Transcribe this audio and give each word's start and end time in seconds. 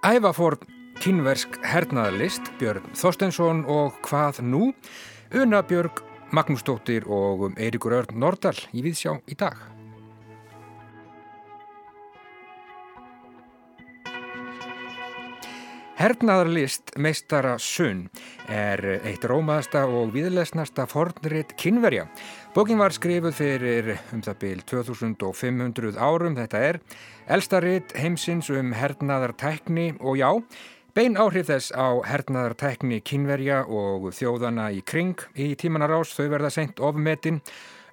Æfa 0.00 0.30
fór 0.32 0.56
kynversk 1.00 1.58
hernaðarlist 1.64 2.46
Björn 2.60 2.86
Þorstensson 2.96 3.66
og 3.68 3.98
hvað 4.06 4.40
nú? 4.44 4.70
Una 5.36 5.60
Björg 5.62 6.00
Magnúsdóttir 6.32 7.04
og 7.10 7.50
Eirikur 7.58 7.98
Örn 7.98 8.16
Nordal 8.22 8.56
í 8.72 8.84
Víðsjá 8.86 9.16
í 9.28 9.36
dag. 9.38 9.58
Hernaðarlist 16.00 16.94
meistara 16.96 17.58
Sunn 17.60 18.06
er 18.48 18.80
eitt 19.04 19.26
rómaðasta 19.28 19.82
og 19.84 20.14
viðlesnasta 20.14 20.86
fornriðt 20.88 21.52
kynverja. 21.60 22.06
Bókin 22.50 22.80
var 22.82 22.90
skrifuð 22.90 23.34
fyrir 23.38 23.88
um 24.10 24.22
það 24.26 24.38
byl 24.42 24.62
2500 24.66 25.98
árum, 26.02 26.34
þetta 26.34 26.62
er 26.66 26.78
elsta 27.30 27.60
riðt 27.62 27.92
heimsins 27.94 28.48
um 28.50 28.72
hernaðartækni 28.74 29.92
og 30.02 30.18
já, 30.18 30.26
bein 30.90 31.14
áhrif 31.14 31.46
þess 31.46 31.70
á 31.78 32.02
hernaðartækni 32.10 32.98
kynverja 33.06 33.60
og 33.70 34.08
þjóðana 34.18 34.72
í 34.74 34.80
kring 34.82 35.22
í 35.38 35.52
tímanarás 35.54 36.10
þau 36.16 36.26
verða 36.32 36.50
sendt 36.50 36.82
ofmetinn 36.82 37.38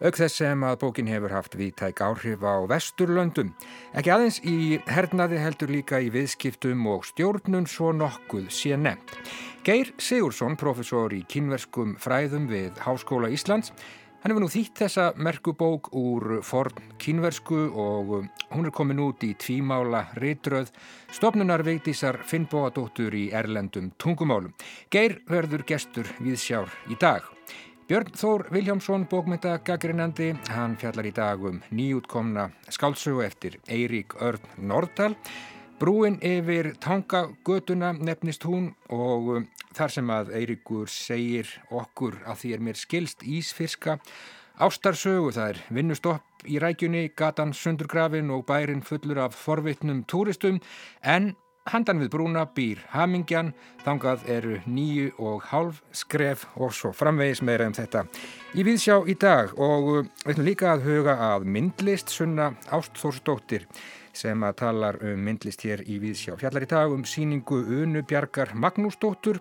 auk 0.01 0.17
þess 0.17 0.41
sem 0.41 0.65
að 0.65 0.79
bókin 0.81 1.13
hefur 1.13 1.37
haft 1.37 1.53
viðtæk 1.57 2.01
áhrif 2.07 2.41
á 2.41 2.57
vesturlöndum. 2.73 3.53
Ekki 3.93 4.13
aðeins 4.13 4.41
í 4.41 4.57
hernaði 4.89 5.37
heldur 5.41 5.69
líka 5.73 6.01
í 6.01 6.09
viðskiptum 6.13 6.81
og 6.89 7.05
stjórnun 7.05 7.69
svo 7.69 7.93
nokkuð 7.93 8.49
sé 8.49 8.73
nefnt. 8.73 9.13
Geir 9.67 9.93
Sigursson, 10.01 10.57
professor 10.57 11.13
í 11.13 11.21
kynverskum 11.29 11.97
fræðum 12.01 12.45
við 12.49 12.77
Háskóla 12.85 13.29
Íslands, 13.33 13.73
hann 14.21 14.33
hefur 14.33 14.43
nú 14.43 14.49
þýtt 14.51 14.81
þessa 14.81 15.05
merkubók 15.15 15.91
úr 15.95 16.39
forn 16.43 16.91
kynversku 17.01 17.59
og 17.69 18.13
hún 18.51 18.67
er 18.67 18.73
komin 18.75 19.01
út 19.03 19.23
í 19.27 19.33
tvímála 19.39 20.07
ritröð 20.17 20.71
stopnunar 21.13 21.63
veitísar 21.67 22.19
Finnbóadóttur 22.27 23.15
í 23.15 23.29
erlendum 23.35 23.91
tungumálum. 24.01 24.53
Geir 24.91 25.21
verður 25.29 25.65
gestur 25.67 26.09
við 26.19 26.39
sjár 26.41 26.73
í 26.89 26.97
dag. 26.99 27.25
Björn 27.87 28.09
Þór 28.19 28.49
Viljámsson, 28.51 29.05
bókmyndagagrinandi, 29.07 30.33
hann 30.51 30.73
fjallar 30.75 31.07
í 31.07 31.13
dag 31.15 31.43
um 31.47 31.61
nýjútkomna 31.71 32.49
skálsögu 32.67 33.21
eftir 33.23 33.61
Eirík 33.71 34.17
Örn 34.19 34.43
Nordal. 34.59 35.13
Brúin 35.79 36.17
yfir 36.25 36.73
tangagötuna 36.83 37.93
nefnist 37.93 38.43
hún 38.43 38.73
og 38.91 39.31
um, 39.37 39.47
þar 39.77 39.93
sem 39.93 40.11
að 40.13 40.33
Eiríkur 40.39 40.89
segir 40.91 41.53
okkur 41.69 42.19
að 42.25 42.41
því 42.41 42.53
er 42.55 42.63
mér 42.67 42.79
skilst 42.79 43.23
ísfyrska 43.23 43.97
ástarsögu. 44.57 45.33
Það 45.35 45.51
er 45.53 45.63
vinnustopp 45.79 46.47
í 46.49 46.59
rækjunni, 46.61 47.09
gatan 47.17 47.53
sundurgrafin 47.53 48.31
og 48.33 48.47
bærin 48.49 48.85
fullur 48.85 49.27
af 49.27 49.37
forvitnum 49.37 50.05
túristum 50.09 50.61
en 51.03 51.35
Handan 51.67 51.99
við 51.99 52.13
brúna 52.13 52.45
býr 52.55 52.79
Hamingjan, 52.93 53.49
þangað 53.83 54.21
eru 54.31 54.59
nýju 54.71 55.09
og 55.19 55.41
hálf 55.49 55.81
skref 55.91 56.45
og 56.55 56.71
svo 56.71 56.93
framvegis 56.95 57.41
meira 57.43 57.67
um 57.67 57.75
þetta 57.75 58.05
í 58.55 58.63
viðsjá 58.63 59.01
í 59.11 59.17
dag 59.19 59.51
og 59.59 60.07
ætlum 60.23 60.47
líka 60.47 60.71
að 60.71 60.87
huga 60.87 61.17
að 61.33 61.49
myndlist 61.57 62.13
sunna 62.13 62.53
Ástþórsdóttir 62.71 63.67
sem 64.17 64.43
að 64.43 64.55
talar 64.61 64.97
um 65.05 65.19
myndlist 65.27 65.63
hér 65.65 65.83
í 65.85 65.99
viðsjá. 66.01 66.37
Fjallar 66.41 66.65
í 66.65 66.69
dag 66.71 66.93
um 66.93 67.03
síningu 67.07 67.59
Unu 67.81 68.01
Bjarkar 68.07 68.55
Magnúsdóttur 68.57 69.39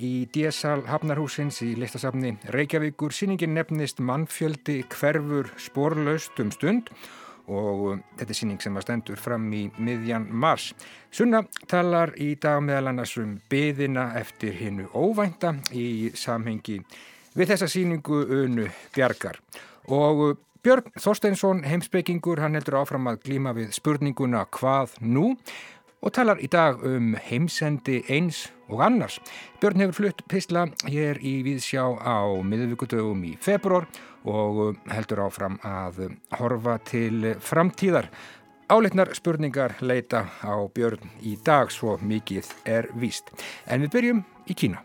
í 0.00 0.26
DSL 0.32 0.86
Hafnarhúsins 0.88 1.60
í 1.64 1.74
listasafni 1.78 2.34
Reykjavíkur. 2.54 3.12
Síningin 3.14 3.54
nefnist 3.56 4.00
Mannfjöldi 4.00 4.80
hverfur 4.94 5.52
sporlaust 5.60 6.40
um 6.42 6.52
stund 6.54 6.90
og 7.44 7.82
um, 7.92 8.04
þetta 8.16 8.32
er 8.32 8.38
síning 8.38 8.62
sem 8.62 8.76
að 8.78 8.86
stendur 8.86 9.20
fram 9.20 9.50
í 9.52 9.66
miðjan 9.76 10.30
mars. 10.32 10.70
Sunna 11.12 11.42
talar 11.70 12.14
í 12.16 12.32
dag 12.40 12.62
meðal 12.64 12.94
annars 12.94 13.16
um 13.20 13.36
byðina 13.50 14.12
eftir 14.20 14.56
hinnu 14.56 14.88
óvænta 14.96 15.52
í 15.76 16.10
samhengi 16.16 16.80
við 17.34 17.52
þessa 17.52 17.68
síningu 17.68 18.24
Unu 18.42 18.70
Bjarkar 18.94 19.40
og 19.92 20.24
uh, 20.24 20.34
Björn 20.64 20.86
Þorsteinsson, 20.96 21.58
heimsbyggingur, 21.68 22.40
hann 22.40 22.56
heldur 22.56 22.78
áfram 22.78 23.10
að 23.10 23.18
glíma 23.26 23.50
við 23.52 23.74
spurninguna 23.76 24.46
hvað 24.56 24.94
nú 25.04 25.34
og 26.00 26.14
talar 26.16 26.40
í 26.40 26.48
dag 26.48 26.80
um 26.88 27.10
heimsendi 27.20 27.98
eins 28.08 28.46
og 28.72 28.80
annars. 28.86 29.18
Björn 29.60 29.84
hefur 29.84 29.98
flutt 29.98 30.22
pistla 30.32 30.62
hér 30.88 31.20
í 31.20 31.34
Víðsjá 31.44 31.84
á 32.00 32.24
miðvíkudögum 32.40 33.26
í 33.28 33.34
februar 33.44 33.84
og 34.24 34.80
heldur 34.88 35.26
áfram 35.26 35.60
að 35.68 36.00
horfa 36.40 36.78
til 36.88 37.34
framtíðar. 37.44 38.08
Áleitnar 38.72 39.12
spurningar 39.12 39.76
leita 39.84 40.24
á 40.40 40.56
Björn 40.72 41.12
í 41.20 41.36
dag 41.44 41.68
svo 41.76 41.98
mikið 42.00 42.48
er 42.64 42.88
víst. 42.96 43.28
En 43.68 43.84
við 43.84 43.96
byrjum 43.98 44.24
í 44.48 44.56
Kína. 44.56 44.80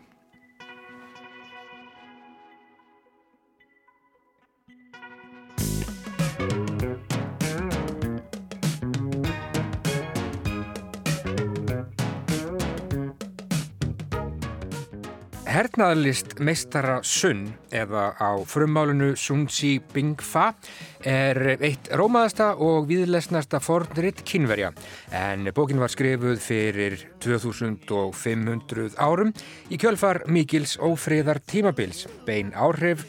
Hernaðarlist 15.50 16.36
meistara 16.46 17.00
Sun 17.02 17.40
eða 17.74 18.12
á 18.22 18.38
frummálunu 18.46 19.16
Sun 19.18 19.48
Chi 19.50 19.80
Bing 19.82 20.20
Fa 20.22 20.52
er 21.02 21.56
eitt 21.56 21.90
rómaðasta 21.98 22.52
og 22.62 22.86
viðlesnasta 22.86 23.58
fornritt 23.58 24.22
kynverja 24.22 24.70
en 25.10 25.50
bókin 25.56 25.82
var 25.82 25.90
skrifuð 25.90 26.38
fyrir 26.44 27.02
2500 27.24 28.94
árum 29.02 29.34
í 29.66 29.80
kjölfar 29.80 30.22
Mikils 30.30 30.76
ófriðar 30.78 31.42
tímabils, 31.42 32.06
bein 32.28 32.54
áhrif 32.54 33.02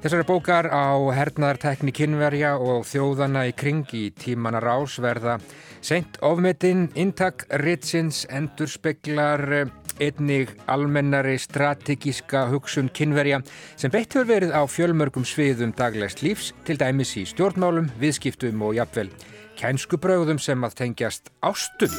Þessari 0.00 0.24
bókar 0.24 0.64
á 0.72 0.96
hernaðartekni 1.12 1.92
kynverja 1.92 2.54
og 2.56 2.86
þjóðana 2.88 3.42
í 3.50 3.56
kring 3.56 3.88
í 3.92 4.06
tímanar 4.16 4.64
ás 4.72 4.94
verða 4.96 5.34
seint 5.84 6.16
ofmetinn, 6.24 6.86
intak, 6.96 7.44
ritsins, 7.60 8.22
endurspeglar 8.32 9.68
einnig 10.00 10.50
almennari 10.66 11.36
strategíska 11.38 12.46
hugsun 12.50 12.88
kynverja 12.96 13.42
sem 13.76 13.92
beitt 13.92 14.16
hefur 14.16 14.28
verið 14.32 14.54
á 14.56 14.62
fjölmörgum 14.64 15.26
sviðum 15.28 15.74
daglegst 15.76 16.24
lífs, 16.24 16.54
til 16.64 16.80
dæmis 16.80 17.14
í 17.20 17.26
stjórnmálum, 17.28 17.92
viðskiptum 18.00 18.64
og 18.64 18.78
jafnvel 18.80 19.10
kænskubröðum 19.60 20.40
sem 20.40 20.64
að 20.64 20.76
tengjast 20.84 21.32
ástum. 21.44 21.92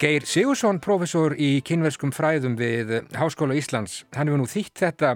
Geir 0.00 0.24
Sigursson, 0.24 0.78
professor 0.80 1.34
í 1.36 1.58
kynverskum 1.60 2.12
fræðum 2.16 2.54
við 2.56 3.02
Háskóla 3.20 3.56
Íslands, 3.58 4.06
hann 4.16 4.30
hefur 4.30 4.40
nú 4.40 4.46
þýtt 4.48 4.80
þetta 4.80 5.10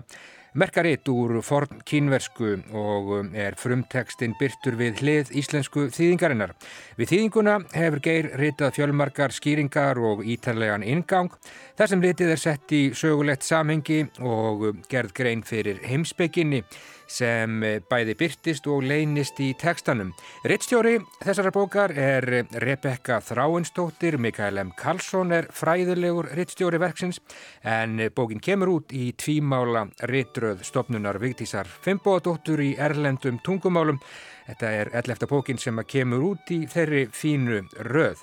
merkaritt 0.55 1.09
úr 1.11 1.41
forn 1.43 1.81
kínversku 1.87 2.51
og 2.79 3.11
um, 3.19 3.31
er 3.35 3.57
frumtekstinn 3.59 4.37
byrtur 4.39 4.79
við 4.79 5.03
hlið 5.03 5.33
íslensku 5.41 5.89
þýðingarinnar. 5.95 6.55
Við 6.99 7.11
þýðinguna 7.11 7.57
hefur 7.75 8.03
Geir 8.05 8.31
ritað 8.39 8.77
fjölmarkar 8.79 9.35
skýringar 9.35 9.99
og 9.99 10.23
ítarlegan 10.23 10.87
ingang 10.87 11.33
þar 11.79 11.91
sem 11.91 12.05
litið 12.05 12.35
er 12.37 12.43
sett 12.45 12.75
í 12.75 12.83
sögulegt 12.95 13.47
samhengi 13.47 14.05
og 14.23 14.69
um, 14.71 14.83
gerð 14.91 15.15
grein 15.19 15.43
fyrir 15.47 15.83
heimsbygginni 15.83 16.63
sem 17.11 17.63
eh, 17.63 17.81
bæði 17.91 18.15
byrtist 18.19 18.67
og 18.71 18.85
leynist 18.87 19.41
í 19.43 19.53
tekstanum. 19.61 20.13
Rittstjóri 20.49 20.97
þessara 21.21 21.53
bókar 21.55 21.95
er 21.97 22.27
Rebecca 22.65 23.21
Þráinstóttir, 23.25 24.19
Mikael 24.19 24.61
M. 24.63 24.73
Karlsson 24.79 25.35
er 25.37 25.49
fræðilegur 25.55 26.31
rittstjóri 26.39 26.81
verksins 26.83 27.21
en 27.63 28.01
bókin 28.17 28.43
kemur 28.43 28.77
út 28.79 28.95
í 28.95 29.13
tvímála 29.19 29.87
rittröð 30.11 30.65
stopnunar 30.67 31.21
Vigtísar 31.23 31.69
Fimboadóttur 31.85 32.63
í 32.65 32.75
Erlendum 32.81 33.41
tungumálum. 33.45 34.01
Þetta 34.49 34.75
er 34.83 34.93
ellefta 35.01 35.29
bókin 35.31 35.59
sem 35.61 35.81
kemur 35.89 36.31
út 36.35 36.53
í 36.53 36.65
þeirri 36.69 37.07
fínu 37.13 37.65
röð. 37.89 38.21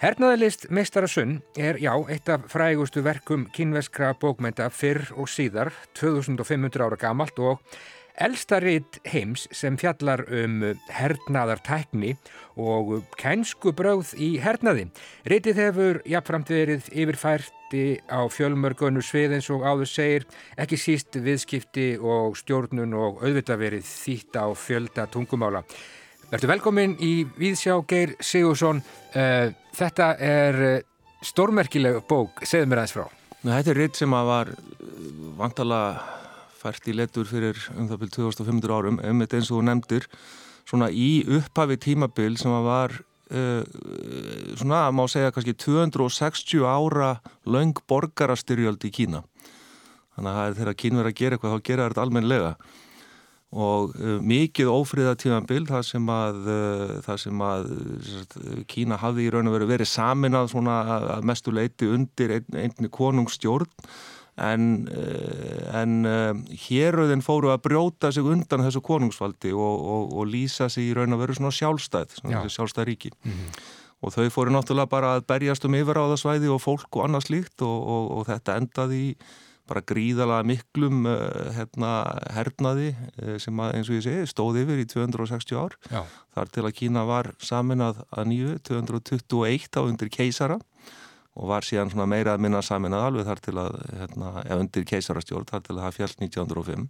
Hernaðalist 0.00 0.62
Meistarasunn 0.72 1.42
er, 1.60 1.76
já, 1.76 1.92
eitt 2.08 2.30
af 2.32 2.46
frægustu 2.48 3.02
verkum 3.04 3.42
kynveskra 3.52 4.14
bókmenta 4.16 4.70
fyrr 4.72 5.10
og 5.12 5.28
síðar, 5.28 5.74
2500 6.00 6.86
ára 6.86 6.96
gamalt 6.96 7.36
og 7.44 7.60
Elstaritt 8.18 8.98
heims 9.08 9.46
sem 9.54 9.76
fjallar 9.80 10.24
um 10.26 10.62
hernaðartækni 10.90 12.16
og 12.60 13.06
kænsku 13.20 13.72
bröð 13.76 14.12
í 14.20 14.32
hernaði. 14.42 14.88
Ritið 15.30 15.62
hefur 15.64 16.00
jafnframt 16.08 16.50
verið 16.52 16.90
yfirfærti 16.90 17.84
á 18.10 18.20
fjölmörgunu 18.32 19.02
svið 19.04 19.38
eins 19.38 19.50
og 19.54 19.64
áður 19.64 19.88
segir, 19.88 20.26
ekki 20.60 20.80
síst 20.80 21.16
viðskipti 21.16 21.94
og 22.00 22.36
stjórnun 22.40 22.96
og 22.98 23.22
auðvitað 23.24 23.64
verið 23.64 23.88
þýtt 23.88 24.40
á 24.40 24.46
fjölda 24.58 25.06
tungumála. 25.12 25.64
Verður 26.30 26.52
velkomin 26.52 26.92
í 27.02 27.24
Víðsjá 27.38 27.74
Geir 27.90 28.14
Sigursson. 28.22 28.84
Eh, 29.18 29.50
þetta 29.74 30.12
er 30.22 30.60
eh, 30.68 30.82
stórmerkileg 31.26 32.04
bók, 32.06 32.44
segð 32.46 32.70
mér 32.70 32.84
aðeins 32.84 32.94
frá. 32.94 33.08
Þetta 33.40 33.72
er 33.72 33.78
ritt 33.80 33.98
sem 33.98 34.14
að 34.14 34.28
var 34.28 34.50
vantala 35.40 35.80
fært 36.60 36.88
í 36.90 36.96
letur 36.96 37.28
fyrir 37.28 37.58
um 37.76 37.88
það 37.88 38.02
byrjum 38.02 38.16
2500 38.34 38.76
árum, 38.76 38.98
einmitt 39.04 39.36
eins 39.36 39.50
og 39.50 39.60
þú 39.60 39.68
nefndir, 39.68 40.08
svona 40.68 40.90
í 40.92 41.22
upphafi 41.38 41.78
tímabil 41.80 42.36
sem 42.40 42.52
að 42.54 42.68
var 42.68 42.98
uh, 43.32 43.62
svona, 44.60 44.84
má 44.94 45.06
segja 45.10 45.32
kannski 45.34 45.56
260 45.56 46.66
ára 46.68 47.16
laung 47.48 47.80
borgarastyrjöld 47.88 48.84
í 48.86 48.92
Kína. 48.94 49.24
Þannig 50.16 50.44
að 50.44 50.60
þegar 50.60 50.78
Kín 50.82 51.00
verið 51.00 51.12
að 51.12 51.18
gera 51.22 51.36
eitthvað, 51.38 51.56
þá 51.56 51.68
gera 51.70 51.88
þetta 51.88 52.06
almenlega 52.06 52.54
og 53.50 53.96
uh, 53.98 54.18
mikið 54.22 54.68
ófriða 54.70 55.16
tímanbild 55.18 55.72
það 55.72 55.86
sem 55.88 56.12
að, 56.14 56.36
uh, 56.46 56.94
það 57.06 57.20
sem 57.24 57.40
að 57.42 57.72
Kína 58.70 59.00
hafði 59.00 59.26
í 59.26 59.32
raun 59.34 59.50
og 59.50 59.56
veru 59.56 59.70
verið 59.72 59.90
saminað 59.90 60.52
svona 60.52 60.76
að 61.16 61.26
mestu 61.26 61.54
leiti 61.54 61.88
undir 61.90 62.36
ein, 62.36 62.46
einni 62.54 62.90
konungsstjórn 62.94 63.70
en, 64.40 64.88
uh, 64.88 65.80
en 65.80 66.06
uh, 66.08 66.30
héröðin 66.66 67.24
fóru 67.24 67.52
að 67.52 67.64
brjóta 67.68 68.12
sig 68.14 68.26
undan 68.26 68.64
þessu 68.64 68.82
konungsfaldi 68.84 69.52
og, 69.52 69.84
og, 69.94 70.14
og 70.16 70.30
lýsa 70.30 70.70
sig 70.72 70.90
í 70.90 70.96
raun 70.96 71.16
og 71.16 71.22
veru 71.24 71.36
svona 71.36 71.52
sjálfstæð, 71.54 72.16
svona 72.20 72.46
sjálfstæð 72.48 72.88
ríki 72.88 73.12
mm 73.12 73.30
-hmm. 73.30 73.60
og 74.00 74.14
þau 74.14 74.30
fóru 74.30 74.54
náttúrulega 74.54 74.88
bara 74.88 75.16
að 75.16 75.26
berjast 75.26 75.64
um 75.64 75.74
yfiráðasvæði 75.74 76.48
og 76.48 76.62
fólk 76.62 76.96
og 76.96 77.04
annað 77.04 77.26
slíkt 77.28 77.62
og, 77.62 78.10
og 78.18 78.26
þetta 78.26 78.56
endaði 78.56 78.96
í 79.10 79.16
bara 79.68 79.82
gríðala 79.86 80.42
miklum 80.42 81.06
uh, 81.06 81.52
hérna, 81.54 82.18
hernaði 82.34 82.96
sem 83.38 83.60
að, 83.60 83.74
eins 83.76 83.88
og 83.88 83.94
ég 83.94 84.02
segi 84.02 84.26
stóði 84.26 84.64
yfir 84.64 84.82
í 84.82 84.86
260 84.86 85.56
ár 85.56 85.76
Já. 85.90 86.02
þar 86.34 86.48
til 86.48 86.64
að 86.64 86.74
Kína 86.74 87.04
var 87.04 87.34
samin 87.38 87.80
að, 87.80 88.02
að 88.10 88.24
nýju 88.26 88.58
221 88.66 89.78
á 89.78 89.80
undir 89.84 90.10
keisara 90.10 90.58
og 91.38 91.50
var 91.50 91.66
síðan 91.66 91.92
meira 92.10 92.34
að 92.34 92.44
minna 92.46 92.62
samin 92.64 92.94
að 92.96 93.08
alveg 93.08 93.28
þar 93.28 93.42
til 93.44 93.56
að 93.62 93.80
hérna, 94.00 94.30
undir 94.58 94.86
keisarastjórn 94.88 95.50
þar 95.50 95.66
til 95.66 95.76
að 95.76 95.84
það 95.84 95.98
fjall 95.98 96.14
1905 96.26 96.88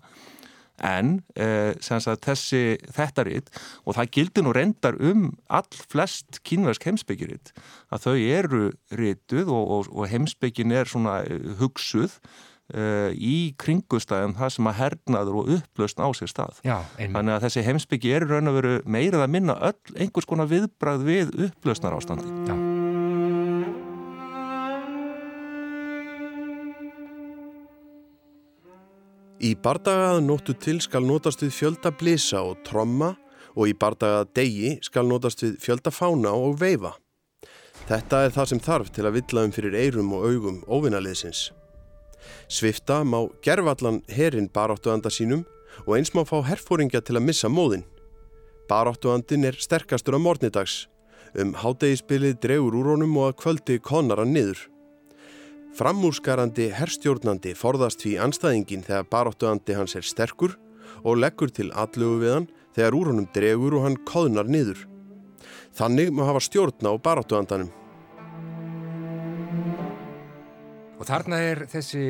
en 0.81 1.17
eh, 1.37 1.77
þessi 1.77 2.63
þetta 2.89 3.25
ritt 3.29 3.51
og 3.85 3.97
það 3.99 4.13
gildi 4.17 4.45
nú 4.45 4.55
reyndar 4.57 4.97
um 4.97 5.27
all 5.53 5.69
flest 5.93 6.41
kínverðsk 6.49 6.89
heimsbyggiritt 6.89 7.53
að 7.93 8.07
þau 8.07 8.15
eru 8.17 8.63
rittuð 8.97 9.53
og, 9.53 9.75
og, 9.77 9.91
og 9.93 10.09
heimsbyggin 10.13 10.73
er 10.73 10.91
svona 10.91 11.21
eh, 11.27 11.53
hugsuð 11.61 12.21
Uh, 12.71 13.11
í 13.19 13.51
kringustæðum 13.59 14.37
það 14.39 14.53
sem 14.55 14.69
að 14.71 14.77
hernaður 14.79 15.41
og 15.41 15.51
upplöst 15.57 15.99
á 15.99 16.07
sér 16.15 16.31
stað. 16.31 16.63
Já, 16.63 16.77
þannig 17.01 17.35
að 17.35 17.49
þessi 17.49 17.67
heimsbyggi 17.67 18.15
er 18.15 18.29
raun 18.31 18.53
og 18.53 18.61
veru 18.61 18.75
meirað 18.87 19.27
að 19.27 19.35
minna 19.35 19.59
öll 19.73 19.99
einhvers 19.99 20.31
konar 20.31 20.55
viðbræð 20.55 21.09
við 21.11 21.39
upplöstnar 21.49 21.99
ástandi 21.99 22.31
Já. 22.47 22.70
Í 29.41 29.55
bardagaða 29.57 30.21
nóttu 30.25 30.55
til 30.61 30.81
skal 30.85 31.07
notast 31.07 31.41
við 31.45 31.55
fjölda 31.57 31.95
blisa 31.97 32.43
og 32.45 32.59
tromma 32.67 33.15
og 33.57 33.71
í 33.71 33.77
bardagaða 33.77 34.27
degi 34.37 34.75
skal 34.85 35.07
notast 35.09 35.45
við 35.45 35.57
fjölda 35.63 35.93
fána 35.95 36.35
og 36.37 36.59
veifa 36.61 36.97
Þetta 37.89 38.27
er 38.27 38.35
það 38.35 38.51
sem 38.51 38.61
þarf 38.63 38.91
til 38.95 39.07
að 39.09 39.17
villaðum 39.17 39.55
fyrir 39.57 39.79
eirum 39.81 40.13
og 40.15 40.27
augum 40.29 40.61
óvinaliðsins 40.69 41.49
Svifta 42.51 43.01
má 43.05 43.23
gerfallan 43.43 44.03
herin 44.13 44.51
baráttuanda 44.53 45.11
sínum 45.11 45.45
og 45.87 45.97
eins 45.97 46.13
má 46.15 46.25
fá 46.27 46.41
herfóringja 46.45 47.01
til 47.05 47.17
að 47.19 47.27
missa 47.29 47.49
móðin. 47.49 47.85
Baráttuandin 48.69 49.47
er 49.49 49.59
sterkastur 49.59 50.19
á 50.19 50.21
morgnidags. 50.21 50.87
Um 51.39 51.55
hátegispilið 51.55 52.41
drefur 52.43 52.77
úr 52.81 52.93
honum 52.95 53.17
og 53.21 53.31
að 53.31 53.39
kvöldi 53.43 53.79
konar 53.83 54.23
hann 54.23 54.35
niður. 54.35 54.67
Framúrskarandi 55.79 56.67
herstjórnandi 56.75 57.53
forðast 57.55 58.03
því 58.03 58.17
anstæðingin 58.25 58.83
þegar 58.87 59.07
baráttuandi 59.13 59.77
hans 59.79 59.95
er 59.95 60.07
sterkur 60.07 60.57
og 61.07 61.21
leggur 61.23 61.53
til 61.55 61.69
allugu 61.79 62.25
við 62.25 62.35
hann 62.35 62.49
þegar 62.75 62.97
úr 62.99 63.11
honum 63.13 63.29
drefur 63.35 63.77
og 63.79 63.85
hann 63.87 63.99
koðnar 64.09 64.51
niður. 64.51 64.83
Þannig 65.79 66.11
má 66.11 66.25
hafa 66.27 66.43
stjórna 66.43 66.91
á 66.91 66.95
baráttuandanum. 66.99 67.71
Og 71.01 71.07
þarna 71.09 71.39
er 71.41 71.63
þessi 71.71 72.03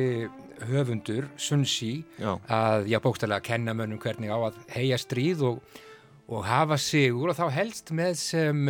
höfundur, 0.67 1.29
Sun 1.37 1.63
Shi, 1.65 2.01
að 2.21 2.89
já, 2.91 2.97
bókstæðilega 3.01 3.45
kenna 3.45 3.77
mönnum 3.77 4.01
hvernig 4.01 4.33
á 4.33 4.37
að 4.49 4.57
heia 4.73 4.97
stríð 4.99 5.45
og, 5.47 5.61
og 6.27 6.43
hafa 6.49 6.77
sigur 6.81 7.31
og 7.31 7.37
þá 7.37 7.45
helst 7.55 7.93
með 7.95 8.17
sem, 8.19 8.65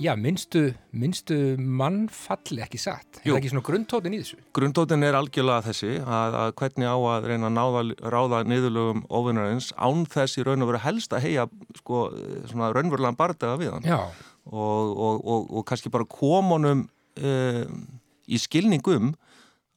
já, 0.00 0.12
minnstu, 0.16 0.62
minnstu 0.96 1.36
mannfalli 1.58 2.62
ekki 2.64 2.80
satt. 2.80 3.20
Er 3.20 3.32
það 3.32 3.38
ekki 3.40 3.52
svona 3.52 3.64
grundtótin 3.66 4.16
í 4.16 4.20
þessu? 4.22 4.38
Grundtótin 4.56 5.06
er 5.06 5.18
algjörlega 5.18 5.66
þessi 5.68 5.92
að, 6.00 6.38
að 6.42 6.54
hvernig 6.60 6.88
á 6.88 6.96
að 6.96 7.28
reyna 7.30 7.50
að 7.50 7.56
náða, 7.58 7.84
ráða 8.14 8.42
niðurlögum 8.48 9.04
ofinnarins 9.20 9.70
án 9.76 10.06
þess 10.12 10.40
í 10.40 10.46
raun 10.48 10.64
og 10.64 10.72
veru 10.72 10.82
helst 10.86 11.16
að 11.16 11.26
heia 11.26 11.46
sko, 11.80 12.04
svona 12.50 12.72
raunverulega 12.76 13.18
bardaga 13.18 13.60
við 13.60 13.74
hann. 13.76 13.88
Já. 13.88 14.00
Og, 14.48 14.96
og, 14.98 15.50
og 15.52 15.66
kannski 15.68 15.92
bara 15.92 16.08
komunum 16.10 16.88
uh, 17.22 17.64
í 18.26 18.40
skilningum 18.40 19.12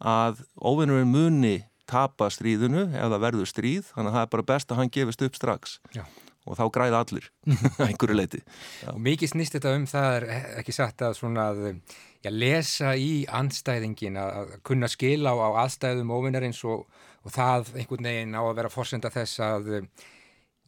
að 0.01 0.41
óvinnurinn 0.59 1.11
muni 1.11 1.57
tapa 1.89 2.31
stríðinu 2.33 2.87
eða 2.97 3.19
verður 3.21 3.49
stríð 3.49 3.91
þannig 3.93 4.09
að 4.11 4.15
það 4.17 4.23
er 4.25 4.31
bara 4.33 4.47
best 4.51 4.71
að 4.71 4.79
hann 4.81 4.93
gefist 4.93 5.21
upp 5.25 5.37
strax 5.37 5.77
Já. 5.93 6.03
Og 6.45 6.57
þá 6.59 6.65
græða 6.77 7.01
allir 7.03 7.29
einhverju 7.87 8.17
leiti 8.17 8.41
Já. 8.41 8.91
og 8.93 8.99
mikið 9.05 9.33
snýst 9.33 9.57
þetta 9.57 9.75
um 9.79 9.87
það 9.89 10.09
er 10.19 10.27
ekki 10.61 10.75
sagt 10.75 11.05
að 11.05 11.17
svona 11.19 11.49
að 11.51 11.63
já, 11.71 12.31
lesa 12.33 12.95
í 12.97 13.25
andstæðingin 13.25 14.19
að 14.21 14.57
kunna 14.67 14.89
skila 14.91 15.33
á, 15.33 15.37
á 15.41 15.49
aðstæðum 15.65 16.13
óvinnarins 16.15 16.61
og, 16.69 16.85
og 17.25 17.33
það 17.33 17.73
einhvern 17.75 18.11
veginn 18.11 18.37
á 18.37 18.41
að 18.45 18.57
vera 18.61 18.73
fórsenda 18.73 19.13
þess 19.13 19.41
að 19.45 19.71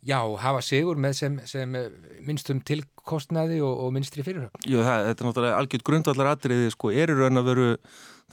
já, 0.07 0.19
hafa 0.41 0.61
sigur 0.65 0.99
með 1.01 1.17
sem, 1.21 1.39
sem 1.49 1.79
minnstum 2.25 2.61
tilkostnaði 2.65 3.61
og, 3.65 3.73
og 3.85 3.95
minnstri 3.95 4.25
fyrirhöfn 4.25 4.69
Jú, 4.69 4.83
það, 4.85 5.09
þetta 5.09 5.23
er 5.23 5.29
náttúrulega 5.29 5.61
algjört 5.61 5.87
grundvallar 5.89 6.31
atriði 6.33 6.69
sko, 6.73 6.93
er 6.93 7.13
í 7.13 7.17
raun 7.17 7.41
að 7.41 7.51
veru 7.51 7.71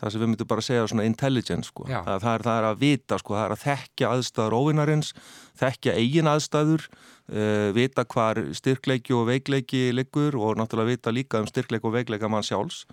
það 0.05 0.13
sem 0.13 0.23
við 0.23 0.31
myndum 0.31 0.51
bara 0.51 0.63
að 0.63 0.69
segja 0.69 0.87
svona 0.91 1.07
intelligence 1.09 1.71
sko. 1.71 1.87
það, 1.89 2.21
það, 2.21 2.31
er, 2.35 2.45
það 2.47 2.59
er 2.59 2.69
að 2.69 2.81
vita, 2.83 3.19
sko, 3.21 3.37
það 3.39 3.45
er 3.45 3.55
að 3.55 3.63
þekkja 3.65 4.11
aðstæður 4.13 4.57
óvinnarins, 4.59 5.13
þekkja 5.61 5.97
eigin 6.01 6.31
aðstæður, 6.31 6.89
uh, 7.33 7.69
vita 7.77 8.07
hvar 8.15 8.41
styrkleiki 8.61 9.17
og 9.17 9.29
veikleiki 9.31 9.85
liggur 9.97 10.37
og 10.41 10.59
náttúrulega 10.61 10.93
vita 10.93 11.15
líka 11.15 11.41
um 11.41 11.49
styrkleiki 11.49 11.89
og 11.89 11.97
veikleika 11.97 12.31
mann 12.33 12.45
sjálfs. 12.47 12.85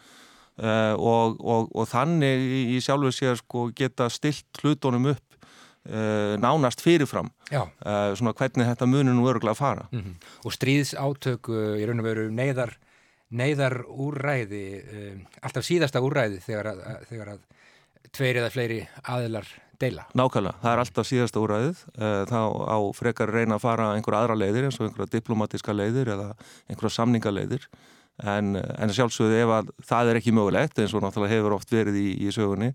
Uh, 0.61 0.93
og, 0.99 1.39
og, 1.39 1.69
og 1.73 1.87
þannig 1.89 2.47
í 2.75 2.79
sjálfu 2.83 3.11
sér 3.15 3.39
sko, 3.39 3.69
geta 3.75 4.09
stilt 4.11 4.63
hlutónum 4.63 5.13
upp 5.15 5.27
Uh, 5.81 6.37
nánast 6.37 6.77
fyrirfram. 6.85 7.31
Uh, 7.49 8.11
svona 8.13 8.35
hvernig 8.37 8.67
þetta 8.69 8.85
munir 8.85 9.15
nú 9.17 9.23
öruglega 9.25 9.55
að 9.55 9.61
fara. 9.63 9.87
Mm 9.89 10.01
-hmm. 10.03 10.27
og 10.45 10.53
stríðsátök 10.53 11.49
í 11.81 11.87
raun 11.89 11.99
og 11.99 12.05
veru 12.05 12.29
neyðar 12.29 12.77
neyðar 13.31 13.81
úrræði, 13.87 14.65
um, 14.81 15.25
alltaf 15.41 15.67
síðasta 15.67 16.01
úrræði 16.03 16.41
þegar 16.43 16.73
að, 16.73 16.85
þegar 17.09 17.33
að 17.35 17.43
tveir 18.11 18.41
eða 18.41 18.51
fleiri 18.53 18.79
aðilar 19.07 19.47
deila. 19.81 20.05
Nákvæmlega, 20.17 20.59
það 20.61 20.73
er 20.73 20.83
alltaf 20.83 21.07
síðasta 21.09 21.41
úrræðið, 21.41 21.85
uh, 21.95 22.19
þá 22.29 22.41
á 22.69 22.77
frekar 22.97 23.33
reyna 23.33 23.57
að 23.57 23.65
fara 23.65 23.87
einhverja 23.95 24.25
aðra 24.25 24.37
leiðir 24.37 24.67
eins 24.67 24.79
og 24.79 24.89
einhverja 24.89 25.15
diplomatiska 25.15 25.75
leiðir 25.75 26.13
eða 26.15 26.27
einhverja 26.69 26.97
samningaleiðir 26.99 27.67
en, 28.21 28.57
en 28.57 28.93
sjálfsögðu 28.93 29.39
ef 29.41 29.53
að 29.55 29.71
það 29.87 30.11
er 30.11 30.19
ekki 30.19 30.33
mögulegt 30.35 30.81
eins 30.81 30.93
og 30.93 31.03
náttúrulega 31.03 31.37
hefur 31.37 31.55
oft 31.57 31.71
verið 31.73 31.97
í, 32.01 32.09
í 32.27 32.33
sögunni 32.35 32.71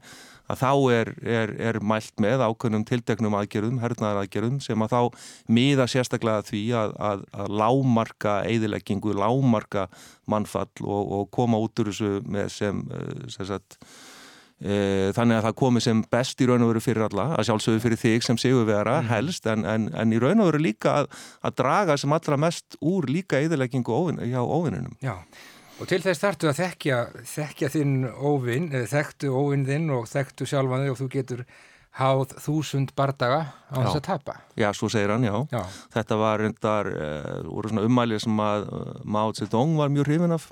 að 0.50 0.60
þá 0.62 0.72
er, 0.94 1.10
er, 1.26 1.52
er 1.70 1.78
mælt 1.82 2.22
með 2.22 2.44
ákveðnum 2.46 2.84
tilteknum 2.86 3.36
aðgerðum, 3.38 3.80
hernaðaraðgerðum 3.82 4.60
sem 4.62 4.84
að 4.84 4.94
þá 4.94 5.22
miða 5.58 5.88
sérstaklega 5.90 6.44
því 6.46 6.62
að, 6.78 6.94
að, 7.08 7.24
að 7.34 7.54
lámarka 7.62 8.36
eðileggingu, 8.46 9.14
lámarka 9.18 9.88
mannfall 10.30 10.70
og, 10.84 11.14
og 11.18 11.30
koma 11.34 11.60
út 11.62 11.82
úr 11.82 11.90
þessu 11.90 12.12
með 12.30 12.52
sem, 12.54 12.84
eh, 12.94 13.24
sem 13.34 13.50
sagt, 13.50 13.80
þannig 14.56 15.36
að 15.36 15.42
það 15.44 15.54
komi 15.60 15.80
sem 15.84 15.98
best 16.08 16.40
í 16.40 16.46
raun 16.48 16.62
og 16.64 16.70
veru 16.70 16.80
fyrir 16.80 17.02
alla, 17.04 17.26
að 17.36 17.50
sjálfsögðu 17.50 17.82
fyrir 17.82 18.00
þig 18.00 18.24
sem 18.24 18.38
séu 18.40 18.62
vera 18.64 19.02
mm. 19.02 19.10
helst 19.10 19.48
en, 19.52 19.66
en, 19.68 19.90
en 19.92 20.14
í 20.16 20.20
raun 20.22 20.40
og 20.40 20.48
veru 20.48 20.62
líka 20.64 20.94
að, 21.02 21.10
að 21.44 21.58
draga 21.60 21.98
sem 22.00 22.14
allra 22.16 22.38
mest 22.40 22.78
úr 22.80 23.04
líka 23.10 23.42
eðileggingu 23.44 23.98
hjá 24.22 24.40
óvinnunum. 24.40 24.96
Já. 25.04 25.18
Og 25.76 25.88
til 25.90 26.00
þess 26.00 26.22
þartu 26.22 26.48
að 26.48 26.60
þekkja, 26.62 26.98
þekkja 27.28 27.68
þinn 27.74 27.96
óvinn, 28.08 28.70
þekktu 28.88 29.32
óvinn 29.36 29.66
þinn 29.68 29.90
og 29.92 30.06
þekktu 30.08 30.48
sjálfan 30.48 30.86
þig 30.86 30.94
og 30.94 31.00
þú 31.02 31.08
getur 31.12 31.42
háð 31.96 32.32
þúsund 32.44 32.92
bardaga 32.96 33.42
á 33.72 33.76
þess 33.80 33.98
að 33.98 34.04
tapa. 34.04 34.36
Já, 34.56 34.68
svo 34.76 34.88
segir 34.92 35.12
hann, 35.14 35.24
já. 35.24 35.36
já. 35.52 35.62
Þetta 35.96 36.18
var 36.20 36.42
reyndar, 36.42 36.90
uh, 36.92 37.48
úr 37.52 37.68
svona 37.70 37.84
ummælið 37.88 38.24
sem 38.26 38.42
að 38.44 38.66
uh, 38.68 38.90
Mao 39.04 39.32
Zedong 39.36 39.76
var 39.80 39.92
mjög 39.92 40.10
hrifin 40.10 40.36
af 40.36 40.48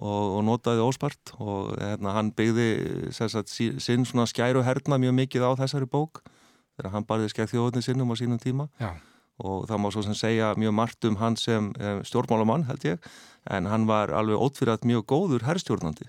og, 0.00 0.38
og 0.38 0.44
notaði 0.46 0.84
óspart 0.84 1.34
og 1.38 1.74
hérna, 1.78 2.14
hann 2.16 2.32
byggði 2.34 3.12
sagt, 3.14 3.52
sinn 3.52 4.06
svona 4.08 4.26
skæru 4.30 4.64
herna 4.66 4.98
mjög 5.02 5.18
mikið 5.20 5.46
á 5.46 5.50
þessari 5.62 5.90
bók 5.90 6.24
þegar 6.78 6.96
hann 6.96 7.06
barði 7.08 7.30
skæð 7.30 7.52
þjóðunni 7.54 7.84
sinnum 7.86 8.10
á 8.10 8.16
sínum 8.18 8.40
tíma. 8.42 8.68
Já. 8.82 8.94
Og 9.44 9.64
það 9.66 9.80
má 9.82 9.88
svo 9.90 10.02
sem 10.06 10.14
segja 10.14 10.52
mjög 10.58 10.74
margt 10.78 11.06
um 11.08 11.16
hann 11.18 11.36
sem 11.38 11.72
stjórnmálamann 12.06 12.68
held 12.68 12.84
ég 12.86 13.08
en 13.50 13.66
hann 13.66 13.88
var 13.90 14.14
alveg 14.14 14.38
ótfyrir 14.38 14.86
mjög 14.86 15.08
góður 15.10 15.46
herrstjórnandi 15.46 16.06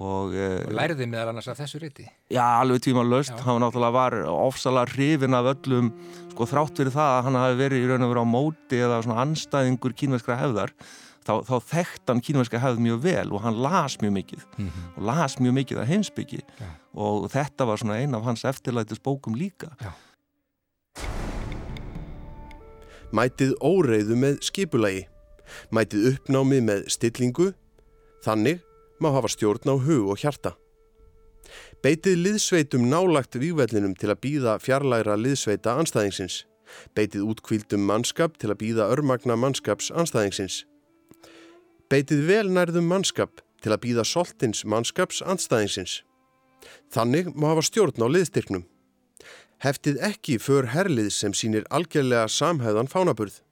og, 0.00 0.32
eh, 0.32 0.64
og 0.64 0.72
læriði 0.76 1.06
meðal 1.10 1.32
annars 1.32 1.48
af 1.52 1.58
þessu 1.60 1.80
riti. 1.82 2.06
Já, 2.32 2.44
alveg 2.62 2.80
tíma 2.86 3.04
löst, 3.04 3.34
hann 3.44 3.60
náttúrulega 3.60 3.92
var 3.92 4.16
ofsalega 4.30 4.92
hrifin 4.94 5.36
af 5.36 5.50
öllum 5.52 5.92
sko 6.32 6.48
þrátt 6.48 6.80
fyrir 6.80 6.94
það 6.94 7.12
að 7.12 7.24
hann 7.26 7.40
hafi 7.40 7.58
verið 7.60 7.82
í 7.82 7.88
raun 7.90 8.06
og 8.06 8.12
verið 8.12 8.24
á 8.24 8.34
móti 8.36 8.80
eða 8.80 9.02
svona 9.04 9.20
anstæðingur 9.26 9.96
kínverskra 9.98 10.38
hefðar 10.40 10.72
þá, 11.26 11.34
þá 11.48 11.56
þekkt 11.72 12.12
hann 12.12 12.22
kínverska 12.24 12.60
hefð 12.62 12.82
mjög 12.84 13.02
vel 13.06 13.32
og 13.32 13.44
hann 13.44 13.60
las 13.62 13.98
mjög 14.02 14.12
mikið 14.18 14.46
mm 14.58 14.68
-hmm. 14.68 14.96
og 14.96 15.02
las 15.10 15.38
mjög 15.38 15.54
mikið 15.60 15.78
af 15.78 15.86
heimsbyggi 15.86 16.40
ja. 16.60 16.70
og 16.94 17.30
þetta 17.30 17.66
var 17.66 17.76
svona 17.76 17.98
ein 18.00 18.14
af 18.14 18.22
hans 18.22 18.44
eftirlætis 18.44 19.00
bókum 19.00 19.34
líka 19.34 19.70
Já. 19.80 19.92
Mætið 23.12 23.54
óreiðu 23.60 24.16
með 24.16 24.38
skipulagi 24.40 25.08
Mætið 25.70 26.06
uppnámið 26.12 26.62
með 26.62 26.88
stillingu 26.88 27.52
Þannig 28.22 28.60
má 29.02 29.10
hafa 29.10 29.28
stjórn 29.28 29.66
á 29.66 29.74
hug 29.74 30.10
og 30.14 30.20
hjarta. 30.22 30.54
Beitið 31.82 32.20
liðsveitum 32.22 32.86
nálagt 32.86 33.34
vývellinum 33.34 33.96
til 33.98 34.12
að 34.12 34.20
býða 34.22 34.58
fjarlæra 34.62 35.16
liðsveita 35.18 35.74
anstæðingsins. 35.82 36.44
Beitið 36.94 37.26
útkvíldum 37.32 37.82
mannskap 37.88 38.38
til 38.38 38.52
að 38.52 38.60
býða 38.62 38.86
örmagna 38.94 39.34
mannskaps 39.36 39.90
anstæðingsins. 39.90 40.62
Beitið 41.92 42.22
velnærðum 42.24 42.86
mannskap 42.88 43.42
til 43.60 43.74
að 43.74 43.82
býða 43.82 44.02
soltins 44.08 44.62
mannskaps 44.64 45.18
anstæðingsins. 45.28 45.98
Þannig 46.88 47.26
má 47.36 47.50
hafa 47.50 47.66
stjórn 47.66 48.00
á 48.00 48.08
liðstyrknum. 48.08 48.62
Heftið 49.60 49.98
ekki 50.08 50.38
för 50.40 50.70
herlið 50.72 51.10
sem 51.12 51.34
sínir 51.36 51.66
algjörlega 51.68 52.30
samhæðan 52.32 52.88
fánaburð. 52.88 53.42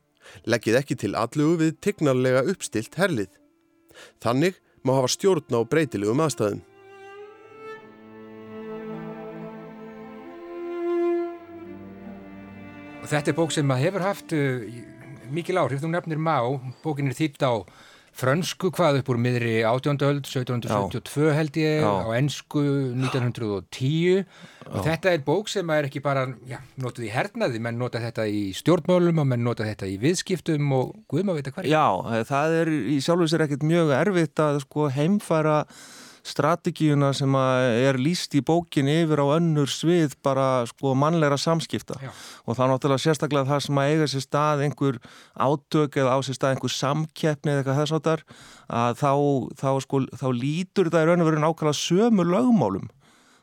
Leggið 0.49 0.79
ekki 0.81 0.97
til 1.03 1.11
allugu 1.21 1.59
við 1.67 1.75
tignarlega 1.85 2.47
uppstilt 2.49 2.97
herlið. 2.97 3.29
Þannig 4.25 4.57
má 4.89 4.95
hafa 4.97 5.13
stjórn 5.13 5.53
á 5.53 5.61
breytilegum 5.61 6.25
aðstæðum. 6.25 6.65
Og 13.05 13.07
þetta 13.13 13.35
er 13.35 13.39
bók 13.45 13.53
sem 13.53 13.77
hefur 13.85 14.09
haft 14.09 14.33
uh, 14.33 14.65
mikil 15.29 15.61
áhrif, 15.61 15.85
þú 15.85 15.93
nefnir 15.93 16.25
má, 16.25 16.41
bókin 16.81 17.13
er 17.13 17.21
þýtt 17.21 17.45
á 17.45 17.69
frönsku 18.17 18.71
hvað 18.75 19.01
upp 19.01 19.11
úr 19.13 19.21
miðri 19.23 19.53
18. 19.67 20.03
öld 20.07 20.27
1772 20.27 21.31
held 21.37 21.59
ég 21.61 21.85
já. 21.85 21.89
á 21.89 22.09
ennsku 22.19 22.63
1910 22.99 24.21
já. 24.21 24.25
og 24.67 24.83
þetta 24.87 25.15
er 25.15 25.23
bók 25.27 25.51
sem 25.53 25.71
er 25.75 25.89
ekki 25.89 26.03
bara 26.05 26.27
já, 26.49 26.59
notið 26.81 27.09
í 27.09 27.13
hernaði, 27.15 27.63
menn 27.63 27.81
nota 27.81 28.03
þetta 28.03 28.27
í 28.29 28.51
stjórnmálum 28.57 29.23
og 29.23 29.31
menn 29.33 29.47
nota 29.47 29.69
þetta 29.69 29.89
í 29.91 29.97
viðskiptum 30.03 30.75
og 30.77 30.93
guðum 31.11 31.33
að 31.35 31.41
vita 31.41 31.55
hverja. 31.57 31.81
Já, 31.81 32.25
það 32.29 32.59
er 32.61 32.75
í 32.97 32.99
sjálf 33.05 33.27
og 33.27 33.33
sér 33.33 33.47
ekkert 33.47 33.67
mjög 33.71 33.95
erfitt 34.01 34.45
að 34.45 34.63
sko 34.67 34.91
heimfara 34.95 35.63
strategíuna 36.27 37.11
sem 37.17 37.35
er 37.35 37.99
líst 38.01 38.35
í 38.37 38.43
bókin 38.45 38.89
yfir 38.91 39.23
á 39.25 39.27
önnur 39.39 39.71
svið 39.71 40.17
bara 40.25 40.67
sko 40.69 40.95
mannleira 40.99 41.39
samskipta. 41.41 41.97
Já. 42.01 42.13
og 42.45 42.57
þá 42.59 42.63
náttúrulega 42.69 43.05
sérstaklega 43.05 43.49
það 43.49 43.63
sem 43.67 43.81
að 43.81 43.91
eiga 43.91 44.09
sér 44.11 44.25
stað 44.25 44.65
einhver 44.67 44.99
átök 45.35 46.01
eða 46.01 46.17
á 46.17 46.19
sér 46.25 46.39
stað 46.39 46.55
einhver 46.55 46.75
samkeppni 46.75 47.53
eða 47.53 47.61
eitthvað 47.63 47.81
þess 47.81 47.97
áttar 47.99 48.25
að 48.69 48.97
þá, 49.01 49.13
þá, 49.61 49.71
sko, 49.87 50.03
þá 50.21 50.27
lítur 50.37 50.91
það 50.93 51.05
í 51.05 51.11
raun 51.11 51.25
og 51.25 51.31
veru 51.31 51.45
nákvæmlega 51.45 51.81
sömu 51.81 52.27
lögmálum. 52.29 52.91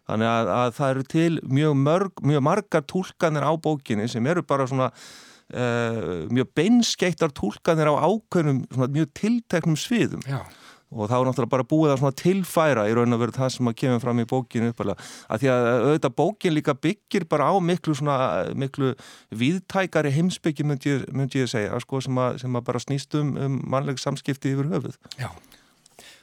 Þannig 0.08 0.30
að, 0.32 0.50
að 0.56 0.70
það 0.78 0.92
eru 0.94 1.08
til 1.12 1.32
mjög, 1.44 1.80
mörg, 1.84 2.22
mjög 2.24 2.44
margar 2.48 2.86
tólkanir 2.88 3.44
á 3.44 3.54
bókinni 3.60 4.08
sem 4.08 4.30
eru 4.32 4.44
bara 4.48 4.68
svona 4.70 4.88
uh, 4.94 6.24
mjög 6.32 6.54
beinskeittar 6.56 7.34
tólkanir 7.36 7.92
á 7.92 7.96
ákveðnum 8.08 8.64
mjög 8.88 9.12
tilteknum 9.20 9.76
sviðum. 9.76 10.24
Já 10.24 10.46
og 10.88 11.10
þá 11.12 11.15
er 11.17 11.25
náttúrulega 11.27 11.51
bara 11.51 11.67
búið 11.67 11.96
að 11.98 12.15
tilfæra 12.22 12.86
í 12.88 12.94
raun 12.96 13.15
og 13.15 13.22
veru 13.24 13.36
það 13.36 13.51
sem 13.58 13.70
að 13.72 13.75
kemur 13.82 14.03
fram 14.03 14.22
í 14.24 14.27
bókinu 14.29 14.72
uppalega, 14.72 15.10
að 15.27 15.44
því 15.44 15.51
að 15.51 15.67
auðvitað 15.74 16.15
bókin 16.22 16.56
líka 16.56 16.77
byggir 16.88 17.27
bara 17.27 17.50
á 17.51 17.56
miklu 17.60 17.98
svona, 17.98 18.17
miklu 18.56 18.94
viðtækari 19.36 20.13
heimsbyggi 20.15 20.67
myndi, 20.67 20.96
myndi 21.12 21.44
ég 21.44 21.51
segja, 21.51 21.75
sko, 21.84 22.00
sem, 22.06 22.24
að, 22.24 22.39
sem 22.46 22.56
að 22.56 22.65
bara 22.72 22.84
snýst 22.84 23.20
um, 23.20 23.36
um 23.36 23.60
mannleg 23.67 24.00
samskipti 24.00 24.56
yfir 24.56 24.72
höfuð. 24.72 24.96
Já, 25.20 25.29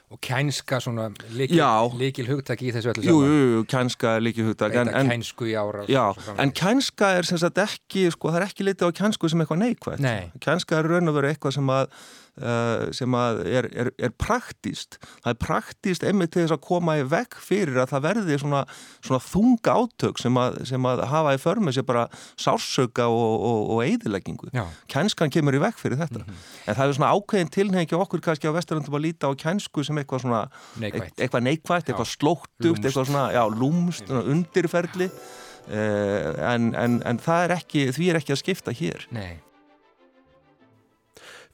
og 0.09 0.21
kænska 0.21 0.79
svona 0.79 1.07
líkil, 1.33 1.61
líkil 1.99 2.27
hugtak 2.29 2.61
í 2.61 2.69
þessu 2.73 2.91
öllu 2.93 3.05
saman. 3.05 3.29
Jú, 3.29 3.39
jú, 3.55 3.63
kænska 3.69 4.17
líkil 4.21 4.49
hugtak. 4.49 4.73
Þetta 4.75 4.99
en, 5.01 5.09
kænsku 5.13 5.47
í 5.49 5.55
ára. 5.57 5.85
Já, 5.89 6.03
en 6.41 6.53
kænska 6.55 7.09
er 7.17 7.27
sem 7.27 7.41
sagt 7.41 7.57
ekki, 7.61 8.05
sko, 8.13 8.29
það 8.33 8.41
er 8.41 8.45
ekki 8.49 8.67
litið 8.67 8.93
á 8.93 8.97
kænsku 9.01 9.31
sem 9.31 9.41
eitthvað 9.41 9.63
neikvægt. 9.63 10.05
Nei. 10.05 10.29
Kænska 10.45 10.77
er 10.79 10.89
raun 10.93 11.11
og 11.11 11.17
veru 11.17 11.31
eitthvað 11.31 11.57
sem 11.57 11.73
að 11.73 11.89
sem 12.95 13.15
er, 13.15 13.67
er, 13.71 13.89
er 13.95 14.11
praktíst 14.19 14.97
það 15.23 15.29
er 15.31 15.37
praktíst 15.39 16.03
emmi 16.03 16.27
til 16.27 16.41
þess 16.43 16.55
að 16.57 16.63
koma 16.65 16.97
í 16.99 17.05
vekk 17.07 17.37
fyrir 17.39 17.79
að 17.79 17.93
það 17.93 18.03
verði 18.09 18.39
svona, 18.41 18.63
svona 18.99 19.21
þunga 19.23 19.75
átök 19.79 20.19
sem 20.19 20.39
að, 20.41 20.57
sem 20.67 20.89
að 20.89 21.03
hafa 21.11 21.35
í 21.37 21.39
förmi 21.39 21.73
sem 21.75 21.87
bara 21.87 22.03
sársöka 22.41 23.07
og, 23.07 23.45
og, 23.49 23.61
og 23.75 23.83
eidileggingu 23.85 24.51
kænskan 24.91 25.31
kemur 25.31 25.55
í 25.55 25.63
vekk 25.63 25.79
fyrir 25.79 26.01
þetta. 26.01 26.25
Mm 26.25 26.27
-hmm. 26.27 26.43
en 26.65 26.75
það 26.75 26.87
er 26.87 26.97
svona 26.99 27.13
ákveðin 27.15 27.53
tilhengi 27.55 27.95
okkur 27.95 28.25
kannski 28.27 28.51
á 28.51 28.57
vesturlandum 28.57 28.99
að 28.99 29.05
líta 29.07 29.31
á 29.31 29.33
kænsku 29.33 29.83
sem 29.83 29.97
eitthvað 29.97 30.25
svona 30.25 30.43
neikvægt, 30.75 31.19
eitthvað, 31.19 31.47
neikvægt, 31.47 31.89
eitthvað 31.89 32.11
slóttugt 32.11 32.83
eitthvað 32.83 33.09
svona 33.09 33.31
já, 33.31 33.43
lúmst, 33.47 34.09
undirferli. 34.09 35.09
Uh, 35.65 36.37
en, 36.45 36.75
en, 36.77 37.01
en 37.01 37.17
það 37.17 37.43
er 37.43 37.51
ekki 37.55 37.87
því 37.89 38.09
er 38.11 38.19
ekki 38.19 38.35
að 38.35 38.41
skipta 38.43 38.71
hér. 38.75 39.07
Nei 39.09 39.41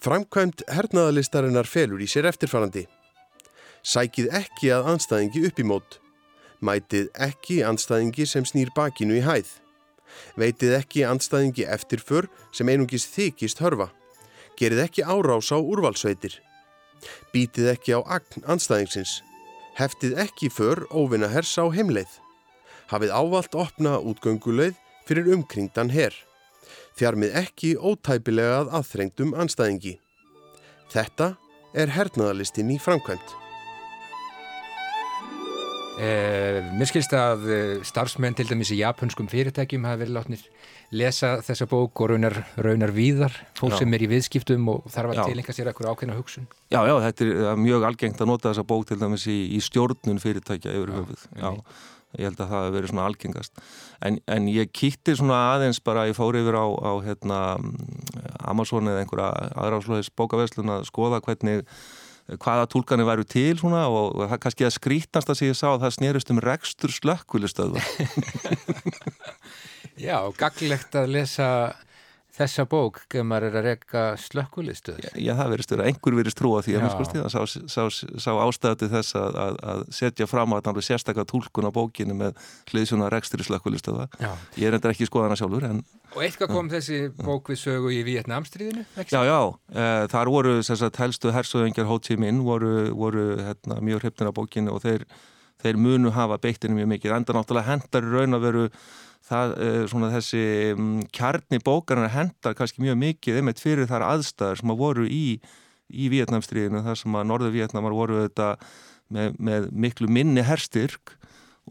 Framkvæmt 0.02 0.64
hernaðalistarinnar 0.66 1.68
felur 1.70 2.02
í 2.02 2.08
sér 2.10 2.26
eftirfarandi. 2.26 2.88
Sækið 3.86 4.32
ekki 4.34 4.72
að 4.74 4.88
anstæðingi 4.96 5.44
upp 5.46 5.60
í 5.62 5.66
mót. 5.70 5.98
Mætið 6.66 7.12
ekki 7.22 7.60
anstæðingi 7.70 8.26
sem 8.32 8.48
snýr 8.50 8.72
bakinu 8.74 9.20
í 9.20 9.22
hæð. 9.22 9.52
Veitið 10.42 10.74
ekki 10.80 11.04
anstæðingi 11.06 11.68
eftirför 11.76 12.30
sem 12.50 12.72
einungis 12.74 13.06
þykist 13.14 13.62
hörfa. 13.62 13.92
Gerið 14.58 14.82
ekki 14.88 15.06
árás 15.06 15.54
á 15.54 15.62
úrvalsveitir. 15.62 16.40
Bítið 17.30 17.70
ekki 17.76 17.94
á 17.94 18.02
agn 18.02 18.42
anstæðingsins. 18.50 19.20
Heftið 19.78 20.18
ekki 20.26 20.50
för 20.50 20.82
óvinna 20.90 21.30
hers 21.30 21.54
á 21.62 21.70
heimleið. 21.70 22.10
Hafið 22.90 23.14
ávalt 23.14 23.54
opna 23.54 24.00
útgönguleið 24.02 24.82
fyrir 25.06 25.30
umkringdan 25.38 25.94
herr 25.94 26.18
þjarmið 27.02 27.38
ekki 27.42 27.76
ótæpilega 27.82 28.62
að 28.62 28.74
aðþrengdum 28.80 29.36
anstæðingi. 29.42 29.98
Þetta 30.92 31.34
er 31.74 31.94
hernaðalistin 31.96 32.74
í 32.74 32.82
framkvæmt. 32.82 33.38
Eh, 36.02 36.64
mér 36.74 36.88
skilst 36.90 37.12
að 37.14 37.44
eh, 37.52 37.72
starfsmenn 37.86 38.34
til 38.34 38.48
dæmis 38.50 38.72
í 38.74 38.80
japanskum 38.80 39.28
fyrirtækjum 39.30 39.84
hafa 39.86 40.00
verið 40.02 40.16
látnir 40.16 40.46
lesa 40.98 41.36
þessa 41.46 41.68
bók 41.70 42.02
og 42.02 42.14
raunar, 42.14 42.40
raunar 42.58 42.94
víðar, 42.96 43.36
fólk 43.60 43.76
já. 43.76 43.82
sem 43.84 43.94
er 43.94 44.06
í 44.08 44.10
viðskiptum 44.10 44.70
og 44.72 44.88
þarf 44.92 45.14
að 45.14 45.22
tilenga 45.30 45.56
sér 45.56 45.70
ekkur 45.72 45.92
ákveðna 45.92 46.18
hugsun. 46.18 46.48
Já, 46.74 46.80
já, 46.88 46.96
þetta 47.06 47.28
er 47.28 47.60
mjög 47.62 47.86
algengt 47.92 48.24
að 48.24 48.32
nota 48.32 48.50
þessa 48.50 48.66
bók 48.72 48.88
til 48.90 48.98
dæmis 49.04 49.28
í, 49.30 49.38
í 49.54 49.62
stjórnun 49.64 50.24
fyrirtækja 50.24 50.74
yfir 50.80 50.96
höfuð. 50.96 51.28
Já, 51.38 51.52
ég 52.18 52.28
held 52.28 52.40
að 52.40 52.52
það 52.52 52.66
hefur 52.66 52.76
verið 52.78 52.94
svona 52.94 53.08
algengast. 53.10 53.66
En, 54.04 54.20
en 54.28 54.52
ég 54.52 54.72
kýtti 54.76 55.16
svona 55.18 55.40
aðeins 55.56 55.82
bara 55.84 56.08
ég 56.10 56.18
fór 56.18 56.38
yfir 56.40 56.58
á, 56.58 56.68
á 56.68 56.92
hérna, 57.06 57.40
Amazon 58.52 58.92
eða 58.92 59.04
einhverja 59.04 59.52
aðráðslóðis 59.56 60.14
bókaverslun 60.18 60.76
að 60.78 60.88
skoða 60.90 61.22
hvernig 61.26 61.66
hvaða 62.40 62.68
tólkanir 62.72 63.08
væru 63.08 63.26
til 63.28 63.58
svona, 63.60 63.86
og, 63.92 64.20
það 64.30 64.42
kannski 64.46 64.68
að 64.68 64.76
skrítnast 64.78 65.32
að 65.32 65.40
sé 65.40 65.50
ég 65.50 65.58
sá 65.58 65.68
að 65.74 65.82
það 65.86 65.96
snerist 65.98 66.32
um 66.32 66.42
rekstur 66.44 66.94
slökkulistöðu 66.96 67.82
Já, 70.08 70.18
gaglegt 70.38 70.96
að 70.96 71.12
lesa 71.18 71.48
þessa 72.42 72.66
bók 72.70 73.02
maður 73.24 73.48
er 73.48 73.58
að 73.62 73.68
reyka 73.70 74.04
slökkulistu 74.20 74.98
Já, 75.00 75.10
já 75.16 75.34
það 75.40 75.54
verist 75.56 75.74
að 75.76 75.86
einhver 75.88 76.18
verist 76.20 76.40
trúa 76.42 76.62
því 76.66 76.78
að 76.82 76.92
sá, 77.32 77.40
sá, 77.46 77.62
sá, 77.70 77.82
sá 78.22 78.32
ástæði 78.42 78.92
þess 78.92 79.18
að, 79.20 79.40
að, 79.46 79.62
að 79.74 79.88
setja 80.02 80.30
fram 80.30 80.54
að 80.58 80.62
náttúrulega 80.66 80.90
sérstakka 80.90 81.28
tólkun 81.30 81.70
á 81.70 81.72
bókinu 81.74 82.18
með 82.18 82.38
hliðsjóna 82.74 83.10
rekstri 83.14 83.48
slökkulistu 83.48 83.96
ég 83.96 84.68
er 84.68 84.78
endur 84.78 84.94
ekki 84.94 85.10
skoðana 85.10 85.40
sjálfur 85.40 85.70
en, 85.70 85.84
Og 86.12 86.24
eitthvað 86.26 86.50
kom 86.52 86.70
þessi 86.72 86.98
bók 87.16 87.50
við 87.52 87.60
sögu 87.62 87.92
í 87.96 88.02
Vietnamstríðinu? 88.04 88.84
Já, 89.08 89.22
já, 89.24 89.38
e, 89.72 89.86
þar 90.12 90.32
voru 90.34 90.56
sagt, 90.66 91.00
helstu 91.00 91.32
hersöðingjar 91.32 91.88
Ho 91.88 92.00
Chi 92.04 92.18
Minh 92.20 92.42
voru, 92.44 92.90
voru 92.98 93.38
hérna, 93.40 93.80
mjög 93.80 94.04
hryfnir 94.04 94.32
á 94.32 94.36
bókinu 94.36 94.74
og 94.76 94.84
þeir, 94.84 95.06
þeir 95.64 95.80
munu 95.80 96.12
hafa 96.12 96.40
beittinu 96.44 96.76
mjög 96.82 96.92
mikið, 96.96 97.16
enda 97.16 97.38
náttúrulega 97.38 97.70
hendar 97.70 98.10
raun 98.12 98.36
að 98.36 98.46
veru 98.50 98.66
það, 99.32 99.56
eh, 99.64 99.82
svona 99.92 100.12
þessi 100.14 100.44
mm, 100.76 101.02
kjarni 101.16 101.62
bókarnar 101.64 102.14
hendar 102.14 102.56
kannski 102.58 102.84
mjög 102.84 103.00
mikið 103.02 103.40
einmitt 103.40 103.64
fyrir 103.64 103.90
þar 103.90 104.08
aðstæðar 104.10 104.62
sem 104.62 104.74
að 104.74 104.82
voru 104.84 105.08
í, 105.08 105.26
í 105.92 106.12
Vietnamstríðinu 106.12 106.84
þar 106.86 107.00
sem 107.00 107.18
að 107.20 107.28
norðu 107.32 107.52
Vietnamar 107.56 107.96
voru 107.96 108.24
þetta 108.26 108.54
með, 109.12 109.36
með 109.40 109.70
miklu 109.86 110.10
minni 110.12 110.44
herstyrk 110.46 111.16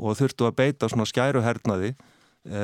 og 0.00 0.17
þurftu 0.19 0.49
að 0.49 0.57
beita 0.61 0.88
svona 0.90 1.09
skæruhernaði 1.09 1.90
e, 1.93 2.62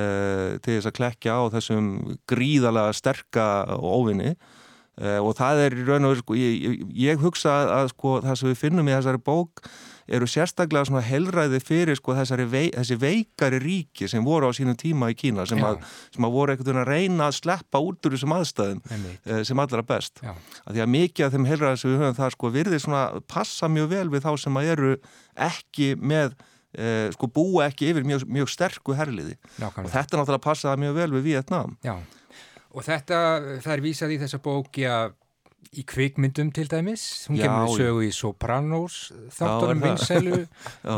til 0.63 0.77
þess 0.77 0.91
að 0.91 0.97
klekja 0.99 1.37
á 1.37 1.43
þessum 1.57 1.91
gríðalega 2.31 2.95
sterka 2.97 3.49
óvinni 3.81 4.33
e, 4.33 5.17
og 5.19 5.35
það 5.39 5.65
er 5.65 5.77
í 5.77 5.87
raun 5.89 6.09
og 6.09 6.15
veru 6.15 6.23
sko, 6.23 6.39
ég, 6.39 6.87
ég 6.97 7.23
hugsa 7.23 7.59
að 7.81 7.93
sko, 7.95 8.17
það 8.25 8.41
sem 8.41 8.53
við 8.53 8.63
finnum 8.63 8.91
í 8.91 8.95
þessari 8.95 9.23
bók 9.27 9.65
eru 10.07 10.29
sérstaklega 10.31 10.87
svona 10.89 11.03
helræði 11.05 11.61
fyrir 11.65 11.99
sko 11.99 12.15
vei, 12.51 12.71
þessi 12.75 12.99
veikari 13.01 13.61
ríki 13.63 14.09
sem 14.09 14.25
voru 14.25 14.51
á 14.51 14.53
sínum 14.57 14.77
tíma 14.79 15.11
í 15.11 15.17
Kína 15.19 15.47
sem, 15.47 15.63
að, 15.65 15.83
sem 16.15 16.27
að 16.27 16.35
voru 16.37 16.57
veginn 16.57 16.83
að 16.83 16.91
reyna 16.91 17.29
að 17.29 17.39
sleppa 17.41 17.83
út 17.83 18.07
úr 18.07 18.17
þessum 18.17 18.37
aðstæðum 18.37 18.83
uh, 18.87 19.41
sem 19.47 19.63
allra 19.63 19.83
best. 19.87 20.23
Að 20.23 20.77
því 20.77 20.85
að 20.85 20.93
mikið 20.97 21.27
af 21.27 21.37
þeim 21.37 21.49
helræði 21.51 21.81
sem 21.83 21.91
við 21.93 22.03
höfum 22.03 22.19
það 22.21 22.35
sko 22.37 22.53
virði 22.55 22.83
svona 22.83 23.07
passa 23.29 23.71
mjög 23.71 23.89
vel 23.95 24.11
við 24.15 24.27
þá 24.27 24.33
sem 24.45 24.61
að 24.61 24.75
eru 24.75 24.93
ekki 25.49 25.95
með 25.99 26.37
uh, 26.37 27.09
sko 27.17 27.31
búa 27.31 27.71
ekki 27.71 27.91
yfir 27.93 28.07
mjög, 28.07 28.29
mjög 28.31 28.53
sterku 28.53 28.95
herliði 28.97 29.39
Nákvæmlega. 29.59 29.87
og 29.87 29.95
þetta 29.95 30.21
náttúrulega 30.21 30.47
passaði 30.47 30.87
mjög 30.87 31.01
vel 31.01 31.11
við 31.19 31.29
Vietnám. 31.33 31.77
Já 31.87 31.99
og 32.77 32.85
þetta 32.85 33.21
það 33.65 33.73
er 33.73 33.85
vísað 33.85 34.13
í 34.15 34.19
þessa 34.21 34.43
bóki 34.45 34.85
að 34.89 35.15
í 35.75 35.85
kvikmyndum 35.89 36.51
til 36.55 36.69
dæmis. 36.71 37.27
Hún 37.31 37.39
já, 37.41 37.47
kemur 37.47 37.73
sögu 37.75 38.03
í 38.07 38.11
Sopranos 38.15 38.97
þáttunum 39.37 39.85
vinsælu. 39.85 40.41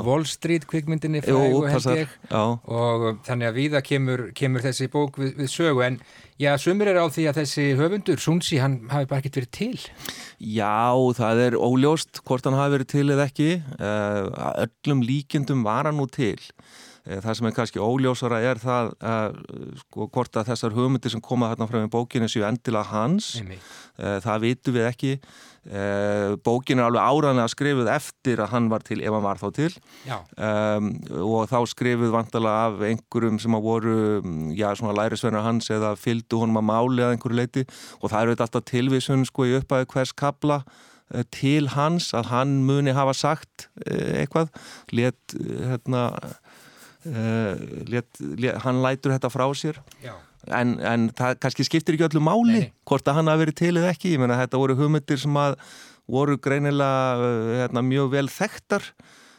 Wall 0.07 0.27
Street 0.29 0.67
kvikmyndinni 0.69 1.23
frægu 1.25 1.63
held 1.69 1.89
ég. 1.95 2.17
Og 2.33 3.07
þannig 3.29 3.51
að 3.51 3.61
viða 3.61 3.83
kemur, 3.85 4.25
kemur 4.37 4.65
þessi 4.67 4.91
bók 4.93 5.21
við, 5.21 5.35
við 5.41 5.53
sögu. 5.53 5.85
En 5.87 6.01
já, 6.41 6.53
sumir 6.61 6.93
er 6.93 7.01
á 7.01 7.07
því 7.07 7.29
að 7.31 7.41
þessi 7.43 7.69
höfundur 7.79 8.23
Sunsi, 8.23 8.61
hann 8.63 8.81
hafi 8.93 9.09
bara 9.11 9.23
ekkert 9.23 9.41
verið 9.41 9.55
til. 9.59 9.87
Já, 10.39 10.93
það 11.19 11.45
er 11.47 11.59
óljóst 11.59 12.23
hvort 12.25 12.49
hann 12.49 12.59
hafi 12.59 12.77
verið 12.79 12.93
til 12.95 13.07
eða 13.15 13.31
ekki. 13.31 13.51
Uh, 13.79 14.67
öllum 14.67 15.07
líkendum 15.07 15.65
var 15.67 15.89
hann 15.91 16.01
nú 16.01 16.09
til. 16.13 16.37
Eh, 16.37 16.88
það 17.09 17.37
sem 17.39 17.49
er 17.49 17.55
kannski 17.57 17.81
óljósara 17.83 18.41
er 18.45 18.61
það 18.61 18.91
að 19.01 19.37
sko 19.83 20.09
hvort 20.13 20.37
að 20.37 20.51
þessar 20.53 20.75
hugmyndir 20.77 21.15
sem 21.15 21.23
koma 21.25 21.51
þarna 21.53 21.69
frá 21.71 21.79
í 21.81 21.93
bókinu 21.93 22.29
séu 22.31 22.45
endilega 22.49 22.91
hans, 22.93 23.37
Einmitt. 23.41 23.69
Eh, 23.99 24.19
það 24.23 24.43
vitum 24.45 24.77
við 24.77 24.85
ekki. 24.87 25.13
Eh, 25.69 26.35
bókin 26.47 26.79
er 26.79 26.87
alveg 26.87 27.03
áraðanlega 27.03 27.53
skrifuð 27.53 27.89
eftir 27.91 28.43
að 28.45 28.53
hann 28.53 28.69
var 28.71 28.85
til 28.87 29.01
ef 29.03 29.15
hann 29.17 29.25
var 29.25 29.41
þá 29.41 29.49
til. 29.57 29.71
Um, 30.39 30.93
og 31.19 31.49
þá 31.51 31.59
skrifuð 31.73 32.13
vantala 32.15 32.53
af 32.69 32.85
einhverjum 32.87 33.41
sem 33.43 33.57
að 33.59 33.67
voru 33.67 33.97
já 34.57 34.69
svona 34.79 34.95
lærisvennar 35.01 35.45
hans 35.45 35.69
eða 35.75 35.97
fylgdu 35.99 36.41
honum 36.45 36.61
að 36.63 36.69
máli 36.71 37.03
að 37.05 37.17
einhverju 37.17 37.41
leiti 37.41 37.67
og 37.99 38.13
það 38.13 38.21
eru 38.21 38.37
þetta 38.37 38.47
alltaf 38.47 38.69
tilvísun 38.71 39.27
sko 39.29 39.49
í 39.49 39.57
uppæðu 39.59 39.91
hvers 39.93 40.15
kabla 40.17 40.63
til 41.33 41.71
hans 41.73 42.11
að 42.13 42.31
hann 42.31 42.51
muni 42.69 42.93
hafa 42.93 43.17
sagt 43.17 43.69
eitthvað. 43.89 44.53
Let 44.93 45.37
hérna 45.37 46.11
Uh, 47.07 47.55
let, 47.87 48.09
let, 48.19 48.57
hann 48.65 48.81
lætur 48.83 49.13
þetta 49.15 49.31
frá 49.31 49.45
sér. 49.55 49.79
En, 50.55 50.79
en 50.83 51.07
það 51.15 51.37
kannski 51.43 51.67
skiptir 51.67 51.95
ekki 51.95 52.09
öllu 52.09 52.23
máli 52.25 52.57
Nei. 52.57 52.73
hvort 52.89 53.07
að 53.07 53.19
hann 53.21 53.31
hafi 53.31 53.45
verið 53.45 53.59
til 53.61 53.75
eða 53.77 53.93
ekki. 53.93 54.17
Ég 54.17 54.23
menna 54.23 54.39
þetta 54.41 54.59
voru 54.59 54.77
hugmyndir 54.79 55.21
sem 55.21 55.39
að 55.39 55.55
voru 56.11 56.39
greinilega 56.43 57.15
uh, 57.21 57.55
hérna, 57.61 57.85
mjög 57.87 58.11
vel 58.17 58.27
þekktar. 58.33 58.91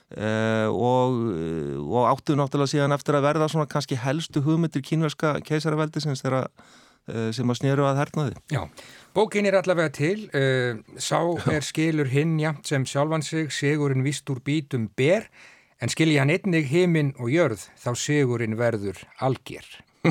Uh, 0.09 0.71
og, 0.73 1.19
og 1.83 2.07
áttu 2.09 2.37
náttúrulega 2.39 2.71
síðan 2.71 2.95
eftir 2.95 3.19
að 3.19 3.27
verða 3.27 3.49
svona 3.51 3.67
kannski 3.69 3.99
helstu 3.99 4.41
hugmyndir 4.45 4.85
kínverska 4.85 5.35
keisaraveldi 5.45 6.01
sem, 6.01 6.15
þeirra, 6.17 6.47
sem 7.35 7.51
að 7.51 7.59
snýru 7.59 7.85
að 7.85 7.99
hernaði. 8.01 8.39
Já, 8.49 8.63
bókin 9.13 9.45
er 9.51 9.59
allavega 9.59 9.91
til. 9.99 10.25
Sá 10.97 11.19
er 11.51 11.65
skilur 11.67 12.09
hinn 12.09 12.39
jamt 12.41 12.71
sem 12.71 12.87
sjálfan 12.89 13.25
sig. 13.25 13.53
Sigurinn 13.53 14.05
vist 14.07 14.29
úr 14.33 14.41
bítum 14.41 14.89
ber 14.97 15.29
en 15.79 15.91
skilji 15.91 16.19
hann 16.19 16.33
einnig 16.33 16.67
heiminn 16.71 17.13
og 17.19 17.31
jörð 17.33 17.67
þá 17.79 17.91
segurinn 17.97 18.57
verður 18.59 18.99
algjör. 19.23 19.67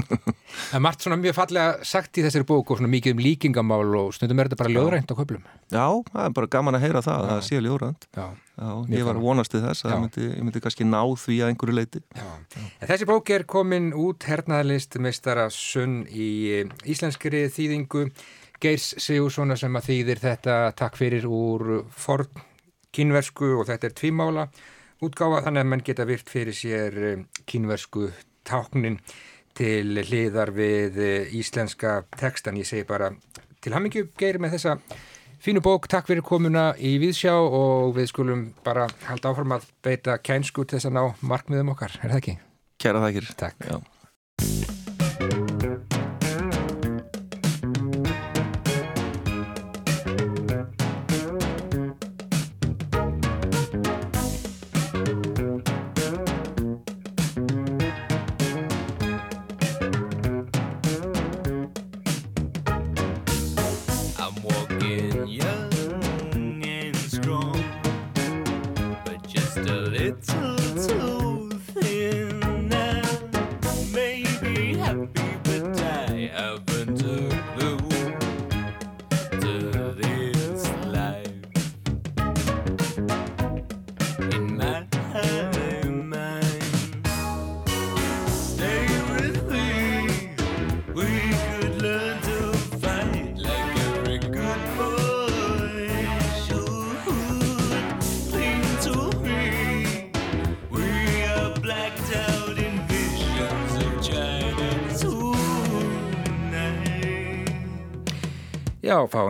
Það 0.68 0.74
er 0.76 0.82
margt 0.84 1.04
svona 1.04 1.16
mjög 1.16 1.36
fallega 1.38 1.86
sagt 1.86 2.18
í 2.20 2.24
þessari 2.24 2.44
bóku 2.48 2.74
og 2.74 2.80
svona 2.80 2.90
mikið 2.92 3.14
um 3.14 3.22
líkingamál 3.24 3.94
og 3.96 4.10
stundum 4.16 4.40
er 4.42 4.50
þetta 4.50 4.58
bara 4.60 4.72
ljóðrænt 4.74 5.12
á 5.12 5.16
köplum. 5.16 5.46
Já, 5.72 5.86
það 6.10 6.26
er 6.26 6.34
bara 6.36 6.50
gaman 6.52 6.76
að 6.76 6.84
heyra 6.84 7.02
það, 7.04 7.22
Já. 7.22 7.30
það 7.30 7.40
sé 7.46 7.60
ljóðrænt. 7.64 8.08
Já. 8.18 8.26
Já, 8.58 8.70
ég 8.90 9.06
var 9.06 9.20
vonast 9.22 9.52
til 9.54 9.62
þess 9.62 9.86
að 9.86 9.94
ég 9.94 10.02
myndi, 10.02 10.26
ég 10.28 10.44
myndi 10.44 10.62
kannski 10.64 10.86
ná 10.88 11.00
því 11.22 11.38
að 11.38 11.52
einhverju 11.52 11.76
leiti. 11.78 12.02
Já. 12.18 12.28
En 12.82 12.90
þessi 12.90 13.08
bók 13.08 13.32
er 13.32 13.46
komin 13.48 13.92
út 13.96 14.26
hernaðalist 14.28 14.98
meistara 15.00 15.46
sunn 15.54 16.02
í 16.10 16.28
eh, 16.58 16.72
íslenskri 16.90 17.46
þýðingu 17.54 18.08
Geirs 18.58 18.90
Sigursson 18.98 19.54
sem 19.56 19.78
að 19.78 19.92
þýðir 19.92 20.24
þetta 20.24 20.56
takk 20.76 20.98
fyrir 20.98 21.28
úr 21.30 21.84
forn 21.94 22.42
kynversku 22.92 23.54
og 23.60 23.68
þetta 23.68 23.88
er 23.88 23.94
tvímála 24.00 24.48
útgáfa 25.04 25.42
þannig 25.46 25.64
að 25.64 25.70
menn 25.72 25.84
geta 25.86 26.06
virt 26.08 26.30
fyrir 26.32 26.56
sér 26.56 26.98
eh, 27.10 27.26
kínversku 27.48 28.08
táknin 28.48 28.98
til 29.58 29.98
hliðar 30.06 30.52
við 30.54 30.98
eh, 31.02 31.36
íslenska 31.38 32.02
tekstan. 32.18 32.58
Ég 32.60 32.68
segi 32.68 32.86
bara 32.88 33.12
til 33.62 33.74
hammingju 33.74 34.08
geir 34.18 34.40
með 34.42 34.56
þessa 34.56 34.76
fínu 35.42 35.62
bók. 35.64 35.90
Takk 35.90 36.10
fyrir 36.10 36.26
komuna 36.26 36.70
í 36.78 36.96
Víðsjá 37.02 37.34
og 37.34 37.94
við 37.98 38.10
skulum 38.12 38.48
bara 38.66 38.88
halda 39.08 39.32
áfram 39.32 39.58
að 39.58 39.70
beita 39.84 40.18
kænsku 40.22 40.66
til 40.66 40.78
þess 40.78 40.90
að 40.90 40.98
ná 40.98 41.30
markmiðum 41.34 41.74
okkar. 41.76 42.00
Er 42.02 42.14
það 42.14 42.20
ekki? 42.22 42.36
Kæra 42.78 43.06
þakkir. 43.06 43.32
Takk. 43.38 43.64
Já. 43.66 44.77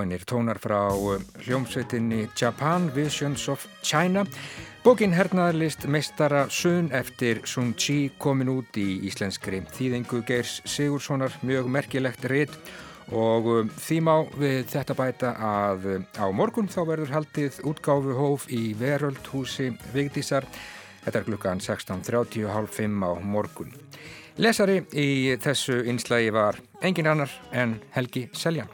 Fáinir 0.09 0.25
tónar 0.25 0.57
frá 0.57 0.89
um, 0.89 1.21
hljómsveitinni 1.45 2.31
Japan 2.35 2.91
Visions 2.95 3.47
of 3.49 3.67
China. 3.83 4.25
Bókin 4.83 5.13
hernaðarlist 5.13 5.85
meistara 5.85 6.47
Sun 6.49 6.89
eftir 6.97 7.43
Sun 7.45 7.75
Chi 7.77 8.09
komin 8.17 8.49
út 8.49 8.79
í 8.81 9.05
íslenskri 9.05 9.61
þýðingu 9.69 10.23
Geirs 10.25 10.63
Sigurssonar, 10.65 11.35
mjög 11.45 11.69
merkilegt 11.69 12.25
rétt 12.25 12.57
og 13.13 13.51
um, 13.53 13.69
því 13.69 13.99
má 14.01 14.15
við 14.41 14.71
þetta 14.73 14.97
bæta 14.97 15.35
að 15.45 15.85
um, 15.99 16.07
á 16.17 16.27
morgun 16.33 16.73
þá 16.73 16.81
verður 16.89 17.13
haldið 17.19 17.59
útgáfu 17.69 18.17
hóf 18.17 18.47
í 18.49 18.73
Veröldhúsi 18.81 19.75
Vigdísar. 19.93 20.49
Þetta 21.05 21.21
er 21.21 21.29
klukkan 21.29 21.61
16.30.30 21.61 22.97
á 23.05 23.13
morgun. 23.21 23.77
Lesari 24.41 24.81
í 24.97 25.37
þessu 25.43 25.83
einslægi 25.85 26.33
var 26.33 26.57
engin 26.81 27.13
annar 27.13 27.37
en 27.53 27.77
Helgi 27.93 28.29
Seljan. 28.33 28.73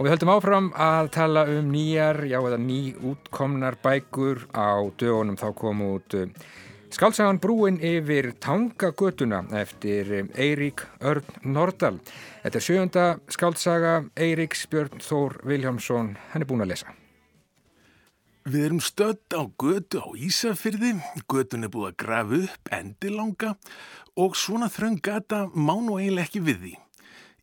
Og 0.00 0.06
við 0.06 0.14
höldum 0.14 0.30
áfram 0.32 0.68
að 0.80 1.06
tala 1.12 1.40
um 1.52 1.66
nýjar, 1.68 2.22
já 2.24 2.38
eða 2.38 2.56
ný 2.56 2.94
útkomnar 3.04 3.74
bækur 3.84 4.46
á 4.56 4.80
dögunum 4.96 5.36
þá 5.36 5.50
kom 5.58 5.82
út 5.84 6.16
uh, 6.16 6.30
skálsagan 6.88 7.36
Brúin 7.36 7.76
yfir 7.84 8.30
Tangagötuna 8.40 9.42
eftir 9.60 10.08
um, 10.22 10.32
Eirík 10.40 10.86
Örn 11.04 11.28
Nordal. 11.44 12.00
Þetta 12.40 12.62
er 12.62 12.64
sjönda 12.64 13.06
skálsaga 13.28 13.94
Eiríks 14.16 14.64
Björn 14.72 15.04
Þór 15.04 15.36
Viljámsson, 15.44 16.14
hann 16.32 16.46
er 16.46 16.48
búin 16.48 16.64
að 16.64 16.72
lesa. 16.72 16.96
Við 18.48 18.70
erum 18.70 18.80
stödd 18.80 19.36
á 19.36 19.44
götu 19.60 20.00
á 20.00 20.08
Ísafyrði, 20.16 20.96
götun 21.28 21.68
er 21.68 21.76
búið 21.76 21.92
að 21.92 21.98
grafa 22.06 22.46
upp 22.46 22.72
endilanga 22.72 23.58
og 24.16 24.32
svona 24.32 24.72
þröng 24.72 25.02
gata 25.04 25.50
má 25.52 25.76
nú 25.76 26.00
eiginlega 26.00 26.30
ekki 26.32 26.48
við 26.48 26.64
því. 26.64 26.78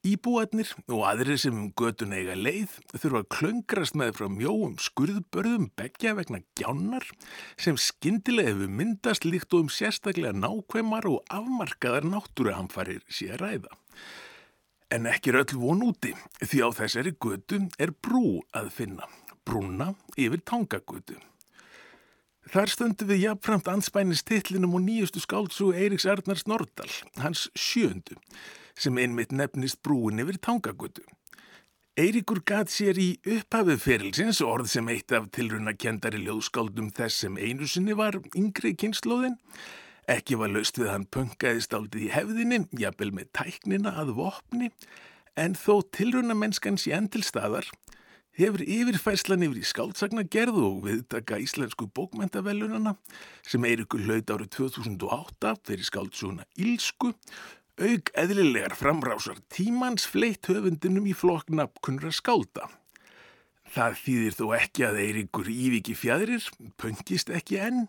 Íbúarnir 0.05 0.69
og 0.91 1.03
aðrir 1.09 1.39
sem 1.41 1.55
um 1.57 1.69
götun 1.77 2.13
eiga 2.13 2.35
leið 2.37 2.75
þurfa 2.93 3.21
að 3.23 3.29
klöngrast 3.33 3.97
með 3.97 4.13
frá 4.19 4.27
mjóum 4.29 4.75
skurðbörðum 4.81 5.69
begja 5.79 6.13
vegna 6.17 6.43
gjánar 6.59 7.07
sem 7.57 7.79
skindilega 7.81 8.53
hefur 8.53 8.73
myndast 8.79 9.25
líkt 9.25 9.55
og 9.57 9.65
um 9.65 9.71
sérstaklega 9.73 10.35
nákvæmar 10.37 11.07
og 11.09 11.23
afmarkaðar 11.33 12.05
náttúruhamfarir 12.11 13.01
sé 13.09 13.31
að 13.33 13.41
ræða. 13.45 13.73
En 14.93 15.09
ekki 15.09 15.33
er 15.33 15.41
öll 15.41 15.57
von 15.59 15.81
úti 15.89 16.13
því 16.43 16.61
á 16.63 16.69
þessari 16.77 17.15
götu 17.17 17.63
er 17.81 17.91
brú 17.91 18.43
að 18.55 18.69
finna, 18.77 19.09
brúna 19.43 19.93
yfir 20.15 20.45
tangagötu. 20.45 21.17
Þar 22.47 22.71
stöndum 22.71 23.09
við 23.09 23.25
jafnframt 23.25 23.67
anspænis 23.67 24.23
titlinum 24.23 24.77
og 24.77 24.85
nýjustu 24.85 25.19
skáldsúi 25.19 25.73
Eiríks 25.75 26.05
Arnars 26.07 26.45
Nordal, 26.47 26.87
hans 27.19 27.49
sjöndu, 27.59 28.15
sem 28.77 28.97
einmitt 29.01 29.33
nefnist 29.33 29.81
brúin 29.83 30.21
yfir 30.21 30.37
tangagötu. 30.41 31.03
Eiríkur 31.97 32.43
gat 32.45 32.69
sér 32.69 32.99
í 33.01 33.07
upphafið 33.25 33.79
ferilsins 33.81 34.39
orð 34.45 34.69
sem 34.69 34.89
eitt 34.93 35.13
af 35.17 35.31
tilruna 35.33 35.73
kendari 35.73 36.19
ljóðskáldum 36.21 36.91
þess 36.93 37.23
sem 37.23 37.39
einu 37.41 37.65
sinni 37.65 37.97
var 37.97 38.19
yngri 38.37 38.75
kynnslóðin. 38.77 39.39
Ekki 40.07 40.37
var 40.37 40.53
laust 40.53 40.77
við 40.77 40.91
hann 40.93 41.07
punkaðist 41.09 41.73
áldið 41.73 42.05
í 42.05 42.11
hefðinni, 42.13 42.61
jafnvel 42.77 43.09
með 43.17 43.31
tæknina 43.39 43.95
að 43.97 44.13
vopni, 44.19 44.69
en 45.33 45.57
þó 45.57 45.81
tilruna 45.97 46.37
mennskans 46.37 46.85
í 46.85 46.93
endilstaðar 46.95 47.65
hefur 48.37 48.61
yfirfæslan 48.61 49.45
yfir 49.47 49.61
í 49.63 49.65
skáldsagna 49.65 50.23
gerð 50.29 50.59
og 50.61 50.81
viðtaka 50.85 51.39
íslensku 51.41 51.87
bókmentavelunana 51.97 52.93
sem 53.41 53.65
Eirikur 53.65 54.03
hlaut 54.05 54.29
árið 54.29 54.51
2008 54.59 55.53
fyrir 55.65 55.87
skáldsuguna 55.87 56.45
Ílsku 56.61 57.15
auk 57.77 58.09
eðlilegar 58.17 58.73
framrásar 58.77 59.37
tímans 59.53 60.07
fleitt 60.09 60.49
höfundinum 60.49 61.05
í 61.05 61.13
flokkna 61.17 61.67
kunra 61.85 62.09
skálda. 62.15 62.65
Það 63.73 63.97
þýðir 64.01 64.35
þó 64.37 64.45
ekki 64.57 64.85
að 64.87 64.99
Eirikur 65.03 65.49
Íviki 65.51 65.93
fjæðrir 65.97 66.45
pöngist 66.79 67.29
ekki 67.29 67.59
enn. 67.61 67.87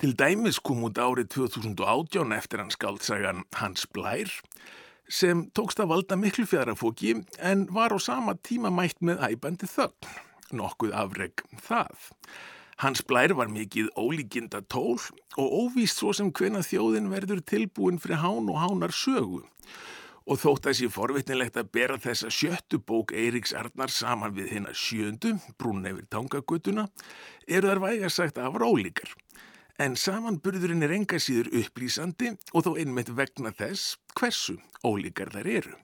Til 0.00 0.14
dæmis 0.18 0.58
kom 0.64 0.82
út 0.88 0.98
árið 0.98 1.28
2018 1.36 2.34
eftir 2.34 2.62
hans 2.62 2.78
skáldsagan 2.78 3.44
Hans 3.60 3.84
Blær 3.92 4.32
sem 5.12 5.44
tókst 5.52 5.82
að 5.82 5.92
valda 5.92 6.16
miklu 6.16 6.46
fjarafóki 6.48 7.14
en 7.38 7.66
var 7.70 7.92
á 7.92 7.98
sama 8.00 8.34
tíma 8.40 8.72
mætt 8.72 9.02
með 9.04 9.20
æbandi 9.28 9.68
þögn, 9.68 10.08
nokkuð 10.56 10.94
afreg 10.96 11.44
það. 11.68 12.08
Hans 12.82 13.02
blær 13.06 13.36
var 13.38 13.50
mikið 13.52 13.92
ólíkinda 13.94 14.60
tól 14.66 14.98
og 15.38 15.56
óvíst 15.62 16.00
svo 16.00 16.10
sem 16.16 16.32
hvena 16.34 16.64
þjóðin 16.66 17.10
verður 17.12 17.42
tilbúin 17.46 18.00
fyrir 18.02 18.22
hán 18.24 18.50
og 18.50 18.58
hánar 18.58 18.94
sögu. 18.96 19.44
Og 20.26 20.38
þótt 20.38 20.66
að 20.70 20.78
sé 20.78 20.88
forvitnilegt 20.90 21.58
að 21.58 21.70
bera 21.74 21.98
þessa 22.02 22.30
sjöttu 22.30 22.78
bók 22.78 23.14
Eiríks 23.14 23.54
Arnar 23.58 23.90
saman 23.90 24.34
við 24.34 24.52
hérna 24.54 24.74
sjöndu, 24.74 25.36
brún 25.58 25.82
nefnir 25.82 26.06
tangagötuna, 26.10 26.88
eru 27.46 27.70
þar 27.70 27.82
vægarsagt 27.86 28.38
af 28.42 28.58
rólíkar 28.58 29.14
en 29.80 29.96
samanburðurinn 29.96 30.84
er 30.84 30.92
enga 30.94 31.18
síður 31.22 31.50
upplýsandi 31.62 32.32
og 32.52 32.66
þó 32.66 32.74
einmitt 32.82 33.10
vegna 33.16 33.52
þess 33.56 33.96
hversu 34.18 34.58
ólíkar 34.84 35.32
þær 35.32 35.48
eru. 35.58 35.74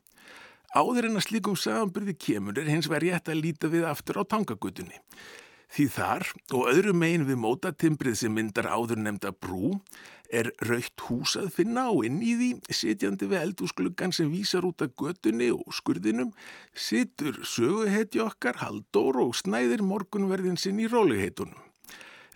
Áður 0.77 1.09
en 1.09 1.19
að 1.19 1.29
slíkum 1.29 1.57
samanburði 1.57 2.15
kemur 2.21 2.59
er 2.61 2.69
hins 2.69 2.91
verið 2.91 3.17
rétt 3.17 3.31
að 3.33 3.41
líta 3.43 3.71
við 3.73 3.87
aftur 3.89 4.21
á 4.21 4.23
tangagutunni. 4.29 5.01
Því 5.69 5.85
þar 5.93 6.25
og 6.57 6.69
öðru 6.71 6.95
megin 6.97 7.27
við 7.29 7.41
mótatimbrið 7.43 8.15
sem 8.23 8.33
myndar 8.33 8.71
áður 8.73 9.03
nefnda 9.05 9.35
brú 9.37 9.75
er 10.33 10.51
raukt 10.65 11.05
hús 11.09 11.35
að 11.41 11.51
finna 11.57 11.87
og 11.93 12.07
inn 12.09 12.19
í 12.25 12.35
því 12.39 12.49
sitjandi 12.73 13.29
við 13.29 13.43
eldúskluggan 13.43 14.15
sem 14.17 14.31
vísar 14.33 14.65
út 14.69 14.85
af 14.85 14.95
götunni 15.01 15.51
og 15.53 15.69
skurðinum 15.77 16.33
situr 16.73 17.41
söguhetji 17.45 18.25
okkar 18.25 18.61
Halldór 18.63 19.21
og 19.25 19.37
snæðir 19.37 19.85
morgunverðin 19.85 20.61
sinn 20.61 20.81
í 20.81 20.89
róligheitunum. 20.89 21.57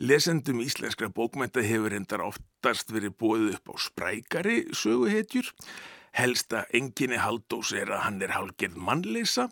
Lesendum 0.03 0.61
íslenskra 0.65 1.09
bókmenta 1.13 1.63
hefur 1.63 1.95
endar 1.95 2.25
oftast 2.25 2.93
verið 2.93 3.17
bóðið 3.21 3.57
upp 3.59 3.73
á 3.73 3.75
sprækari 3.87 4.57
söguhetjur. 4.75 5.53
Helsta 6.13 6.65
enginni 6.75 7.21
haldós 7.21 7.71
er 7.77 7.93
að 7.93 8.05
hann 8.07 8.21
er 8.25 8.35
hálgerð 8.35 8.77
mannleisa. 8.77 9.47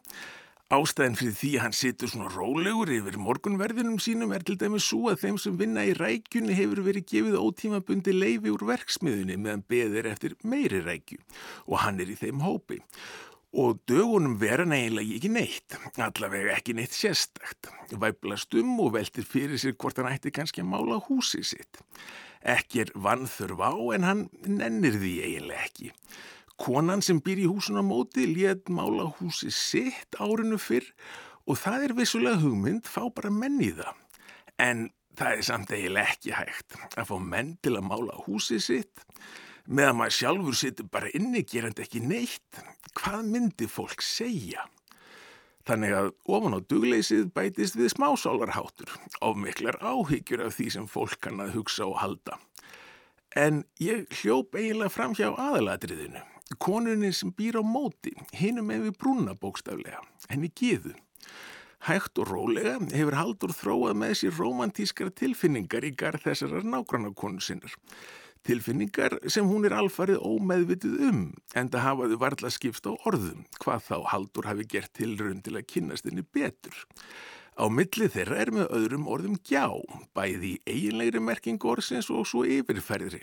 Ástæðin 0.70 1.16
fyrir 1.18 1.32
því 1.34 1.48
að 1.56 1.64
hann 1.64 1.74
situr 1.74 2.10
svona 2.12 2.28
rólegur 2.30 2.90
yfir 2.94 3.16
morgunverðinum 3.18 3.96
sínum 3.98 4.30
er 4.36 4.44
til 4.46 4.54
dæmis 4.54 4.84
svo 4.86 5.08
að 5.10 5.24
þeim 5.24 5.40
sem 5.42 5.56
vinna 5.58 5.82
í 5.82 5.96
rækjunni 5.98 6.54
hefur 6.54 6.84
verið 6.86 7.08
gefið 7.10 7.38
ótímabundi 7.40 8.14
leifi 8.14 8.52
úr 8.54 8.62
verksmiðunni 8.68 9.34
meðan 9.34 9.64
beðir 9.66 10.06
eftir 10.12 10.36
meiri 10.46 10.78
rækju 10.86 11.18
og 11.66 11.82
hann 11.82 11.98
er 11.98 12.14
í 12.14 12.18
þeim 12.20 12.44
hópi 12.46 12.78
og 13.50 13.82
dögunum 13.90 14.38
vera 14.38 14.62
neginlega 14.62 15.16
ekki 15.18 15.34
neitt, 15.34 15.74
allavega 15.98 16.54
ekki 16.54 16.78
neitt 16.78 16.94
sérstakt. 16.94 17.66
Væblast 17.90 18.54
um 18.62 18.76
og 18.84 18.94
veltir 18.94 19.26
fyrir 19.26 19.58
sér 19.58 19.74
hvort 19.74 19.98
hann 19.98 20.12
ætti 20.12 20.30
kannski 20.30 20.62
að 20.62 20.70
mála 20.70 21.00
húsið 21.08 21.48
sitt. 21.50 21.82
Ekki 22.46 22.84
er 22.84 22.94
vannþörf 22.94 23.58
á 23.58 23.74
en 23.96 24.06
hann 24.06 24.28
nennir 24.46 25.02
því 25.02 25.16
eiginlega 25.26 25.66
ekki. 25.66 25.90
Konan 26.60 27.00
sem 27.04 27.22
býr 27.24 27.44
í 27.44 27.48
húsuna 27.48 27.82
móti 27.86 28.26
létt 28.28 28.68
mála 28.68 29.08
húsið 29.18 29.54
sitt 29.56 30.18
árinu 30.20 30.60
fyrr 30.60 30.88
og 31.48 31.58
það 31.58 31.86
er 31.86 31.98
vissulega 31.98 32.42
hugmynd, 32.42 32.84
fá 32.84 33.08
bara 33.08 33.32
menn 33.32 33.60
í 33.64 33.70
það. 33.78 33.94
En 34.60 34.88
það 35.16 35.36
er 35.36 35.46
samt 35.48 35.72
eiginlega 35.72 36.14
ekki 36.14 36.34
hægt 36.36 36.76
að 37.00 37.08
fá 37.08 37.16
menn 37.20 37.54
til 37.64 37.78
að 37.78 37.88
mála 37.88 38.18
húsið 38.26 38.66
sitt 38.66 39.06
meðan 39.70 39.98
maður 40.00 40.16
sjálfur 40.16 40.58
situr 40.58 40.90
bara 40.90 41.10
inni 41.14 41.42
gerandi 41.46 41.84
ekki 41.84 42.02
neitt, 42.02 42.60
hvað 42.98 43.26
myndi 43.30 43.68
fólk 43.70 44.02
segja? 44.02 44.66
Þannig 45.68 45.94
að 45.94 46.08
ofan 46.32 46.56
á 46.56 46.60
dugleysið 46.72 47.28
bætist 47.36 47.76
við 47.78 47.92
smásálarháttur, 47.92 48.90
ofmiklar 49.22 49.78
áhyggjur 49.78 50.46
af 50.46 50.56
því 50.56 50.68
sem 50.74 50.88
fólk 50.90 51.20
kann 51.22 51.42
að 51.44 51.54
hugsa 51.58 51.86
og 51.86 52.00
halda. 52.00 52.40
En 53.38 53.62
ég 53.78 54.08
hljóp 54.22 54.56
eiginlega 54.58 54.90
fram 54.90 55.14
hjá 55.14 55.28
aðaladriðinu, 55.28 56.24
konunni 56.58 57.12
sem 57.14 57.30
býr 57.36 57.60
á 57.60 57.62
móti, 57.62 58.12
hinum 58.34 58.66
með 58.70 58.88
við 58.88 58.98
brúna 58.98 59.36
bókstaflega, 59.38 60.02
henni 60.30 60.50
giðu. 60.56 60.96
Hægt 61.86 62.18
og 62.20 62.28
rólega 62.28 62.74
hefur 62.92 63.16
Haldur 63.16 63.52
þróað 63.56 63.94
með 64.02 64.16
sér 64.20 64.34
romantískara 64.36 65.14
tilfinningar 65.16 65.86
í 65.88 65.94
garð 65.96 66.26
þessarar 66.26 66.66
nágrannarkonu 66.68 67.40
sinnar. 67.40 67.72
Tilfinningar 68.44 69.16
sem 69.32 69.48
hún 69.48 69.64
er 69.68 69.76
alfarið 69.76 70.20
ómeðvitið 70.24 71.00
um 71.08 71.22
en 71.56 71.70
það 71.72 71.86
hafaðu 71.86 72.18
varla 72.20 72.52
skipst 72.52 72.88
á 72.88 72.92
orðum 73.08 73.46
hvað 73.60 73.84
þá 73.88 73.96
Haldur 74.12 74.48
hafi 74.48 74.68
gert 74.68 74.92
tilrönd 74.96 75.44
til 75.44 75.56
að 75.56 75.68
kynast 75.72 76.08
henni 76.08 76.24
betur. 76.24 76.76
Á 77.60 77.68
milli 77.68 78.08
þeirra 78.08 78.38
er 78.40 78.50
með 78.56 78.70
öðrum 78.78 79.04
orðum 79.12 79.36
gjá, 79.44 79.66
bæði 80.16 80.54
í 80.54 80.60
eiginlegri 80.64 81.20
merking 81.20 81.60
orðsins 81.60 82.08
og 82.08 82.24
svo 82.30 82.46
yfirferðri. 82.48 83.20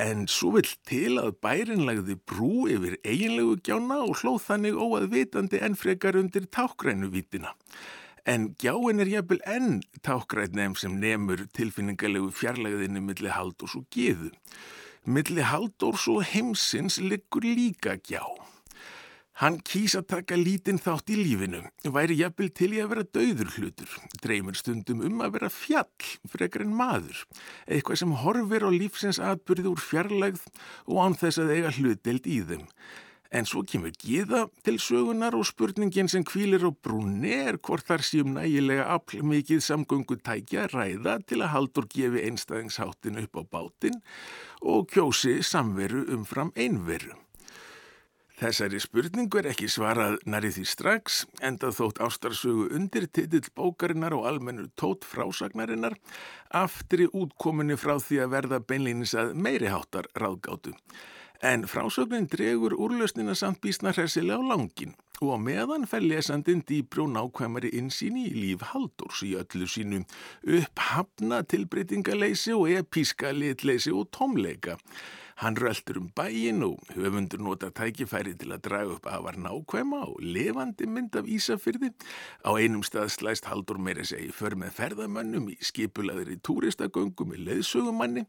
En 0.00 0.26
svo 0.32 0.56
vill 0.56 0.72
til 0.88 1.20
að 1.22 1.36
bærinlegði 1.44 2.18
brú 2.26 2.66
yfir 2.72 2.98
eiginlegu 3.04 3.60
gjána 3.62 4.00
og 4.08 4.18
hlóð 4.18 4.42
þannig 4.48 4.82
óaðvitandi 4.82 5.62
en 5.62 5.78
frekar 5.78 6.18
undir 6.18 6.50
tákgrænu 6.50 7.12
vítina 7.14 7.54
en 8.28 8.54
gjáin 8.60 9.00
er 9.00 9.08
jafnvel 9.10 9.40
enn 9.48 9.80
tákgrætnefn 10.04 10.76
sem 10.78 10.98
nefnur 11.00 11.46
tilfinningarlegu 11.56 12.30
fjarlæðinu 12.36 13.02
milli 13.04 13.32
Haldórs 13.32 13.76
og 13.78 13.86
Gíðu. 13.94 14.30
Milli 15.04 15.44
Haldórs 15.46 16.06
og 16.12 16.24
heimsins 16.28 17.00
liggur 17.00 17.46
líka 17.46 17.96
gjá. 17.96 18.22
Hann 19.40 19.56
kýs 19.64 19.94
að 19.96 20.08
taka 20.12 20.36
lítinn 20.36 20.76
þátt 20.76 21.08
í 21.14 21.14
lífinu, 21.16 21.62
væri 21.88 22.18
jafnvel 22.18 22.50
til 22.52 22.74
í 22.76 22.80
að 22.82 22.90
vera 22.90 23.04
döður 23.16 23.52
hlutur, 23.54 23.92
dreymir 24.20 24.58
stundum 24.58 25.00
um 25.06 25.22
að 25.24 25.38
vera 25.38 25.48
fjall, 25.48 26.08
frekar 26.28 26.66
en 26.66 26.74
maður, 26.76 27.22
eitthvað 27.64 28.02
sem 28.02 28.12
horfir 28.20 28.66
á 28.68 28.70
lífsins 28.74 29.20
atbyrði 29.24 29.70
úr 29.70 29.80
fjarlægð 29.80 30.42
og 30.92 31.00
án 31.00 31.16
þess 31.22 31.40
að 31.40 31.54
eiga 31.54 31.70
hlutdelt 31.78 32.28
í 32.28 32.36
þeim. 32.50 32.66
En 33.32 33.48
svo 33.48 33.62
kemur 33.64 33.94
Gíða 33.94 34.42
til 34.66 34.76
sögunar 34.82 35.38
og 35.38 35.48
spurningin 35.48 36.10
sem 36.10 36.26
kvílir 36.26 36.66
á 36.66 36.74
brúnni 36.74 37.32
er 37.32 37.60
hvort 37.62 37.86
þar 37.88 38.04
séum 38.04 38.34
nægilega 38.36 38.90
afl 38.92 39.22
mikið 39.24 39.64
samgöngu 39.64 40.18
tækja 40.20 40.66
ræða 40.74 41.16
til 41.24 41.40
að 41.40 41.52
haldur 41.54 41.88
gefi 41.88 42.26
einstæðingsháttin 42.26 43.22
upp 43.24 43.40
á 43.40 43.42
bátinn 43.56 44.00
og 44.60 44.90
kjósi 44.92 45.38
samveru 45.46 46.10
umfram 46.18 46.52
einveru. 46.58 47.16
Þessari 48.40 48.78
spurningu 48.80 49.36
er 49.36 49.50
ekki 49.50 49.66
svarað 49.68 50.14
nærið 50.24 50.54
því 50.56 50.62
strax, 50.70 51.16
enda 51.44 51.68
þótt 51.76 51.98
ástarsögu 52.00 52.70
undir 52.72 53.04
titill 53.12 53.50
bókarinnar 53.52 54.16
og 54.16 54.24
almennur 54.30 54.70
tótt 54.80 55.04
frásagnarinnar 55.04 55.98
aftri 56.56 57.10
útkominni 57.12 57.76
frá 57.76 57.98
því 58.00 58.22
að 58.24 58.32
verða 58.38 58.62
beinlýnis 58.64 59.12
að 59.12 59.34
meiriháttar 59.44 60.08
ráðgátu. 60.16 60.72
En 61.44 61.68
frásögnin 61.68 62.30
dregur 62.32 62.78
úrlausnina 62.80 63.36
samt 63.36 63.60
bísna 63.60 63.92
hressilega 63.92 64.40
á 64.40 64.48
langin 64.54 64.96
og 65.20 65.36
á 65.36 65.38
meðan 65.44 65.84
fær 65.84 66.00
lesandin 66.00 66.64
dýbri 66.64 67.04
og 67.04 67.12
nákvæmari 67.12 67.74
insýni 67.76 68.24
í 68.30 68.36
líf 68.40 68.64
Haldurs 68.72 69.20
í 69.20 69.34
öllu 69.36 69.68
sínu 69.68 70.06
upphafna 70.48 71.44
tilbreytingaleysi 71.44 72.56
og 72.56 72.72
episka 72.72 73.36
litleysi 73.36 73.92
og 73.92 74.08
tómleika. 74.16 74.80
Hann 75.40 75.56
röldur 75.56 75.96
um 75.96 76.10
bæin 76.12 76.60
og 76.66 76.82
höfundur 76.92 77.40
nota 77.40 77.70
tækifæri 77.72 78.34
til 78.36 78.52
að 78.52 78.64
draga 78.66 78.96
upp 78.98 79.06
að 79.08 79.22
var 79.24 79.38
nákvæma 79.40 80.00
og 80.10 80.18
levandi 80.20 80.84
mynd 80.84 81.16
af 81.16 81.30
Ísafyrði. 81.32 81.88
Á 82.44 82.50
einum 82.60 82.82
stað 82.84 83.08
slæst 83.14 83.48
Haldur 83.48 83.80
meira 83.80 84.04
segi 84.04 84.28
för 84.36 84.52
með 84.60 84.74
ferðamönnum 84.76 85.48
í 85.48 85.56
skipulaðir 85.64 86.34
í 86.34 86.38
túristagöngum 86.44 87.32
með 87.32 87.46
leðsugumanni 87.46 88.26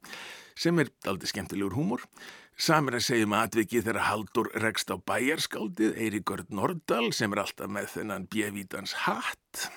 sem 0.56 0.80
er 0.80 0.94
aldrei 1.04 1.34
skemmtilegur 1.34 1.76
húmor. 1.76 2.08
Samir 2.56 3.02
að 3.02 3.08
segja 3.10 3.28
um 3.28 3.36
atvikið 3.36 3.90
þegar 3.90 4.08
Haldur 4.08 4.54
rekst 4.64 4.92
á 4.92 4.96
bæjarskáldið 4.96 6.00
Eiríkörd 6.00 6.56
Nordal 6.56 7.12
sem 7.12 7.36
er 7.36 7.44
alltaf 7.44 7.68
með 7.68 7.92
þennan 7.98 8.32
bjevítans 8.32 8.96
hatt. 9.04 9.68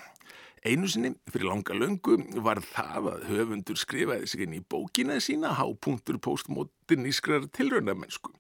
Einu 0.65 0.89
sinni, 0.89 1.11
fyrir 1.29 1.51
langa 1.51 1.75
löngu, 1.77 2.15
var 2.41 2.63
það 2.65 3.09
að 3.11 3.25
höfundur 3.29 3.77
skrifaði 3.77 4.29
sig 4.31 4.47
inn 4.47 4.55
í 4.57 4.63
bókina 4.65 5.19
sína 5.21 5.51
hápunktur 5.59 6.17
postmodernískrar 6.25 7.51
tilraunamennsku. 7.53 8.33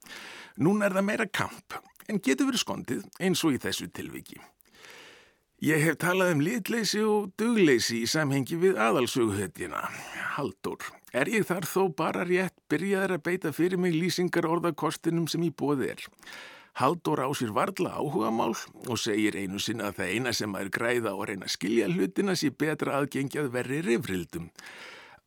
Nún 0.64 0.80
er 0.86 0.96
það 0.96 1.04
meira 1.10 1.26
kamp, 1.28 1.76
en 2.08 2.22
getur 2.24 2.48
verið 2.48 2.62
skondið 2.62 3.04
eins 3.20 3.44
og 3.44 3.58
í 3.58 3.60
þessu 3.60 3.90
tilviki. 3.92 4.40
Ég 5.64 5.84
hef 5.84 6.00
talað 6.00 6.32
um 6.38 6.40
litleysi 6.46 7.04
og 7.04 7.34
dugleysi 7.40 8.00
í 8.06 8.08
samhengi 8.08 8.56
við 8.60 8.80
aðalsöguhetjina, 8.80 9.84
Haldur. 10.38 10.80
Er 11.12 11.28
ég 11.28 11.44
þar 11.44 11.68
þó 11.68 11.92
bara 11.92 12.24
rétt 12.24 12.56
byrjaður 12.72 13.18
að 13.18 13.24
beita 13.28 13.52
fyrir 13.52 13.84
mig 13.84 13.92
lýsingar 13.92 14.48
orðakostinum 14.48 15.28
sem 15.28 15.44
í 15.44 15.52
bóði 15.52 15.92
er. 15.92 16.08
Haldur 16.74 17.22
á 17.22 17.30
sér 17.30 17.52
varla 17.54 17.92
áhuga 17.94 18.32
mál 18.34 18.56
og 18.90 18.98
segir 18.98 19.36
einu 19.38 19.60
sinna 19.62 19.92
að 19.92 20.00
það 20.00 20.08
eina 20.10 20.32
sem 20.34 20.56
er 20.58 20.70
græða 20.74 21.12
og 21.14 21.28
reyna 21.30 21.46
að 21.46 21.54
skilja 21.54 21.86
hlutina 21.92 22.34
sé 22.34 22.50
betra 22.50 22.96
aðgengjað 22.98 23.52
verri 23.54 23.78
rifrildum. 23.86 24.48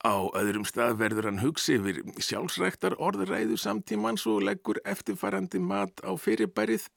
Á 0.04 0.28
öðrum 0.36 0.68
stað 0.68 1.00
verður 1.00 1.30
hann 1.30 1.42
hugsi 1.42 1.80
yfir 1.80 2.04
sjálfsræktar 2.20 2.98
orðræðu 3.00 3.56
samtímans 3.64 4.28
og 4.28 4.44
leggur 4.44 4.82
eftirfarandi 4.84 5.64
mat 5.64 6.04
á 6.04 6.12
fyrirbærið. 6.20 6.92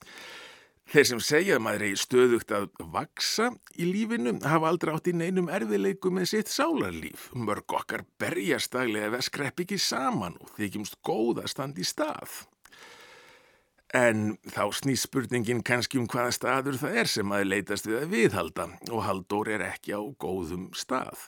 Þeir 0.90 1.06
sem 1.06 1.22
segja 1.22 1.56
að 1.56 1.62
maður 1.62 1.86
eigi 1.86 2.02
stöðugt 2.02 2.50
að 2.50 2.68
vaksa 2.90 3.52
í 3.78 3.86
lífinu 3.86 4.34
hafa 4.42 4.72
aldrei 4.72 4.96
átt 4.96 5.10
í 5.12 5.14
neinum 5.14 5.46
erfileiku 5.46 6.10
með 6.10 6.32
sitt 6.32 6.50
sálarlíf. 6.50 7.30
Mörg 7.38 7.70
okkar 7.78 8.02
berjast 8.18 8.74
daglega 8.74 9.14
við 9.14 9.22
að 9.22 9.28
skrepp 9.30 9.62
ekki 9.62 9.78
saman 9.78 10.40
og 10.42 10.50
þykjumst 10.58 10.98
góða 11.06 11.46
standi 11.46 11.86
í 11.86 11.86
stað. 11.86 12.42
En 13.96 14.36
þá 14.46 14.68
snýst 14.70 15.08
spurningin 15.08 15.64
kannski 15.66 15.98
um 15.98 16.06
hvaða 16.10 16.34
staður 16.36 16.76
það 16.78 16.98
er 17.02 17.08
sem 17.10 17.26
maður 17.26 17.48
leitast 17.50 17.88
við 17.88 17.96
að 17.98 18.12
viðhalda 18.12 18.66
og 18.94 19.02
Halldór 19.02 19.50
er 19.56 19.64
ekki 19.66 19.96
á 19.98 20.02
góðum 20.22 20.68
stað. 20.78 21.24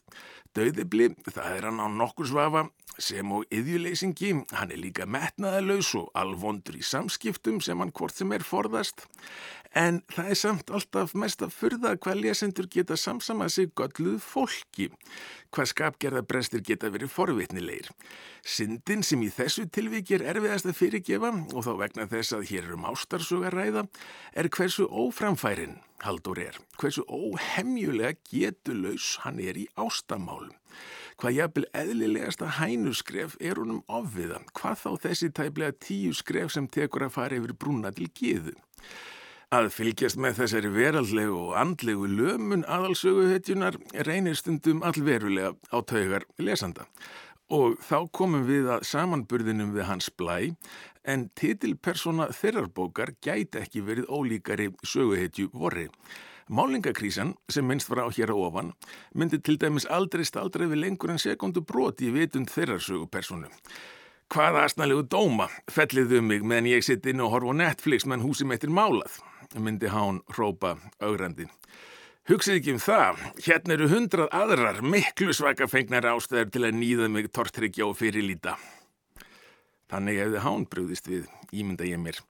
Dauðibli, 0.54 1.08
það 1.26 1.56
er 1.56 1.66
hann 1.66 1.82
á 1.82 1.88
nokkur 1.90 2.28
svafa 2.28 2.66
sem 3.00 3.30
og 3.34 3.48
yðjuleysingi, 3.50 4.30
hann 4.52 4.70
er 4.70 4.78
líka 4.78 5.08
metnaðalös 5.10 5.90
og 5.98 6.10
alvondur 6.14 6.76
í 6.78 6.84
samskiptum 6.86 7.58
sem 7.64 7.80
hann 7.82 7.90
hvort 7.96 8.14
sem 8.14 8.30
er 8.36 8.44
forðast. 8.46 9.08
En 9.78 10.02
það 10.12 10.30
er 10.32 10.38
samt 10.38 10.70
alltaf 10.74 11.14
mest 11.16 11.42
að 11.44 11.54
fyrða 11.56 11.94
hvað 11.96 12.18
lesendur 12.26 12.68
geta 12.72 12.96
samsamað 13.00 13.54
sig 13.54 13.70
gölluð 13.78 14.18
fólki, 14.20 14.90
hvað 15.48 15.70
skapgerðabrestir 15.70 16.64
geta 16.66 16.90
verið 16.92 17.14
forvitnilegir. 17.14 17.88
Syndin 18.44 19.04
sem 19.06 19.22
í 19.24 19.30
þessu 19.32 19.64
tilviki 19.72 20.18
er 20.18 20.26
erfiðast 20.34 20.68
að 20.68 20.76
fyrirgefa 20.80 21.32
og 21.54 21.64
þá 21.64 21.72
vegna 21.80 22.08
þess 22.10 22.36
að 22.36 22.50
hér 22.50 22.66
eru 22.66 22.76
um 22.76 22.90
ástarsögaræða 22.92 23.86
er 24.36 24.52
hversu 24.52 24.90
óframfærin 24.90 25.80
Haldur 26.02 26.38
er, 26.42 26.56
hversu 26.80 27.04
óhemjulega 27.06 28.16
getulös 28.26 29.20
hann 29.22 29.38
er 29.38 29.54
í 29.60 29.68
ástamálum. 29.78 30.50
Hvað 31.20 31.36
jafnvel 31.36 31.66
eðlilegasta 31.78 32.48
hænuskref 32.58 33.36
er 33.38 33.60
honum 33.60 33.84
ofviða, 33.86 34.40
hvað 34.58 34.80
þá 34.80 34.90
þessi 35.04 35.28
tæplega 35.30 35.76
tíu 35.78 36.10
skref 36.18 36.50
sem 36.56 36.66
tekur 36.66 37.06
að 37.06 37.14
fara 37.14 37.38
yfir 37.38 37.54
brúna 37.54 37.92
til 37.94 38.08
giðu. 38.18 38.56
Að 39.52 39.66
fylgjast 39.68 40.16
með 40.16 40.38
þessari 40.38 40.68
veraldlegu 40.72 41.34
og 41.36 41.56
andlegu 41.60 42.06
lömun 42.08 42.62
aðalsöguhetjunar 42.72 43.74
reynir 44.06 44.38
stundum 44.38 44.80
allverulega 44.80 45.50
á 45.68 45.78
taugar 45.84 46.24
lesanda. 46.40 46.86
Og 47.52 47.74
þá 47.84 48.08
komum 48.16 48.46
við 48.48 48.70
að 48.72 48.86
samanburðinum 48.88 49.74
við 49.74 49.84
hans 49.90 50.08
blæ, 50.08 50.54
en 51.04 51.26
titilpersona 51.36 52.30
þeirrarbókar 52.32 53.12
gæti 53.20 53.60
ekki 53.60 53.82
verið 53.84 54.08
ólíkari 54.08 54.70
söguhetju 54.88 55.50
vorri. 55.52 55.90
Málingakrísan, 56.48 57.34
sem 57.52 57.68
minnst 57.68 57.90
var 57.92 58.06
á 58.06 58.08
hér 58.08 58.32
á 58.32 58.36
ofan, 58.40 58.72
myndi 59.12 59.36
til 59.36 59.58
dæmis 59.60 59.84
aldrei 59.84 60.24
staldra 60.24 60.64
við 60.70 60.80
lengur 60.86 61.12
en 61.12 61.20
sekundu 61.20 61.60
broti 61.60 62.08
í 62.08 62.14
vitund 62.16 62.48
þeirrarsögupersonu. 62.54 63.52
Hvaða 64.32 64.64
asnalegu 64.64 65.04
dóma 65.12 65.50
felliðu 65.68 66.22
mig 66.24 66.40
meðan 66.40 66.72
ég 66.72 66.88
sitt 66.88 67.04
inn 67.04 67.20
og 67.20 67.34
horfa 67.36 67.52
Netflix 67.52 68.08
meðan 68.08 68.24
húsi 68.24 68.48
meittir 68.48 68.72
málað, 68.72 69.20
myndi 69.58 69.90
hán 69.92 70.20
rópa 70.36 70.76
augrandi. 71.02 71.48
Hugsið 72.30 72.60
ekki 72.60 72.74
um 72.76 72.78
það, 72.78 73.22
hérna 73.42 73.74
eru 73.74 73.88
hundrað 73.90 74.28
aðrar 74.38 74.76
miklu 74.86 75.34
svaka 75.34 75.66
fengnar 75.66 76.06
ástæður 76.12 76.52
til 76.54 76.62
að 76.68 76.76
nýða 76.78 77.08
mig 77.10 77.32
tortryggja 77.34 77.88
og 77.88 77.96
fyrirlýta. 77.98 78.54
Þannig 79.90 80.20
hefði 80.22 80.44
hán 80.44 80.68
brúðist 80.70 81.10
við, 81.10 81.26
ímynda 81.50 81.88
ég 81.88 81.98
mér. 81.98 82.22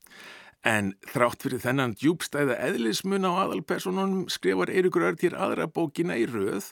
En 0.64 0.94
þrátt 1.12 1.44
fyrir 1.44 1.60
þennan 1.60 1.92
djúbstæða 2.00 2.56
eðlismun 2.70 3.28
á 3.28 3.44
aðalpersonunum 3.44 4.28
skrifar 4.32 4.72
Eirikur 4.72 5.04
Örtýr 5.10 5.36
aðra 5.36 5.68
bókina 5.68 6.16
í 6.16 6.24
röð 6.30 6.70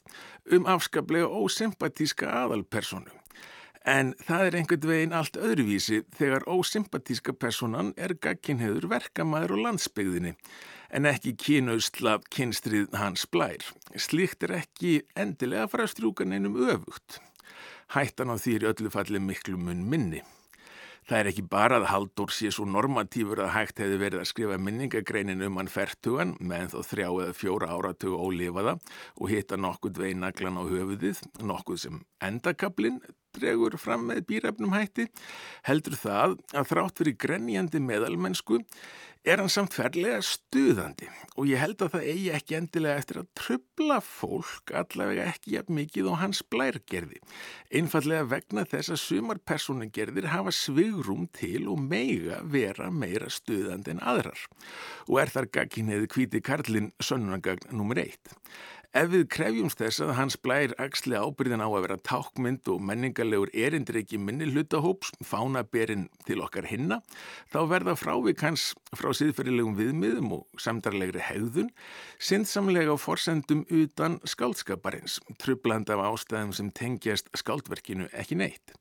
um 0.57 0.65
afskaplega 0.71 1.29
ósympatíska 1.29 2.31
aðalpersonu. 2.41 3.20
En 3.89 4.13
það 4.27 4.43
er 4.47 4.57
einhvern 4.59 4.89
veginn 4.91 5.15
allt 5.17 5.39
öðruvísi 5.41 6.03
þegar 6.13 6.45
ósympatíska 6.53 7.33
personan 7.33 7.95
er 7.97 8.13
gagkinheður 8.13 8.91
verkamæður 8.93 9.55
og 9.57 9.63
landsbyggðinni 9.65 10.35
en 10.91 11.09
ekki 11.09 11.33
kynaustla 11.39 12.19
kynstrið 12.35 12.93
hans 13.01 13.25
blær. 13.31 13.65
Slíkt 13.97 14.45
er 14.45 14.59
ekki 14.59 14.99
endilega 15.17 15.65
að 15.65 15.73
fara 15.73 15.87
að 15.87 15.95
strjúka 15.95 16.27
neinum 16.29 16.59
öfugt. 16.61 17.23
Hættan 17.95 18.35
á 18.35 18.37
því 18.37 18.59
er 18.59 18.69
öllu 18.75 18.93
falli 18.93 19.23
miklu 19.23 19.57
mun 19.57 19.87
minni. 19.89 20.21
Það 21.09 21.19
er 21.19 21.29
ekki 21.31 21.43
bara 21.51 21.79
að 21.81 21.89
Haldur 21.91 22.31
sé 22.31 22.53
svo 22.55 22.67
normatífur 22.69 23.41
að 23.43 23.55
hægt 23.57 23.81
hefði 23.83 23.97
verið 23.99 24.21
að 24.21 24.29
skrifa 24.31 24.59
minningagreinin 24.63 25.43
um 25.43 25.57
hann 25.59 25.71
færtugan 25.73 26.37
meðan 26.39 26.71
þó 26.75 26.85
þrjá 26.87 27.07
eða 27.09 27.35
fjóra 27.35 27.71
áratugu 27.75 28.21
ólifaða 28.29 28.77
og 29.17 29.33
hitta 29.33 29.59
nokkuð 29.59 30.03
vei 30.05 30.13
naglan 30.15 30.61
á 30.61 30.65
höfuðið, 30.69 31.25
nokkuð 31.43 31.81
sem 31.83 31.99
endakablin 32.23 33.01
dregur 33.37 33.77
fram 33.81 34.09
með 34.11 34.25
býrefnum 34.31 34.75
hætti, 34.75 35.09
heldur 35.69 35.99
það 35.99 36.39
að 36.55 36.73
þrátt 36.73 37.03
fyrir 37.03 37.21
grenjandi 37.27 37.83
meðalmennsku 37.85 38.61
er 39.21 39.37
hann 39.37 39.51
samt 39.53 39.75
ferlega 39.77 40.23
stuðandi 40.25 41.09
og 41.37 41.49
ég 41.51 41.61
held 41.61 41.83
að 41.85 41.93
það 41.95 42.07
eigi 42.09 42.31
ekki 42.37 42.57
endilega 42.57 43.01
eftir 43.03 43.19
að 43.21 43.29
trubla 43.37 43.99
fólk 44.05 44.73
allavega 44.81 45.27
ekki 45.29 45.55
jafn 45.59 45.77
mikið 45.77 46.09
og 46.09 46.19
hans 46.23 46.41
blærgerði. 46.53 47.21
Einfallega 47.69 48.29
vegna 48.31 48.65
þess 48.69 48.95
að 48.95 49.03
sumar 49.03 49.43
personagerðir 49.45 50.31
hafa 50.33 50.55
svigrum 50.57 51.29
til 51.37 51.67
og 51.69 51.83
meiga 51.85 52.41
vera 52.49 52.89
meira 52.93 53.29
stuðandi 53.33 53.93
en 53.95 54.01
aðrar 54.01 54.47
og 55.07 55.21
er 55.21 55.35
þar 55.35 55.51
gagginniði 55.59 56.11
kvíti 56.17 56.45
Karlin 56.45 56.93
sönnunagagn 57.03 57.69
nr. 57.77 58.05
1. 58.07 58.37
Ef 58.91 59.07
við 59.13 59.29
krefjumst 59.31 59.79
þess 59.79 60.03
að 60.03 60.09
hans 60.19 60.35
blær 60.43 60.73
axli 60.83 61.15
ábyrðin 61.15 61.63
á 61.63 61.71
að 61.71 61.85
vera 61.85 61.97
tákmynd 62.09 62.67
og 62.73 62.81
menningarlegur 62.83 63.53
erindreiki 63.55 64.19
minni 64.19 64.49
hlutahóps, 64.51 65.13
fánaberinn 65.23 66.09
til 66.27 66.41
okkar 66.43 66.67
hinna, 66.67 66.99
þá 67.55 67.61
verða 67.71 67.95
frávik 67.95 68.43
hans 68.43 68.73
frá 68.99 69.13
síðferðilegum 69.15 69.77
viðmiðum 69.79 70.33
og 70.35 70.59
samdarlegri 70.59 71.23
hegðun, 71.23 71.69
sinnsamlega 72.19 72.97
forsendum 72.99 73.63
utan 73.71 74.19
skáldskaparins, 74.27 75.21
trubland 75.39 75.95
af 75.95 76.03
ástæðum 76.09 76.51
sem 76.59 76.75
tengjast 76.75 77.31
skáldverkinu 77.39 78.11
ekki 78.11 78.41
neitt. 78.43 78.75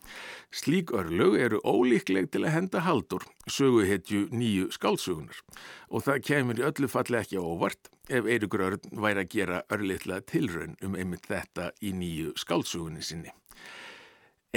Slík 0.50 0.90
örlög 0.90 1.38
eru 1.38 1.62
ólíkleg 1.62 2.32
til 2.34 2.48
að 2.48 2.56
henda 2.56 2.82
haldur, 2.90 3.30
söguhetju 3.46 4.26
nýju 4.34 4.74
skálsugunar 4.74 5.46
og 5.94 6.02
það 6.10 6.26
kemur 6.26 6.58
í 6.58 6.66
öllu 6.66 6.90
falli 6.90 7.22
ekki 7.22 7.38
óvart 7.38 7.94
ef 8.10 8.26
Eirikur 8.26 8.66
Örn 8.66 9.02
væri 9.04 9.24
að 9.24 9.30
gera 9.36 9.62
örlittlega 9.72 10.26
tilraun 10.28 10.76
um 10.86 10.98
einmitt 10.98 11.30
þetta 11.30 11.70
í 11.82 11.94
nýju 11.94 12.34
skálsugunni 12.40 13.06
sinni. 13.06 13.32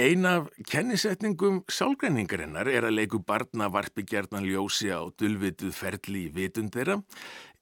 Ein 0.01 0.25
af 0.25 0.47
kennisetningum 0.65 1.59
sálgræningarinnar 1.69 2.65
er 2.65 2.87
að 2.87 2.95
leiku 2.97 3.19
barna 3.21 3.67
varpi 3.69 4.01
gerðnan 4.09 4.47
ljósi 4.49 4.89
á 4.89 5.05
dulvituð 5.21 5.75
ferli 5.77 6.27
í 6.27 6.31
vitund 6.33 6.73
þeirra 6.73 6.97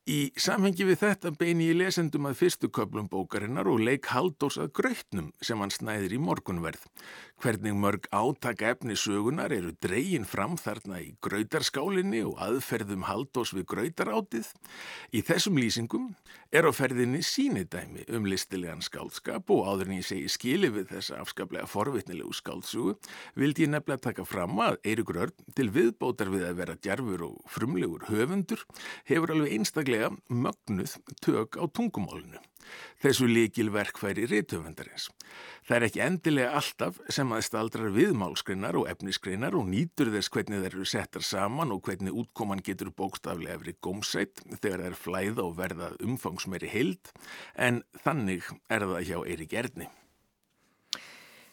Í 0.09 0.31
samhengi 0.33 0.85
við 0.87 0.97
þetta 1.03 1.29
beini 1.37 1.67
ég 1.67 1.77
lesendum 1.77 2.25
að 2.25 2.39
fyrstu 2.39 2.69
köplum 2.73 3.05
bókarinnar 3.11 3.67
og 3.69 3.83
leik 3.85 4.07
Haldós 4.09 4.57
að 4.57 4.71
grautnum 4.79 5.27
sem 5.45 5.59
hann 5.61 5.69
snæðir 5.69 6.15
í 6.17 6.19
morgunverð. 6.25 6.87
Hvernig 7.41 7.73
mörg 7.73 8.03
átaka 8.13 8.67
efni 8.69 8.93
sögunar 8.93 9.49
eru 9.49 9.71
dreyin 9.81 10.27
fram 10.29 10.59
þarna 10.61 10.99
í 11.01 11.07
grautarskálinni 11.25 12.19
og 12.29 12.35
aðferðum 12.37 13.07
Haldós 13.07 13.55
við 13.57 13.65
grautarátið. 13.71 14.51
Í 15.09 15.23
þessum 15.25 15.57
lýsingum 15.57 16.11
er 16.53 16.67
á 16.69 16.71
ferðinni 16.75 17.23
sínidæmi 17.25 18.05
um 18.13 18.27
listilegan 18.29 18.85
skáldskap 18.85 19.49
og 19.49 19.65
áður 19.71 19.89
en 19.89 19.97
ég 19.97 20.05
segi 20.11 20.29
skili 20.29 20.69
við 20.75 20.93
þessa 20.93 21.23
afskaplega 21.23 21.65
forvitnilegu 21.71 22.37
skáldsúu 22.37 22.93
vildi 23.33 23.65
ég 23.65 23.73
nefnilega 23.73 24.11
taka 24.11 24.27
fram 24.29 24.61
að 24.61 24.77
Eirikur 24.85 25.23
Örn 25.25 25.49
til 25.57 25.71
viðbótar 25.73 26.29
við 26.29 26.45
að 26.45 26.61
vera 26.61 26.77
djarfur 26.77 27.25
og 27.31 27.41
frumlegur 27.49 28.05
höfundur 28.11 28.67
hefur 29.09 29.33
alveg 29.33 29.57
einstaklega 29.57 30.13
mögnuð 30.29 30.99
tök 31.25 31.57
á 31.57 31.65
tungumálinu. 31.73 32.50
Þessu 33.03 33.27
líkil 33.29 33.71
verkfæri 33.73 34.27
rítöfundarins. 34.31 35.09
Það 35.67 35.77
er 35.77 35.85
ekki 35.87 36.03
endilega 36.05 36.55
alltaf 36.59 36.99
sem 37.13 37.31
að 37.31 37.45
staldrar 37.47 37.93
við 37.95 38.15
málskreinar 38.17 38.79
og 38.79 38.89
efniskreinar 38.91 39.55
og 39.57 39.69
nýtur 39.71 40.11
þess 40.15 40.33
hvernig 40.33 40.63
þeir 40.63 40.75
eru 40.75 40.89
settar 40.89 41.25
saman 41.25 41.71
og 41.75 41.85
hvernig 41.87 42.17
útkoman 42.23 42.63
getur 42.65 42.91
bókstaflega 42.95 43.59
efri 43.59 43.77
gómsætt 43.79 44.43
þegar 44.57 44.85
þeir 44.87 44.99
flæða 45.05 45.47
og 45.47 45.57
verða 45.61 45.93
umfangsmeri 46.03 46.71
hild 46.71 47.15
en 47.55 47.83
þannig 48.03 48.47
er 48.69 48.87
það 48.89 49.09
hjá 49.09 49.17
Eirik 49.25 49.57
Erni. 49.63 49.89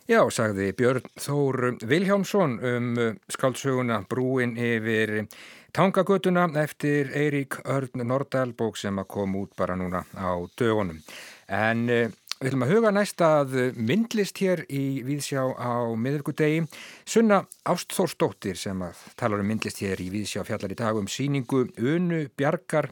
Já, 0.09 0.23
sagði 0.33 0.71
Björn 0.73 1.05
Þór 1.21 1.75
Viljámsson 1.85 2.55
um 2.65 2.87
skaldsöguna 3.29 3.99
Brúin 4.09 4.55
yfir 4.57 5.27
Tangagötuna 5.73 6.47
eftir 6.63 7.11
Eirík 7.13 7.59
Örn 7.65 8.07
Nordal 8.09 8.55
bók 8.57 8.79
sem 8.81 8.97
að 8.99 9.11
kom 9.13 9.37
út 9.37 9.53
bara 9.57 9.77
núna 9.77 10.01
á 10.17 10.33
dögunum. 10.57 11.03
En 11.49 11.83
eh, 11.93 12.09
við 12.39 12.49
ætlum 12.49 12.65
að 12.65 12.73
huga 12.73 12.93
næst 12.95 13.21
að 13.21 13.57
myndlist 13.77 14.41
hér 14.41 14.63
í 14.73 15.03
Víðsjá 15.05 15.43
á 15.59 15.93
miðurkudegi. 15.93 16.63
Sunna 17.05 17.43
Ástþórsdóttir 17.69 18.57
sem 18.57 18.81
að 18.87 19.03
talar 19.21 19.43
um 19.43 19.51
myndlist 19.51 19.83
hér 19.85 20.01
í 20.01 20.09
Víðsjá 20.15 20.47
fjallar 20.49 20.73
í 20.73 20.79
dag 20.79 20.97
um 20.97 21.11
síningu 21.11 21.67
Unu 21.77 22.23
Bjarkar 22.39 22.89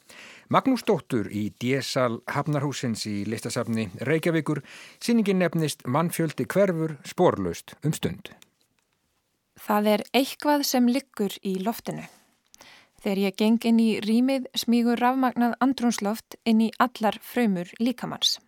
Magnús 0.52 0.84
Dóttur 0.86 1.30
í 1.32 1.48
DSL 1.56 2.20
Hafnarhúsins 2.34 3.06
í 3.08 3.24
listasafni 3.24 3.88
Reykjavíkur. 4.04 4.60
Sýningin 5.00 5.40
nefnist 5.40 5.86
Mannfjöldi 5.88 6.44
hverfur 6.44 6.98
sporlaust 7.08 7.74
um 7.82 7.96
stund. 7.96 8.34
Það 9.56 9.92
er 9.96 10.06
eitthvað 10.12 10.68
sem 10.68 10.92
liggur 10.92 11.32
í 11.40 11.56
loftinu. 11.64 12.04
Þegar 13.06 13.20
ég 13.22 13.34
geng 13.38 13.64
inn 13.68 13.76
í 13.78 13.90
rýmið 14.02 14.48
smígur 14.58 14.98
rafmagnað 14.98 15.52
andrúnsloft 15.62 16.34
inn 16.42 16.64
í 16.64 16.72
allar 16.82 17.14
fröymur 17.22 17.68
líkamanns. 17.78 18.40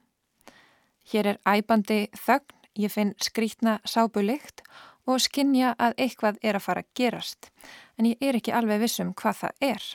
Hér 1.12 1.28
er 1.30 1.36
æbandi 1.46 2.08
þögn, 2.18 2.56
ég 2.82 2.90
finn 2.90 3.12
skrítna 3.22 3.76
sábulikt 3.86 4.64
og 5.06 5.22
skinnja 5.22 5.76
að 5.78 5.94
eitthvað 6.02 6.40
er 6.42 6.58
að 6.58 6.64
fara 6.64 6.82
að 6.82 6.88
gerast, 6.98 7.52
en 8.02 8.08
ég 8.10 8.18
er 8.18 8.40
ekki 8.40 8.56
alveg 8.58 8.82
vissum 8.82 9.12
hvað 9.14 9.38
það 9.44 9.62
er. 9.68 9.86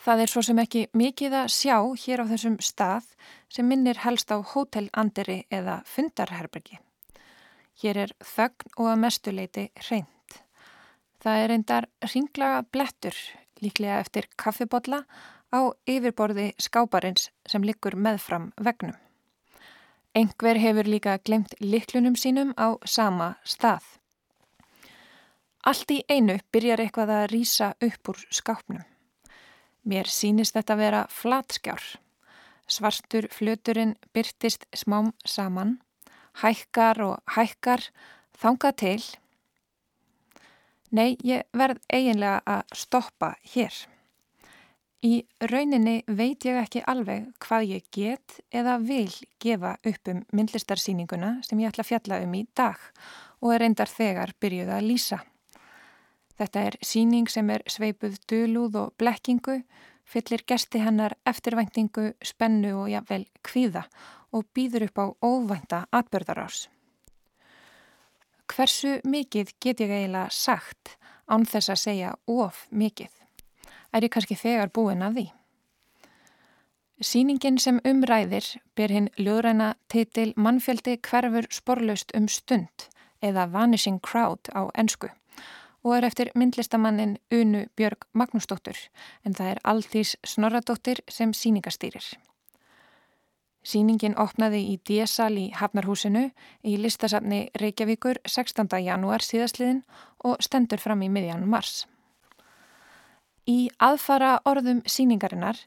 Það 0.00 0.24
er 0.24 0.32
svo 0.32 0.44
sem 0.48 0.64
ekki 0.64 0.86
mikið 0.96 1.38
að 1.42 1.52
sjá 1.58 1.76
hér 2.06 2.24
á 2.24 2.30
þessum 2.32 2.56
stað 2.56 3.12
sem 3.52 3.68
minnir 3.68 4.00
helst 4.06 4.32
á 4.32 4.40
hótelanderi 4.40 5.42
eða 5.52 5.82
fundarherbergi. 5.92 6.80
Hér 7.84 8.02
er 8.08 8.16
þögn 8.32 8.74
og 8.78 8.90
að 8.96 8.98
mestuleiti 9.04 9.68
reynd. 9.90 10.40
Það 11.20 11.44
er 11.44 11.48
reyndar 11.52 11.92
ringlaga 12.08 12.64
blettur, 12.72 13.14
líklega 13.62 14.00
eftir 14.02 14.28
kaffibodla, 14.36 15.04
á 15.52 15.60
yfirborði 15.86 16.52
skáparins 16.60 17.30
sem 17.46 17.64
liggur 17.64 17.96
meðfram 17.96 18.50
vegnum. 18.56 18.96
Engver 20.14 20.58
hefur 20.60 20.88
líka 20.88 21.16
glemt 21.24 21.54
liklunum 21.60 22.16
sínum 22.20 22.52
á 22.60 22.76
sama 22.84 23.36
stað. 23.48 23.84
Allt 25.62 25.92
í 25.94 26.02
einu 26.10 26.40
byrjar 26.52 26.82
eitthvað 26.82 27.12
að 27.16 27.28
rýsa 27.32 27.68
upp 27.80 28.10
úr 28.12 28.18
skápnum. 28.34 28.82
Mér 29.88 30.10
sínist 30.10 30.56
þetta 30.56 30.76
vera 30.78 31.02
flatskjár. 31.10 31.82
Svartur 32.66 33.28
fluturinn 33.30 33.94
byrtist 34.14 34.66
smám 34.74 35.12
saman, 35.24 35.78
hækkar 36.42 37.00
og 37.06 37.34
hækkar, 37.36 37.88
þangað 38.38 38.76
til. 38.82 39.02
Nei, 40.92 41.16
ég 41.24 41.46
verð 41.56 41.80
eiginlega 41.88 42.42
að 42.44 42.74
stoppa 42.76 43.30
hér. 43.54 43.72
Í 45.02 45.24
rauninni 45.48 46.02
veit 46.06 46.44
ég 46.44 46.58
ekki 46.60 46.82
alveg 46.86 47.30
hvað 47.42 47.64
ég 47.70 47.86
get 47.96 48.34
eða 48.52 48.76
vil 48.78 49.08
gefa 49.40 49.72
upp 49.88 50.10
um 50.12 50.20
myndlistarsýninguna 50.36 51.38
sem 51.48 51.62
ég 51.62 51.72
ætla 51.72 51.82
að 51.86 51.88
fjalla 51.88 52.18
um 52.26 52.36
í 52.36 52.42
dag 52.54 52.76
og 53.40 53.54
er 53.54 53.64
reyndar 53.64 53.88
þegar 53.88 54.34
byrjuð 54.36 54.74
að 54.76 54.86
lýsa. 54.90 55.18
Þetta 56.36 56.66
er 56.68 56.76
síning 56.84 57.32
sem 57.32 57.48
er 57.56 57.64
sveipuð 57.66 58.20
dölúð 58.28 58.78
og 58.82 58.92
blekkingu, 59.00 59.62
fyllir 60.04 60.44
gesti 60.44 60.84
hennar 60.84 61.16
eftirvæntingu, 61.24 62.12
spennu 62.20 62.76
og 62.84 62.92
jável 62.92 63.24
kvíða 63.40 63.88
og 64.36 64.44
býður 64.52 64.90
upp 64.90 65.02
á 65.02 65.06
óvænta 65.24 65.82
atbörðarás. 65.88 66.68
Hversu 68.52 68.98
mikið 69.08 69.54
get 69.64 69.80
ég 69.80 69.90
eiginlega 69.90 70.28
sagt 70.28 70.96
án 71.24 71.46
þess 71.48 71.70
að 71.72 71.78
segja 71.80 72.08
of 72.28 72.66
mikið? 72.68 73.12
Er 73.96 74.04
ég 74.04 74.12
kannski 74.12 74.36
þegar 74.36 74.72
búin 74.76 75.04
að 75.04 75.16
því? 75.16 75.24
Sýningin 77.02 77.56
sem 77.58 77.80
umræðir 77.88 78.50
ber 78.76 78.92
hinn 78.92 79.08
ljóðræna 79.16 79.72
titil 79.88 80.34
Mannfjöldi 80.36 80.98
hverfur 81.08 81.48
sporlaust 81.50 82.12
um 82.18 82.28
stund 82.28 82.86
eða 83.24 83.48
Vanishing 83.54 84.02
Crowd 84.04 84.52
á 84.52 84.68
ennsku 84.76 85.08
og 85.82 85.96
er 85.96 86.06
eftir 86.10 86.30
myndlistamannin 86.36 87.16
Unu 87.32 87.64
Björg 87.76 88.04
Magnúsdóttur 88.12 88.76
en 89.24 89.34
það 89.34 89.54
er 89.54 89.62
Aldís 89.64 90.14
Snorradóttir 90.22 91.00
sem 91.08 91.32
síningastýrir. 91.32 92.04
Sýningin 93.62 94.16
opnaði 94.18 94.60
í 94.72 94.78
DSL 94.82 95.38
í 95.38 95.46
Hafnarhúsinu 95.54 96.24
í 96.66 96.74
listasafni 96.82 97.44
Reykjavíkur 97.60 98.18
16. 98.26 98.66
janúar 98.82 99.22
síðastliðin 99.22 99.84
og 100.26 100.42
stendur 100.42 100.82
fram 100.82 101.04
í 101.06 101.10
miðjan 101.12 101.46
mars. 101.46 101.84
Í 103.46 103.70
aðfara 103.82 104.36
orðum 104.46 104.82
síningarinnar 104.86 105.60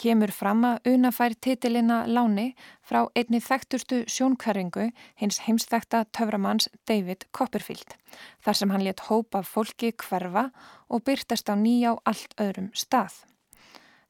kemur 0.00 0.32
fram 0.32 0.64
að 0.64 0.88
unafær 0.94 1.34
titilina 1.44 2.02
Láni 2.08 2.52
frá 2.88 3.04
einni 3.16 3.40
þekktustu 3.44 4.02
sjónkverfingu 4.08 4.88
hins 5.20 5.42
heimsþekta 5.46 6.06
töframanns 6.16 6.70
David 6.88 7.28
Copperfield 7.36 7.98
þar 8.44 8.58
sem 8.58 8.72
hann 8.72 8.84
let 8.86 9.04
hópa 9.10 9.44
fólki 9.44 9.92
hverfa 9.92 10.48
og 10.88 11.04
byrtast 11.04 11.52
á 11.52 11.54
nýjá 11.56 11.98
allt 12.08 12.32
öðrum 12.40 12.72
stað. 12.72 13.12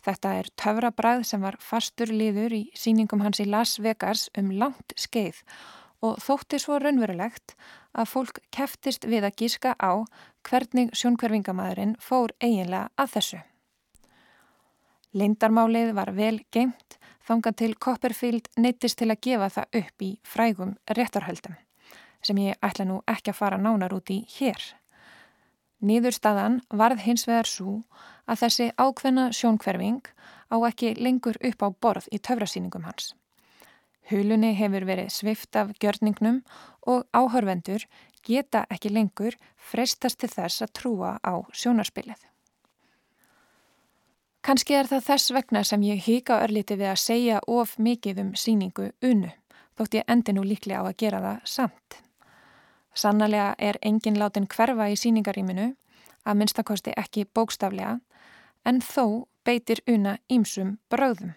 Þetta 0.02 0.32
er 0.40 0.48
töfrabræð 0.58 1.22
sem 1.28 1.44
var 1.44 1.58
fastur 1.62 2.10
liður 2.10 2.56
í 2.56 2.64
síningum 2.74 3.22
hans 3.22 3.38
í 3.42 3.46
Las 3.46 3.76
Vegas 3.78 4.26
um 4.38 4.50
langt 4.58 4.94
skeið 4.98 5.44
og 6.02 6.18
þótti 6.18 6.58
svo 6.58 6.80
raunverulegt 6.82 7.54
að 7.94 8.10
fólk 8.10 8.40
keftist 8.54 9.06
við 9.06 9.28
að 9.28 9.36
gíska 9.38 9.76
á 9.78 10.02
hvernig 10.48 10.90
sjónkverfingamæðurinn 10.98 11.94
fór 12.02 12.34
eiginlega 12.42 12.90
að 12.98 13.14
þessu. 13.14 13.40
Leindarmálið 15.12 15.92
var 15.94 16.10
vel 16.16 16.38
geimt 16.50 16.98
þangað 17.28 17.58
til 17.62 17.72
Copperfield 17.76 18.48
neittist 18.58 18.98
til 18.98 19.12
að 19.12 19.22
gefa 19.28 19.50
það 19.56 19.82
upp 19.82 20.04
í 20.06 20.10
frægum 20.26 20.76
réttarhöldum 20.90 21.58
sem 22.22 22.38
ég 22.38 22.58
ætla 22.62 22.86
nú 22.88 23.00
ekki 23.10 23.32
að 23.32 23.38
fara 23.38 23.58
nánar 23.58 23.94
út 23.94 24.10
í 24.14 24.22
hér. 24.38 24.58
Nýðurstaðan 25.82 26.60
varð 26.70 27.02
hins 27.02 27.26
vegar 27.26 27.48
svo 27.50 27.80
að 28.30 28.44
þessi 28.44 28.68
ákveðna 28.78 29.30
sjónkverfing 29.34 30.06
á 30.54 30.56
ekki 30.68 30.94
lengur 30.98 31.38
upp 31.42 31.64
á 31.66 31.68
borð 31.74 32.06
í 32.14 32.20
töfrasýningum 32.22 32.86
hans. 32.86 33.14
Hulunni 34.10 34.52
hefur 34.58 34.86
verið 34.86 35.10
svift 35.14 35.56
af 35.58 35.72
gjörningnum 35.82 36.42
og 36.86 37.06
áhörvendur 37.14 37.86
geta 38.26 38.66
ekki 38.70 38.92
lengur 38.92 39.36
freistast 39.56 40.20
til 40.22 40.30
þess 40.30 40.62
að 40.62 40.74
trúa 40.78 41.16
á 41.22 41.34
sjónarspilið. 41.50 42.20
Kanski 44.42 44.74
er 44.74 44.88
það 44.90 45.04
þess 45.06 45.34
vegna 45.34 45.60
sem 45.62 45.82
ég 45.86 46.00
híka 46.02 46.40
örliti 46.42 46.74
við 46.78 46.90
að 46.90 47.02
segja 47.02 47.42
of 47.46 47.76
mikið 47.78 48.22
um 48.24 48.32
síningu 48.34 48.88
unu, 49.06 49.30
þótt 49.78 50.00
ég 50.00 50.08
endi 50.10 50.34
nú 50.34 50.42
líklega 50.46 50.82
á 50.82 50.90
að 50.90 50.98
gera 50.98 51.20
það 51.22 51.44
samt. 51.46 51.98
Sannlega 52.94 53.54
er 53.58 53.78
engin 53.82 54.18
látin 54.20 54.46
hverfa 54.46 54.88
í 54.92 54.96
síningaríminu, 55.00 55.72
að 56.24 56.38
minnstakosti 56.38 56.92
ekki 56.96 57.24
bókstaflega, 57.34 57.98
en 58.64 58.80
þó 58.84 59.26
beitir 59.44 59.82
una 59.88 60.18
ímsum 60.30 60.76
bröðum. 60.92 61.32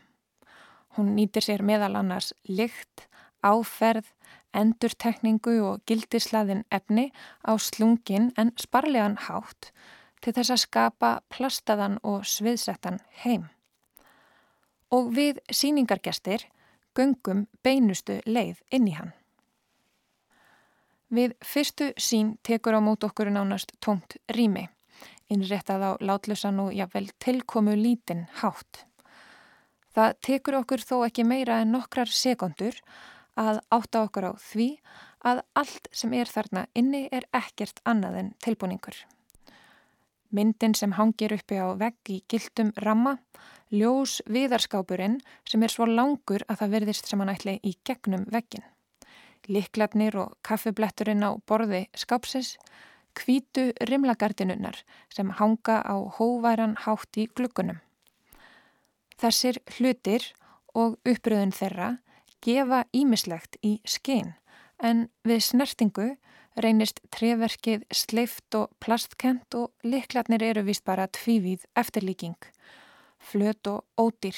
Hún 0.96 1.16
nýtir 1.16 1.44
sér 1.44 1.64
meðal 1.66 1.96
annars 2.00 2.34
lykt, 2.48 3.08
áferð, 3.44 4.08
endurtekningu 4.56 5.58
og 5.68 5.84
gildislaðin 5.88 6.64
efni 6.72 7.10
á 7.44 7.60
slungin 7.60 8.32
en 8.40 8.54
sparlegan 8.60 9.18
hátt, 9.28 9.72
til 10.22 10.34
þess 10.34 10.54
að 10.56 10.64
skapa 10.64 11.12
plastaðan 11.30 12.00
og 12.04 12.24
sviðsettan 12.26 13.02
heim. 13.24 13.50
Og 14.92 15.12
við 15.18 15.42
síningargestir 15.52 16.48
göngum 16.96 17.46
beinustu 17.64 18.22
leið 18.26 18.64
inn 18.72 18.88
í 18.88 18.96
hann. 18.96 19.12
Við 21.14 21.36
fyrstu 21.46 21.92
sín 22.02 22.36
tekur 22.42 22.78
á 22.78 22.82
mót 22.82 23.06
okkur 23.06 23.30
nánast 23.30 23.76
tómt 23.80 24.18
rými, 24.34 24.66
innréttað 25.30 25.84
á 25.86 25.92
látlösan 26.02 26.60
og 26.64 26.74
jáfnvel 26.74 27.12
tilkomu 27.22 27.76
lítinn 27.78 28.26
hátt. 28.42 28.86
Það 29.94 30.16
tekur 30.26 30.58
okkur 30.64 30.82
þó 30.82 30.96
ekki 31.06 31.24
meira 31.24 31.62
en 31.62 31.72
nokkrar 31.72 32.10
sekundur 32.10 32.82
að 33.38 33.62
átta 33.70 34.02
okkur 34.08 34.28
á 34.28 34.34
því 34.34 34.70
að 35.26 35.42
allt 35.54 35.88
sem 35.94 36.14
er 36.14 36.30
þarna 36.30 36.66
inni 36.74 37.06
er 37.12 37.30
ekkert 37.32 37.80
annað 37.86 38.18
en 38.22 38.34
tilbúningur. 38.44 38.98
Myndin 40.36 40.74
sem 40.76 40.98
hangir 40.98 41.32
uppi 41.38 41.62
á 41.62 41.70
vegg 41.80 42.12
í 42.12 42.24
gildum 42.28 42.74
ramma 42.82 43.20
ljós 43.72 44.20
viðarskápurinn 44.26 45.20
sem 45.48 45.64
er 45.64 45.72
svo 45.72 45.88
langur 45.88 46.44
að 46.50 46.64
það 46.64 46.74
verðist 46.80 47.08
sem 47.10 47.22
hann 47.22 47.32
ætli 47.32 47.60
í 47.64 47.78
gegnum 47.88 48.26
veggin. 48.34 48.66
Liklarnir 49.48 50.18
og 50.20 50.36
kaffibletturinn 50.46 51.26
á 51.26 51.38
borði 51.48 51.86
skápsins, 51.98 52.56
kvítu 53.16 53.72
rimlagardinunnar 53.90 54.82
sem 55.14 55.30
hanga 55.40 55.80
á 55.82 55.96
hóværan 56.18 56.76
hátt 56.84 57.18
í 57.18 57.28
glukkunum. 57.32 57.80
Þessir 59.16 59.62
hlutir 59.78 60.34
og 60.76 60.98
uppröðun 61.08 61.56
þeirra 61.56 61.96
gefa 62.44 62.84
ímislegt 62.94 63.56
í 63.64 63.78
skein 63.88 64.34
en 64.84 65.08
við 65.24 65.42
snertingu 65.48 66.10
reynist 66.62 67.02
treverkið 67.16 67.84
sleift 67.92 68.56
og 68.56 68.72
plastkent 68.84 69.56
og 69.58 69.72
liklarnir 69.88 70.44
eru 70.44 70.66
vist 70.68 70.86
bara 70.88 71.08
tvívíð 71.08 71.66
eftirlíking. 71.80 72.38
Flöt 73.20 73.68
og 73.68 73.84
ódýr, 74.00 74.38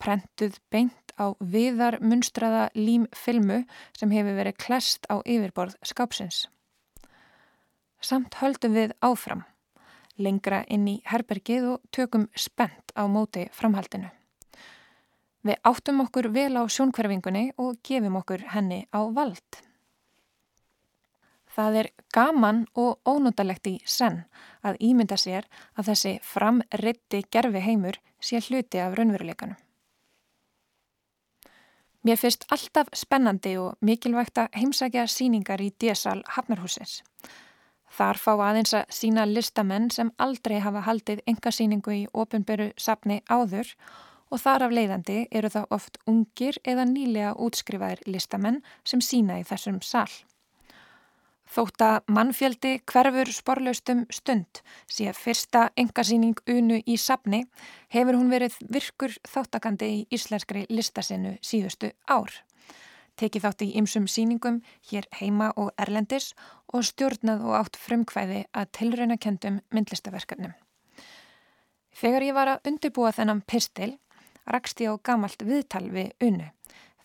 prentuð 0.00 0.60
beint 0.70 1.09
á 1.16 1.34
viðar 1.40 1.98
munstraða 2.02 2.68
límfilmu 2.74 3.62
sem 3.96 4.12
hefur 4.14 4.38
verið 4.38 4.58
klest 4.60 5.06
á 5.10 5.22
yfirborð 5.24 5.76
skápsins. 5.82 6.44
Samt 8.00 8.38
höldum 8.40 8.76
við 8.76 8.94
áfram, 9.04 9.44
lengra 10.16 10.62
inn 10.68 10.86
í 10.88 11.00
herbergið 11.08 11.66
og 11.74 11.82
tökum 11.92 12.28
spennt 12.34 12.94
á 12.96 13.04
móti 13.08 13.48
framhaldinu. 13.52 14.10
Við 15.40 15.56
áttum 15.64 16.02
okkur 16.04 16.28
vel 16.34 16.52
á 16.60 16.64
sjónkverfingunni 16.68 17.50
og 17.56 17.80
gefum 17.86 18.18
okkur 18.20 18.44
henni 18.52 18.84
á 18.92 19.00
vald. 19.08 19.60
Það 21.50 21.78
er 21.80 21.88
gaman 22.14 22.66
og 22.78 23.00
ónútalegt 23.08 23.66
í 23.66 23.78
senn 23.84 24.22
að 24.62 24.78
ímynda 24.84 25.16
sér 25.18 25.48
að 25.74 25.90
þessi 25.90 26.12
framritti 26.24 27.24
gerfi 27.32 27.64
heimur 27.64 27.98
sé 28.20 28.38
hluti 28.44 28.80
af 28.80 28.94
raunveruleikanum. 28.98 29.58
Mér 32.02 32.16
finnst 32.16 32.46
alltaf 32.48 32.88
spennandi 32.96 33.58
og 33.60 33.76
mikilvægt 33.84 34.38
að 34.40 34.54
heimsækja 34.56 35.02
síningar 35.10 35.60
í 35.60 35.68
DSL 35.82 36.22
Hafnarhúsins. 36.32 37.02
Þar 37.90 38.20
fá 38.22 38.30
aðeins 38.38 38.72
að 38.78 38.94
sína 38.94 39.26
listamenn 39.28 39.90
sem 39.92 40.12
aldrei 40.16 40.60
hafa 40.64 40.80
haldið 40.86 41.20
enga 41.28 41.52
síningu 41.52 41.92
í 41.92 42.06
ofinberu 42.14 42.70
sapni 42.80 43.20
áður 43.28 43.74
og 44.30 44.40
þar 44.40 44.64
af 44.68 44.74
leiðandi 44.78 45.18
eru 45.30 45.50
það 45.52 45.76
oft 45.76 45.98
ungir 46.08 46.56
eða 46.64 46.86
nýlega 46.88 47.34
útskrifaðir 47.36 48.00
listamenn 48.06 48.62
sem 48.84 49.02
sína 49.04 49.40
í 49.42 49.44
þessum 49.44 49.82
sall. 49.84 50.12
Þótt 51.50 51.82
að 51.82 51.96
mannfjöldi 52.14 52.70
hverfur 52.86 53.30
sporlaustum 53.34 54.04
stund 54.14 54.60
síðan 54.86 55.16
fyrsta 55.18 55.62
engasýning 55.82 56.38
unu 56.46 56.76
í 56.86 56.94
sapni 56.94 57.40
hefur 57.90 58.18
hún 58.20 58.30
verið 58.30 58.54
virkur 58.70 59.16
þáttakandi 59.26 59.88
í 59.96 60.04
íslenskri 60.14 60.62
listasinu 60.70 61.34
síðustu 61.42 61.90
ár. 62.06 62.30
Tekið 63.18 63.44
þátt 63.46 63.64
í 63.66 63.72
ymsum 63.82 64.06
síningum 64.06 64.60
hér 64.92 65.08
heima 65.18 65.50
og 65.58 65.72
erlendis 65.74 66.30
og 66.70 66.86
stjórnað 66.86 67.42
og 67.48 67.58
átt 67.58 67.80
frumkvæði 67.82 68.44
að 68.54 68.70
tilraunakendum 68.78 69.58
myndlistaverkefnum. 69.74 70.54
Þegar 71.90 72.28
ég 72.28 72.38
var 72.38 72.52
að 72.54 72.70
undirbúa 72.70 73.10
þennan 73.12 73.42
pistil 73.42 73.96
rakst 74.46 74.80
ég 74.80 74.94
á 74.94 75.02
gamalt 75.02 75.42
viðtal 75.42 75.88
við 75.90 76.14
unnu 76.22 76.46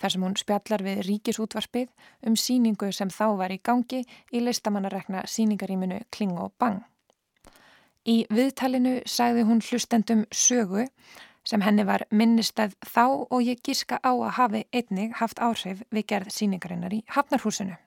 þar 0.05 0.13
sem 0.13 0.25
hún 0.25 0.35
spjallar 0.37 0.83
við 0.85 0.99
ríkisútvarpið 1.07 1.87
um 2.29 2.35
síningu 2.37 2.91
sem 2.93 3.09
þá 3.09 3.25
var 3.39 3.53
í 3.53 3.57
gangi 3.57 4.03
í 4.05 4.41
listamannarekna 4.43 5.23
síningaríminu 5.25 6.03
Kling 6.13 6.35
og 6.37 6.53
Bang. 6.61 6.83
Í 8.05 8.27
viðtalinu 8.29 8.99
sagði 9.09 9.47
hún 9.49 9.63
hlustendum 9.65 10.27
sögu 10.29 10.85
sem 11.45 11.63
henni 11.65 11.85
var 11.85 12.05
minnistæð 12.11 12.75
þá 12.85 13.05
og 13.07 13.41
ég 13.41 13.63
gíska 13.65 13.97
á 14.05 14.13
að 14.13 14.35
hafi 14.37 14.61
einnig 14.73 15.17
haft 15.17 15.41
áhrif 15.41 15.81
við 15.89 16.07
gerð 16.13 16.29
síningarinnar 16.37 16.93
í 16.93 17.01
Hafnarhúsinu. 17.09 17.79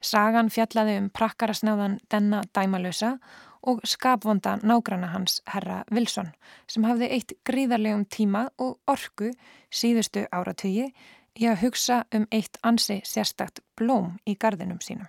Sagan 0.00 0.48
fjallaði 0.48 0.96
um 1.02 1.10
prakkarasnáðan 1.12 1.98
denna 2.08 2.40
dæmalösa 2.56 3.18
og 3.18 3.40
skapvonda 3.84 4.56
nágrana 4.62 5.10
hans 5.12 5.40
herra 5.46 5.84
Wilson 5.90 6.32
sem 6.70 6.84
hafði 6.84 7.10
eitt 7.16 7.32
gríðarlegum 7.44 8.06
tíma 8.08 8.48
og 8.58 8.78
orku 8.90 9.32
síðustu 9.70 10.26
áratögi 10.32 10.90
í 11.36 11.46
að 11.46 11.62
hugsa 11.64 12.04
um 12.14 12.26
eitt 12.30 12.58
ansi 12.62 13.00
sérstakt 13.06 13.62
blóm 13.76 14.16
í 14.26 14.34
gardinum 14.34 14.80
sínum. 14.84 15.08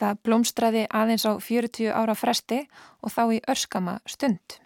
Það 0.00 0.20
blómstræði 0.26 0.84
aðeins 0.90 1.24
á 1.26 1.32
40 1.38 1.92
ára 1.94 2.14
fresti 2.18 2.64
og 3.02 3.12
þá 3.14 3.22
í 3.36 3.42
örskama 3.48 3.98
stund. 4.10 4.58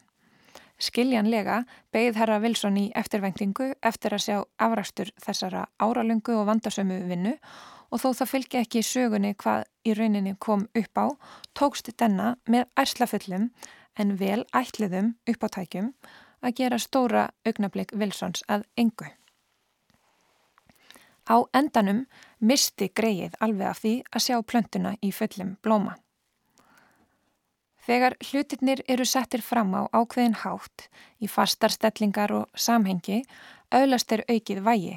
Skiljanlega 0.79 1.65
beigð 1.93 2.21
herra 2.21 2.39
Wilson 2.39 2.79
í 2.79 2.85
eftirvæntingu 2.97 3.73
eftir 3.83 4.15
að 4.15 4.25
sjá 4.25 4.37
afrastur 4.63 5.11
þessara 5.19 5.67
áralöngu 5.83 6.37
og 6.39 6.47
vandasömu 6.49 7.01
vinnu 7.11 7.35
og 7.35 7.78
þó 7.97 8.11
það 8.13 8.31
fylgja 8.33 8.63
ekki 8.65 8.85
sögunni 8.85 9.35
hvað 9.41 9.65
í 9.89 9.95
rauninni 9.97 10.35
kom 10.37 10.67
upp 10.77 11.01
á, 11.01 11.07
tókst 11.57 11.89
denna 11.97 12.35
með 12.45 12.67
ærslafullum 12.77 13.49
en 13.97 14.17
vel 14.21 14.43
ætliðum 14.53 15.15
uppátækjum 15.31 15.95
að 16.45 16.59
gera 16.61 16.79
stóra 16.79 17.23
augnablik 17.49 17.95
Wilsons 17.97 18.45
að 18.49 18.67
engu. 18.77 19.09
Á 21.29 21.37
endanum 21.57 22.05
misti 22.41 22.91
greið 22.93 23.35
alveg 23.41 23.73
af 23.73 23.81
því 23.81 23.95
að 24.13 24.25
sjá 24.27 24.37
plöntuna 24.45 24.95
í 25.05 25.11
fullum 25.13 25.57
blóma. 25.65 25.97
Þegar 27.89 28.19
hlutirnir 28.21 28.85
eru 28.85 29.05
settir 29.09 29.41
fram 29.41 29.73
á 29.73 29.89
ákveðin 29.97 30.37
hátt 30.45 30.91
í 31.25 31.29
fastar 31.29 31.73
stellingar 31.73 32.33
og 32.37 32.49
samhengi, 32.53 33.23
auðlast 33.73 34.13
er 34.13 34.27
aukið 34.29 34.65
vægi 34.65 34.97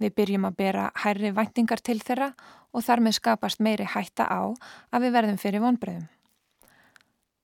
Við 0.00 0.14
byrjum 0.16 0.48
að 0.48 0.56
bera 0.56 0.88
hærri 1.04 1.30
væntingar 1.34 1.80
til 1.84 2.00
þeirra 2.00 2.32
og 2.72 2.84
þar 2.86 3.04
með 3.04 3.18
skapast 3.18 3.60
meiri 3.60 3.84
hætta 3.84 4.26
á 4.26 4.42
að 4.92 5.04
við 5.04 5.16
verðum 5.16 5.40
fyrir 5.40 5.62
vonbreðum. 5.64 6.08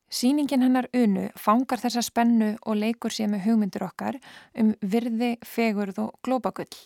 Sýningin 0.09 0.65
hennar 0.65 0.87
unu 0.97 1.27
fangar 1.37 1.83
þessa 1.83 2.01
spennu 2.01 2.55
og 2.65 2.79
leikur 2.81 3.13
sér 3.13 3.29
með 3.29 3.45
hugmyndur 3.45 3.85
okkar 3.85 4.17
um 4.57 4.73
virði, 4.81 5.35
fegurð 5.45 6.01
og 6.07 6.15
glópagull. 6.25 6.79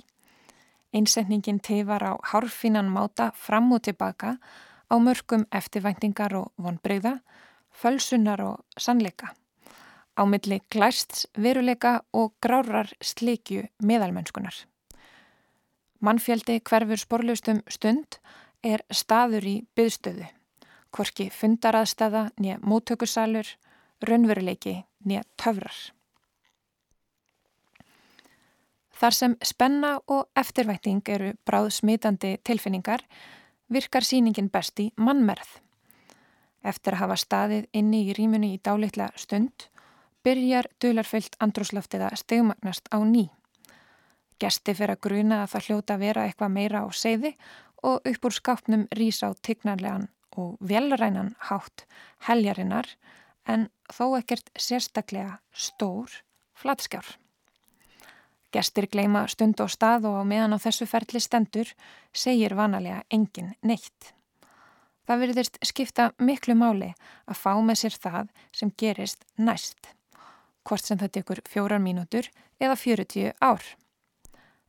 Einsetningin 0.92 1.60
teifar 1.62 2.02
á 2.02 2.12
hárfínan 2.32 2.90
máta 2.90 3.30
fram 3.38 3.70
og 3.72 3.84
tilbaka 3.86 4.38
á 4.90 4.94
mörgum 4.98 5.46
eftirvæntingar 5.54 6.34
og 6.34 6.50
vonbreyða, 6.58 7.20
fölsunar 7.70 8.42
og 8.42 8.64
sannleika. 8.76 9.32
Á 10.18 10.26
milli 10.26 10.60
glæsts, 10.68 11.26
veruleika 11.38 12.02
og 12.12 12.34
grárar 12.42 12.90
slikju 13.00 13.62
meðalmennskunar. 13.78 14.66
Mannfjöldi 16.02 16.58
hverfur 16.66 16.98
sporlustum 16.98 17.60
stund 17.70 18.18
er 18.66 18.82
staður 18.90 19.44
í 19.46 19.56
byðstöðu, 19.78 20.26
hvorki 20.90 21.28
fundaraðstæða 21.30 22.24
nýja 22.42 22.56
móttökusalur, 22.66 23.46
raunveruleiki 24.02 24.80
nýja 25.06 25.22
töfrar. 25.38 25.76
Þar 28.98 29.14
sem 29.14 29.36
spenna 29.42 29.92
og 30.10 30.28
eftirvætting 30.38 31.06
eru 31.10 31.32
bráð 31.46 31.70
smitandi 31.78 32.36
tilfinningar 32.46 33.02
virkar 33.72 34.06
síningin 34.06 34.50
best 34.50 34.78
í 34.82 34.90
mannmerð. 34.96 35.48
Eftir 36.62 36.94
að 36.94 37.02
hafa 37.02 37.18
staðið 37.18 37.68
inni 37.78 38.04
í 38.08 38.16
rýmunni 38.18 38.52
í 38.54 38.60
dálitla 38.62 39.08
stund 39.18 39.68
byrjar 40.22 40.68
dularfyllt 40.82 41.38
andrúslaftiða 41.42 42.12
stegmagnast 42.18 42.90
á 42.94 42.98
ný. 43.02 43.30
Gesti 44.42 44.74
fyrir 44.74 44.96
að 44.96 45.04
gruna 45.06 45.42
að 45.44 45.52
það 45.52 45.66
hljóta 45.68 45.94
að 45.94 46.02
vera 46.02 46.26
eitthvað 46.26 46.54
meira 46.56 46.82
á 46.82 46.86
seiði 46.90 47.36
og 47.86 48.08
upp 48.10 48.26
úr 48.26 48.34
skápnum 48.34 48.88
rýs 48.98 49.20
á 49.22 49.30
tignarlegan 49.38 50.08
og 50.34 50.56
velrænan 50.58 51.34
hátt 51.50 51.84
heljarinnar 52.26 52.88
en 53.46 53.68
þó 53.92 54.16
ekkert 54.18 54.50
sérstaklega 54.58 55.38
stór 55.52 56.22
flatskjár. 56.58 57.06
Gestir 58.52 58.88
gleima 58.92 59.24
stund 59.32 59.60
og 59.64 59.70
stað 59.72 60.08
og 60.10 60.26
meðan 60.28 60.56
á 60.56 60.58
þessu 60.60 60.86
ferli 60.90 61.22
stendur 61.22 61.70
segir 62.12 62.56
vanalega 62.58 63.00
engin 63.10 63.54
neitt. 63.62 64.12
Það 65.06 65.22
veriðist 65.24 65.58
skipta 65.66 66.10
miklu 66.18 66.54
máli 66.58 66.92
að 67.26 67.38
fá 67.40 67.52
með 67.62 67.80
sér 67.82 67.96
það 68.04 68.28
sem 68.54 68.74
gerist 68.78 69.24
næst, 69.38 69.88
hvort 70.66 70.84
sem 70.84 71.00
það 71.00 71.14
tekur 71.16 71.42
fjórar 71.48 71.82
mínútur 71.82 72.28
eða 72.60 72.76
fjörutíu 72.78 73.32
ár. 73.40 73.64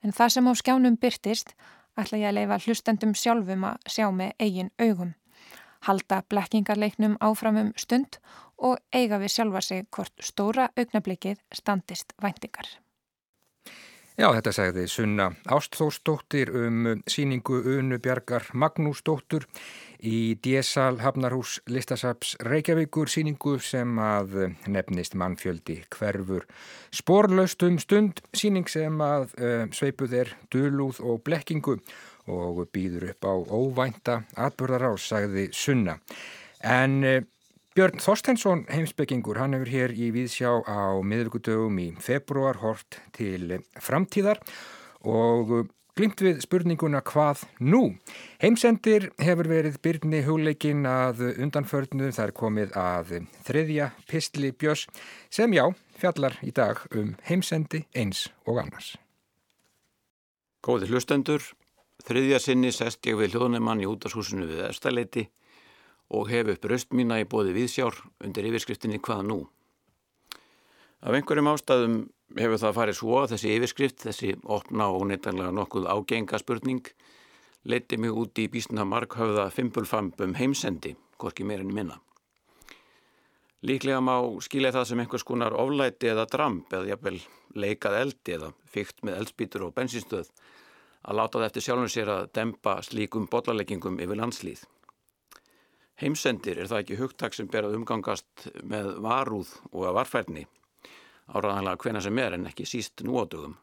En 0.04 0.12
það 0.12 0.36
sem 0.36 0.48
á 0.50 0.54
skjánum 0.60 1.00
byrtist 1.00 1.56
ætla 2.00 2.20
ég 2.20 2.30
að 2.30 2.38
leifa 2.40 2.60
hlustendum 2.66 3.14
sjálfum 3.16 3.68
að 3.70 3.92
sjá 3.96 4.08
með 4.12 4.34
eigin 4.40 4.72
augum. 4.82 5.14
Halda 5.84 6.22
blekkingarleiknum 6.32 7.18
áframum 7.24 7.74
stund 7.80 8.20
og 8.58 8.80
eiga 8.96 9.20
við 9.20 9.36
sjálfa 9.36 9.62
sig 9.62 9.86
hvort 9.92 10.14
stóra 10.24 10.70
augnablikið 10.80 11.42
standist 11.52 12.16
væntingar. 12.24 12.68
Já, 14.14 14.28
þetta 14.30 14.52
segði 14.54 14.84
Sunna 14.92 15.32
Ástþórsdóttir 15.50 16.52
um 16.54 16.84
síningu 17.10 17.64
Unu 17.80 17.98
Bjarkar 17.98 18.46
Magnúsdóttur 18.54 19.48
í 20.04 20.36
DSL 20.44 21.00
Hafnarhús 21.00 21.58
listasaps 21.72 22.36
Reykjavíkur 22.44 23.10
síningu 23.12 23.56
sem 23.64 23.98
að 24.04 24.54
nefnist 24.68 25.16
mannfjöldi 25.20 25.80
hverfur 25.96 26.46
sporlaustum 26.92 27.80
stund 27.80 28.20
síning 28.36 28.68
sem 28.72 29.00
að 29.04 29.30
uh, 29.40 29.66
sveipuð 29.72 30.18
er 30.20 30.34
dölúð 30.54 31.00
og 31.04 31.24
blekkingu 31.24 31.78
og 32.32 32.64
býður 32.76 33.10
upp 33.14 33.28
á 33.28 33.34
óvænta 33.34 34.18
atbörðarás, 34.40 35.08
sagði 35.12 35.50
Sunna. 35.56 35.98
En 36.64 37.00
uh, 37.04 37.22
Björn 37.74 38.04
Þorsteinsson 38.04 38.68
heimsbyggingur, 38.70 39.40
hann 39.42 39.56
hefur 39.58 39.72
hér 39.72 39.96
í 39.98 40.12
Víðsjá 40.14 40.52
á 40.62 40.94
miðvíkudögum 41.02 41.80
í 41.82 41.88
februar 42.04 42.60
hort 42.62 43.00
til 43.16 43.64
framtíðar 43.82 44.44
og 45.10 45.72
glimt 45.98 46.22
við 46.26 46.42
spurninguna 46.42 47.04
hvað 47.06 47.44
nú? 47.62 47.84
Heimsendir 48.42 49.12
hefur 49.22 49.50
verið 49.50 49.78
byrni 49.86 50.24
hugleikin 50.26 50.88
að 50.90 51.22
undanförnu 51.36 52.10
þar 52.16 52.34
komið 52.38 52.74
að 52.80 53.14
þriðja 53.46 53.92
pistli 54.10 54.52
björs 54.52 54.88
sem 55.34 55.54
já 55.54 55.68
fjallar 56.02 56.40
í 56.42 56.52
dag 56.56 56.82
um 56.98 57.14
heimsendi 57.28 57.84
eins 57.94 58.26
og 58.48 58.64
annars. 58.64 58.96
Góði 60.64 60.90
hlustendur, 60.90 61.44
þriðja 62.08 62.40
sinni 62.42 62.72
sest 62.74 63.06
ég 63.06 63.20
við 63.20 63.36
hljóðnumann 63.36 63.84
í 63.84 63.90
útashúsinu 63.90 64.48
við 64.50 64.66
Efstaleiti 64.70 65.28
og 66.14 66.30
hef 66.32 66.56
upp 66.56 66.66
röst 66.72 66.94
mína 66.96 67.20
í 67.22 67.28
bóði 67.30 67.54
viðsjár 67.54 68.00
undir 68.24 68.50
yfirskriftinni 68.50 69.02
hvað 69.04 69.28
nú? 69.30 69.40
Af 71.04 71.14
einhverjum 71.14 71.52
ástæðum 71.52 71.98
hefur 72.40 72.60
það 72.62 72.78
farið 72.78 72.98
svo 72.98 73.18
að 73.22 73.34
þessi 73.34 73.52
yfirskrift, 73.58 74.00
þessi 74.08 74.32
opna 74.44 74.90
og 74.94 75.06
neittanlega 75.10 75.54
nokkuð 75.54 75.90
ágenga 75.92 76.40
spurning 76.42 76.88
leiti 77.70 77.98
mig 77.98 78.12
út 78.12 78.40
í 78.42 78.50
bísna 78.52 78.86
markhauða 78.88 79.48
fimpulfambum 79.54 80.36
heimsendi, 80.36 80.96
hvorki 81.20 81.46
meirinn 81.48 81.74
minna. 81.74 82.00
Líklega 83.64 84.02
má 84.04 84.18
skilja 84.44 84.74
það 84.76 84.90
sem 84.90 85.04
einhvers 85.04 85.24
konar 85.24 85.56
oflæti 85.56 86.10
eða 86.12 86.26
dramp 86.28 86.74
eða 86.74 86.90
jafnvel 86.92 87.22
leikað 87.56 88.00
eldi 88.02 88.36
eða 88.36 88.50
fyrkt 88.68 89.06
með 89.08 89.22
eldspítur 89.22 89.64
og 89.70 89.76
bensinstöð 89.78 90.34
að 91.04 91.20
láta 91.20 91.40
það 91.40 91.48
eftir 91.48 91.66
sjálfum 91.68 91.92
sér 91.92 92.12
að 92.12 92.26
dempa 92.36 92.74
slíkum 92.84 93.30
botlaleggingum 93.32 94.02
yfir 94.04 94.20
landslýð. 94.20 94.66
Heimsendir 96.02 96.60
er 96.60 96.68
það 96.68 96.84
ekki 96.84 97.00
hugtak 97.00 97.38
sem 97.38 97.48
ber 97.48 97.70
að 97.70 97.78
umgangast 97.78 98.50
með 98.68 98.98
varúð 99.06 99.54
og 99.72 99.88
að 99.88 99.98
varfærni 100.02 100.46
áraðanlega 101.30 101.84
hvena 101.84 102.02
sem 102.04 102.20
er 102.20 102.38
en 102.38 102.50
ekki 102.50 102.66
síst 102.68 103.04
nú 103.06 103.20
ádögum. 103.22 103.56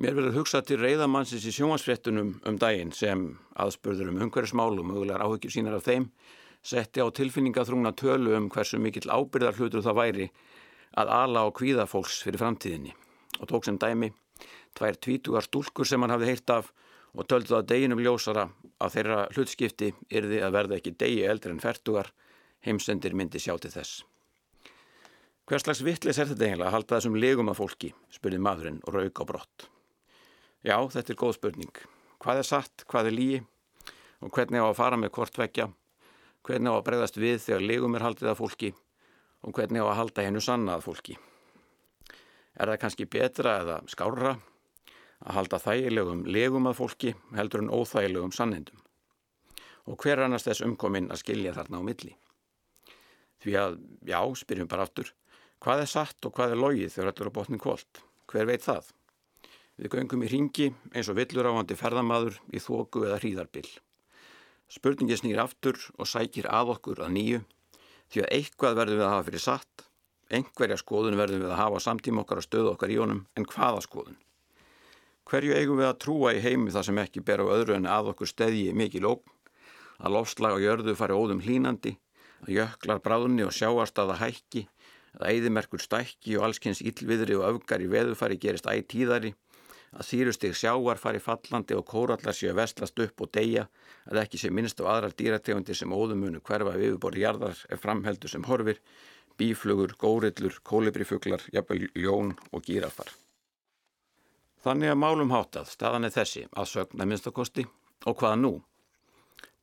Mér 0.00 0.14
verður 0.16 0.38
hugsað 0.40 0.68
til 0.70 0.78
reyðamannsins 0.80 1.44
í 1.44 1.52
sjónvarsfrettunum 1.52 2.30
um 2.48 2.58
daginn 2.60 2.92
sem 2.96 3.26
aðspurður 3.60 4.12
um 4.12 4.22
umhverfsmál 4.24 4.78
og 4.78 4.86
mögulegar 4.88 5.26
áhyggjur 5.26 5.52
sínar 5.52 5.76
af 5.76 5.84
þeim 5.84 6.06
setti 6.62 7.04
á 7.04 7.06
tilfinningaþrungna 7.12 7.92
tölu 7.96 8.32
um 8.36 8.48
hversu 8.52 8.80
mikill 8.80 9.10
ábyrðar 9.12 9.58
hlutur 9.58 9.84
það 9.84 9.98
væri 10.00 10.26
að 11.00 11.12
ala 11.16 11.44
á 11.44 11.48
kvíða 11.52 11.86
fólks 11.88 12.22
fyrir 12.24 12.40
framtíðinni 12.40 12.94
og 13.40 13.48
tók 13.50 13.68
sem 13.68 13.78
dæmi 13.80 14.12
tvær 14.78 14.96
tvítugar 14.96 15.46
stúlkur 15.46 15.88
sem 15.88 16.00
hann 16.00 16.14
hafði 16.14 16.32
heyrt 16.32 16.54
af 16.54 16.72
og 17.14 17.26
töldu 17.26 17.54
það 17.54 17.68
deginum 17.72 18.02
ljósara 18.04 18.46
að 18.80 18.96
þeirra 18.96 19.20
hlutskipti 19.34 19.92
yrði 20.08 20.40
að 20.46 20.56
verða 20.56 20.78
ekki 20.78 20.96
degi 20.96 21.24
eldri 21.26 21.54
en 21.54 21.62
færtugar 21.62 22.12
heimsendir 22.66 23.16
myndi 23.16 23.40
sjá 23.42 23.56
til 23.58 23.72
þess. 23.72 24.04
Hvers 25.50 25.64
slags 25.64 25.80
vittlis 25.82 26.18
er 26.22 26.28
þetta 26.30 26.44
eiginlega 26.46 26.68
að 26.68 26.74
halda 26.76 26.94
þessum 26.94 27.16
legum 27.18 27.48
að 27.50 27.56
fólki, 27.58 27.88
spurði 28.14 28.38
maðurinn 28.38 28.76
og 28.86 28.94
rauk 28.94 29.18
á 29.18 29.24
brott. 29.26 29.64
Já, 30.62 30.76
þetta 30.78 31.10
er 31.10 31.16
góð 31.18 31.32
spurning. 31.34 31.80
Hvað 32.22 32.38
er 32.38 32.46
satt, 32.46 32.84
hvað 32.86 33.08
er 33.08 33.16
líi 33.16 33.40
og 34.22 34.30
hvernig 34.30 34.62
á 34.62 34.70
að 34.70 34.76
fara 34.78 35.00
með 35.02 35.10
hvort 35.16 35.40
vekja, 35.40 35.66
hvernig 36.46 36.70
á 36.70 36.74
að 36.76 36.84
bregðast 36.86 37.18
við 37.18 37.42
þegar 37.42 37.66
legum 37.66 37.98
er 37.98 38.04
haldið 38.06 38.30
að 38.30 38.38
fólki 38.38 38.70
og 39.42 39.58
hvernig 39.58 39.82
á 39.82 39.90
að 39.90 39.98
halda 39.98 40.28
hennu 40.28 40.42
sanna 40.46 40.76
að 40.78 40.86
fólki. 40.86 41.16
Er 42.54 42.70
það 42.70 42.78
kannski 42.84 43.10
betra 43.10 43.58
eða 43.64 43.82
skárra 43.90 44.36
að 44.38 45.34
halda 45.34 45.58
þægilegum 45.66 46.26
legum 46.30 46.70
að 46.70 46.78
fólki 46.78 47.16
heldur 47.34 47.64
en 47.64 47.72
óþægilegum 47.74 48.36
sannindum? 48.38 48.78
Og 49.90 49.98
hver 49.98 50.22
annars 50.28 50.46
þess 50.46 50.62
umkominn 50.62 51.10
að 51.10 51.24
skilja 51.24 51.56
þarna 51.58 51.82
á 51.82 51.88
milli? 51.90 52.14
Því 53.42 53.56
að, 53.58 53.80
já, 54.06 54.20
spyrjum 54.38 54.70
bara 54.70 54.86
aftur, 54.86 55.10
Hvað 55.60 55.82
er 55.82 55.88
satt 55.92 56.24
og 56.24 56.32
hvað 56.32 56.54
er 56.54 56.60
logið 56.60 56.92
þegar 56.94 57.10
er 57.20 57.28
á 57.28 57.36
botnin 57.36 57.60
kvólt? 57.60 57.98
Hver 58.32 58.46
veit 58.48 58.62
það? 58.64 58.86
Við 59.76 59.92
göngum 59.92 60.22
í 60.24 60.30
ringi 60.32 60.68
eins 60.96 61.10
og 61.12 61.18
villur 61.18 61.50
ávandi 61.50 61.76
ferðamadur 61.76 62.38
í 62.48 62.62
þóku 62.64 63.02
eða 63.04 63.18
hríðarbill. 63.20 63.68
Spurningi 64.72 65.18
snýr 65.20 65.42
aftur 65.44 65.76
og 65.98 66.08
sækir 66.08 66.48
að 66.48 66.72
okkur 66.78 67.02
að 67.04 67.12
nýju 67.18 67.42
því 68.10 68.24
að 68.24 68.32
eitthvað 68.38 68.80
verðum 68.80 69.00
við 69.02 69.04
að 69.04 69.12
hafa 69.12 69.28
fyrir 69.28 69.44
satt, 69.44 69.84
einhverja 70.32 70.80
skoðun 70.80 71.20
verðum 71.20 71.44
við 71.44 71.52
að 71.52 71.60
hafa 71.60 71.84
samtíma 71.84 72.24
okkar 72.24 72.40
að 72.40 72.48
stöða 72.48 72.72
okkar 72.72 72.96
í 72.96 72.98
honum 73.02 73.22
en 73.36 73.48
hvaða 73.52 73.84
skoðun? 73.84 74.18
Hverju 75.28 75.60
eigum 75.60 75.78
við 75.82 75.90
að 75.90 76.00
trúa 76.06 76.32
í 76.34 76.40
heimi 76.40 76.72
það 76.72 76.88
sem 76.88 77.04
ekki 77.04 77.26
ber 77.26 77.44
á 77.44 77.52
öðru 77.52 77.76
en 77.76 77.90
að 77.90 78.14
okkur 78.14 78.32
steðji 78.32 78.72
mikið 78.72 79.04
lókn, 79.04 79.36
að 80.00 80.16
lofslag 80.16 80.56
og 80.56 80.64
jörðu 80.64 80.96
fari 80.96 81.20
óðum 81.20 81.44
hlínandi, 81.44 81.98
að 82.48 82.54
jöklar 82.56 83.04
bráðunni 83.04 83.44
og 83.44 83.52
sjáast 83.52 84.00
að 84.00 84.14
það 84.14 84.22
hækki, 84.24 84.68
að 85.18 85.34
æðimerkur 85.34 85.82
stækki 85.82 86.36
og 86.38 86.48
allskynns 86.48 86.82
yllviðri 86.86 87.38
og 87.38 87.46
öfgar 87.48 87.82
í 87.82 87.88
veðufari 87.90 88.38
gerist 88.40 88.68
ætíðari, 88.70 89.32
að 89.90 90.06
þýrustig 90.06 90.54
sjáar 90.54 91.00
fari 91.02 91.18
fallandi 91.22 91.74
og 91.74 91.86
kórallar 91.88 92.36
séu 92.36 92.52
vestlast 92.54 92.98
upp 93.02 93.24
og 93.24 93.32
deyja, 93.34 93.66
að 94.06 94.22
ekki 94.22 94.38
sé 94.38 94.50
minnst 94.54 94.78
á 94.78 94.86
aðrar 94.86 95.16
dýrategundir 95.18 95.76
sem 95.76 95.90
óðumunu 95.90 96.42
hverfa 96.46 96.76
við 96.76 96.92
yfirborði 96.92 97.24
jarðar 97.24 97.64
er 97.68 97.82
framheldu 97.82 98.30
sem 98.30 98.46
horfir, 98.46 98.78
bíflugur, 99.40 99.96
górillur, 99.98 100.60
kólibrifuglar, 100.62 101.42
jafnvel 101.50 101.88
ljón 101.96 102.36
og 102.52 102.62
gírafar. 102.62 103.10
Þannig 104.60 104.92
að 104.92 105.00
málum 105.00 105.30
hátað, 105.32 105.70
staðan 105.72 106.06
er 106.06 106.12
þessi, 106.14 106.44
að 106.52 106.68
sögna 106.68 107.06
minnstakosti 107.08 107.64
og 108.04 108.18
hvaða 108.20 108.36
nú? 108.42 108.58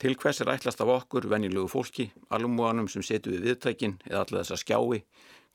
Til 0.01 0.13
hvers 0.17 0.41
er 0.41 0.49
ætlast 0.53 0.81
af 0.81 0.89
okkur, 0.93 1.25
venjulegu 1.29 1.69
fólki, 1.69 2.11
alumúanum 2.33 2.89
sem 2.89 3.05
setu 3.05 3.31
við 3.33 3.47
viðtækin 3.47 3.95
eða 4.09 4.23
allir 4.23 4.43
þess 4.43 4.55
að 4.55 4.61
skjái, 4.63 4.99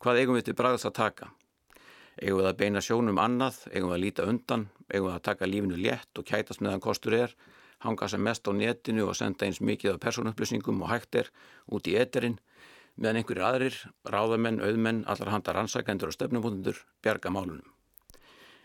Hvað 0.03 0.19
eigum 0.19 0.35
við 0.35 0.49
til 0.49 0.57
bræðast 0.59 0.87
að 0.89 0.95
taka? 0.97 1.27
Eigum 2.19 2.41
við 2.41 2.47
að 2.49 2.57
beina 2.59 2.81
sjónum 2.83 3.19
annað, 3.23 3.61
eigum 3.71 3.93
við 3.93 3.95
að 3.95 4.01
líta 4.03 4.25
undan, 4.27 4.65
eigum 4.89 5.05
við 5.07 5.15
að 5.15 5.27
taka 5.29 5.47
lífinu 5.47 5.79
létt 5.79 6.19
og 6.19 6.27
kætast 6.27 6.65
meðan 6.65 6.83
kostur 6.83 7.15
er, 7.15 7.37
hanga 7.87 8.09
sem 8.11 8.25
mest 8.27 8.51
á 8.51 8.53
netinu 8.53 9.05
og 9.07 9.15
senda 9.15 9.47
eins 9.47 9.61
mikið 9.63 9.93
af 9.93 10.01
persónupplýsingum 10.03 10.83
og 10.83 10.91
hægt 10.91 11.21
er 11.21 11.31
út 11.71 11.87
í 11.87 11.95
eterinn, 12.03 12.35
meðan 12.99 13.21
einhverjir 13.21 13.47
aðrir, 13.47 13.79
ráðamenn, 14.11 14.59
auðmenn, 14.67 15.05
allar 15.07 15.31
handar 15.37 15.63
ansækendur 15.63 16.11
og 16.11 16.19
stefnumúndur 16.19 16.83
bjarga 17.07 17.31
málunum. 17.31 17.71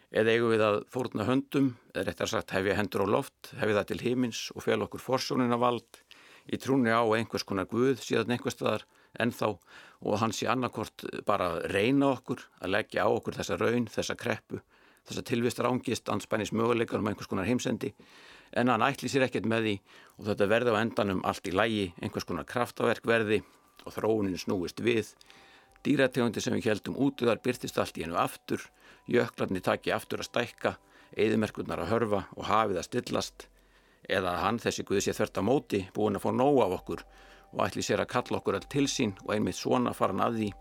Eða 0.09 0.33
eigum 0.33 0.55
við 0.55 0.65
að 0.65 0.81
fórna 0.89 1.29
höndum, 1.29 1.75
eða 1.93 2.09
réttar 2.09 2.33
sagt 2.33 2.57
hefja 2.57 2.81
hendur 2.81 3.05
á 3.05 3.13
loft, 3.13 3.53
hefja 3.61 3.77
það 3.77 3.89
til 3.93 4.03
himins 4.07 4.47
og 4.57 4.65
fel 4.65 4.81
okkur 4.81 5.05
forsónina 5.05 5.61
vald, 5.61 6.01
í 6.49 6.57
trúni 6.57 6.89
á 6.89 7.05
einhvers 7.05 7.45
konar 7.45 7.69
guð 7.69 8.01
síðan 8.01 8.33
einhver 8.33 8.55
staðar 8.55 8.89
ennþá 9.19 9.51
og 10.05 10.17
hann 10.21 10.33
sé 10.35 10.47
annarkort 10.51 11.05
bara 11.25 11.51
að 11.55 11.67
reyna 11.73 12.11
okkur 12.13 12.43
að 12.61 12.73
leggja 12.75 13.05
á 13.05 13.09
okkur 13.09 13.37
þessa 13.37 13.57
raun, 13.57 13.87
þessa 13.89 14.15
kreppu, 14.19 14.61
þessa 15.07 15.23
tilvist 15.25 15.61
rángist, 15.63 16.09
anspænis 16.09 16.53
möguleikar 16.53 17.01
um 17.01 17.09
einhvers 17.09 17.29
konar 17.29 17.47
heimsendi 17.47 17.93
en 18.53 18.71
hann 18.71 18.85
ætli 18.85 19.09
sér 19.11 19.27
ekkert 19.27 19.47
með 19.49 19.67
því 19.67 19.75
og 20.17 20.29
þetta 20.29 20.49
verði 20.53 20.75
á 20.75 20.81
endanum 20.81 21.23
allt 21.27 21.47
í 21.49 21.55
lægi, 21.55 21.87
einhvers 22.01 22.27
konar 22.27 22.47
kraftaverk 22.47 23.07
verði 23.07 23.41
og 23.85 23.93
þróunin 23.95 24.39
snúist 24.39 24.81
við. 24.83 25.11
Dýrategundi 25.85 26.41
sem 26.43 26.55
við 26.55 26.71
heldum 26.71 26.97
útuðar 26.99 27.41
byrtist 27.43 27.77
allt 27.79 27.97
í 27.99 28.03
hennu 28.03 28.17
aftur, 28.19 28.63
jöklarni 29.07 29.61
taki 29.63 29.93
aftur 29.95 30.23
að 30.23 30.31
stækka, 30.31 30.73
eðimerkurnar 31.15 31.83
að 31.83 31.91
hörfa 31.93 32.23
og 32.35 32.49
hafið 32.49 32.81
að 32.81 32.87
stillast 32.89 33.47
eða 34.07 34.37
hann 34.43 34.59
þessi 34.59 34.85
guði 34.87 35.03
sé 35.05 35.15
þvert 35.15 35.39
á 35.39 35.43
móti 35.43 35.79
búin 35.95 36.17
að 36.17 36.25
fá 36.25 36.31
nóg 36.35 36.59
af 36.63 36.75
okkur 36.79 37.03
og 37.53 37.63
ætli 37.67 37.85
sér 37.85 38.03
að 38.03 38.11
kalla 38.15 38.39
okkur 38.41 38.57
all 38.59 38.69
til 38.71 38.87
sín 38.91 39.15
og 39.25 39.33
einmitt 39.35 39.59
svona 39.59 39.93
faran 39.95 40.23
að 40.23 40.39
því 40.39 40.51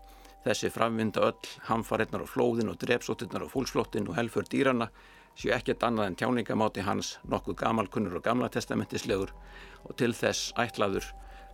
þessi 0.47 0.71
framvinda 0.71 1.23
öll, 1.27 1.51
hamfarinnar 1.67 2.23
og 2.23 2.31
flóðin 2.31 2.71
og 2.71 2.79
drepsóttinnar 2.81 3.45
og 3.45 3.53
fólksflóttin 3.53 4.07
og 4.07 4.17
helfur 4.17 4.47
dýrana 4.47 4.89
séu 5.37 5.53
ekkert 5.53 5.83
annað 5.85 6.11
en 6.11 6.19
tjáningamáti 6.21 6.85
hans 6.87 7.17
nokkuð 7.29 7.59
gamalkunnur 7.61 8.17
og 8.19 8.25
gamla 8.25 8.49
testamentislegur 8.53 9.33
og 9.83 9.97
til 9.99 10.13
þess 10.17 10.53
ætlaður 10.57 11.11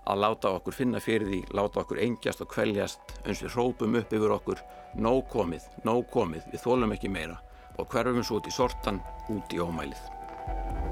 að 0.07 0.19
láta 0.19 0.51
okkur 0.57 0.75
finna 0.75 0.99
fyrir 0.99 1.29
því, 1.29 1.41
láta 1.55 1.83
okkur 1.83 2.01
engjast 2.03 2.43
og 2.43 2.51
kveljast 2.51 3.15
eins 3.23 3.43
við 3.43 3.55
hrópum 3.55 3.99
upp 3.99 4.13
yfir 4.13 4.35
okkur 4.35 4.63
nóg 4.99 5.29
komið, 5.31 5.67
nóg 5.87 6.09
komið, 6.13 6.49
við 6.51 6.65
þólum 6.65 6.95
ekki 6.95 7.11
meira 7.11 7.39
og 7.79 7.87
hverfum 7.89 8.23
svo 8.23 8.41
út 8.41 8.51
í 8.51 8.53
sortan, 8.53 9.01
út 9.33 9.55
í 9.55 9.63
ómælið. 9.63 10.82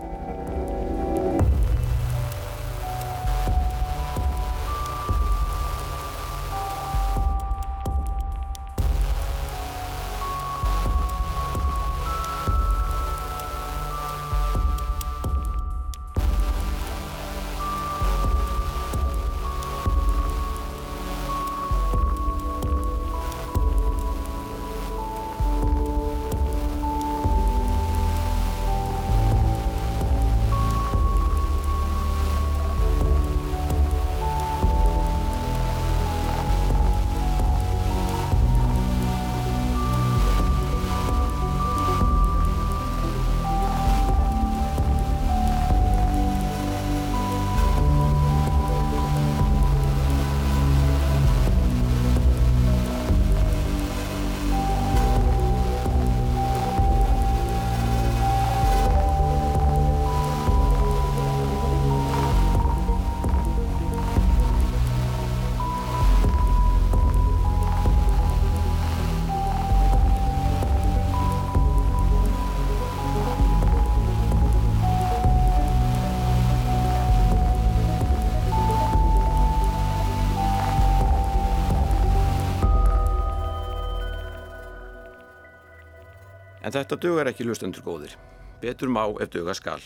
En 86.71 86.77
þetta 86.77 86.95
dugar 87.03 87.27
ekki 87.27 87.43
lustendur 87.43 87.83
góðir. 87.83 88.13
Betur 88.61 88.87
má 88.87 89.01
ef 89.19 89.27
duga 89.33 89.51
skal. 89.51 89.81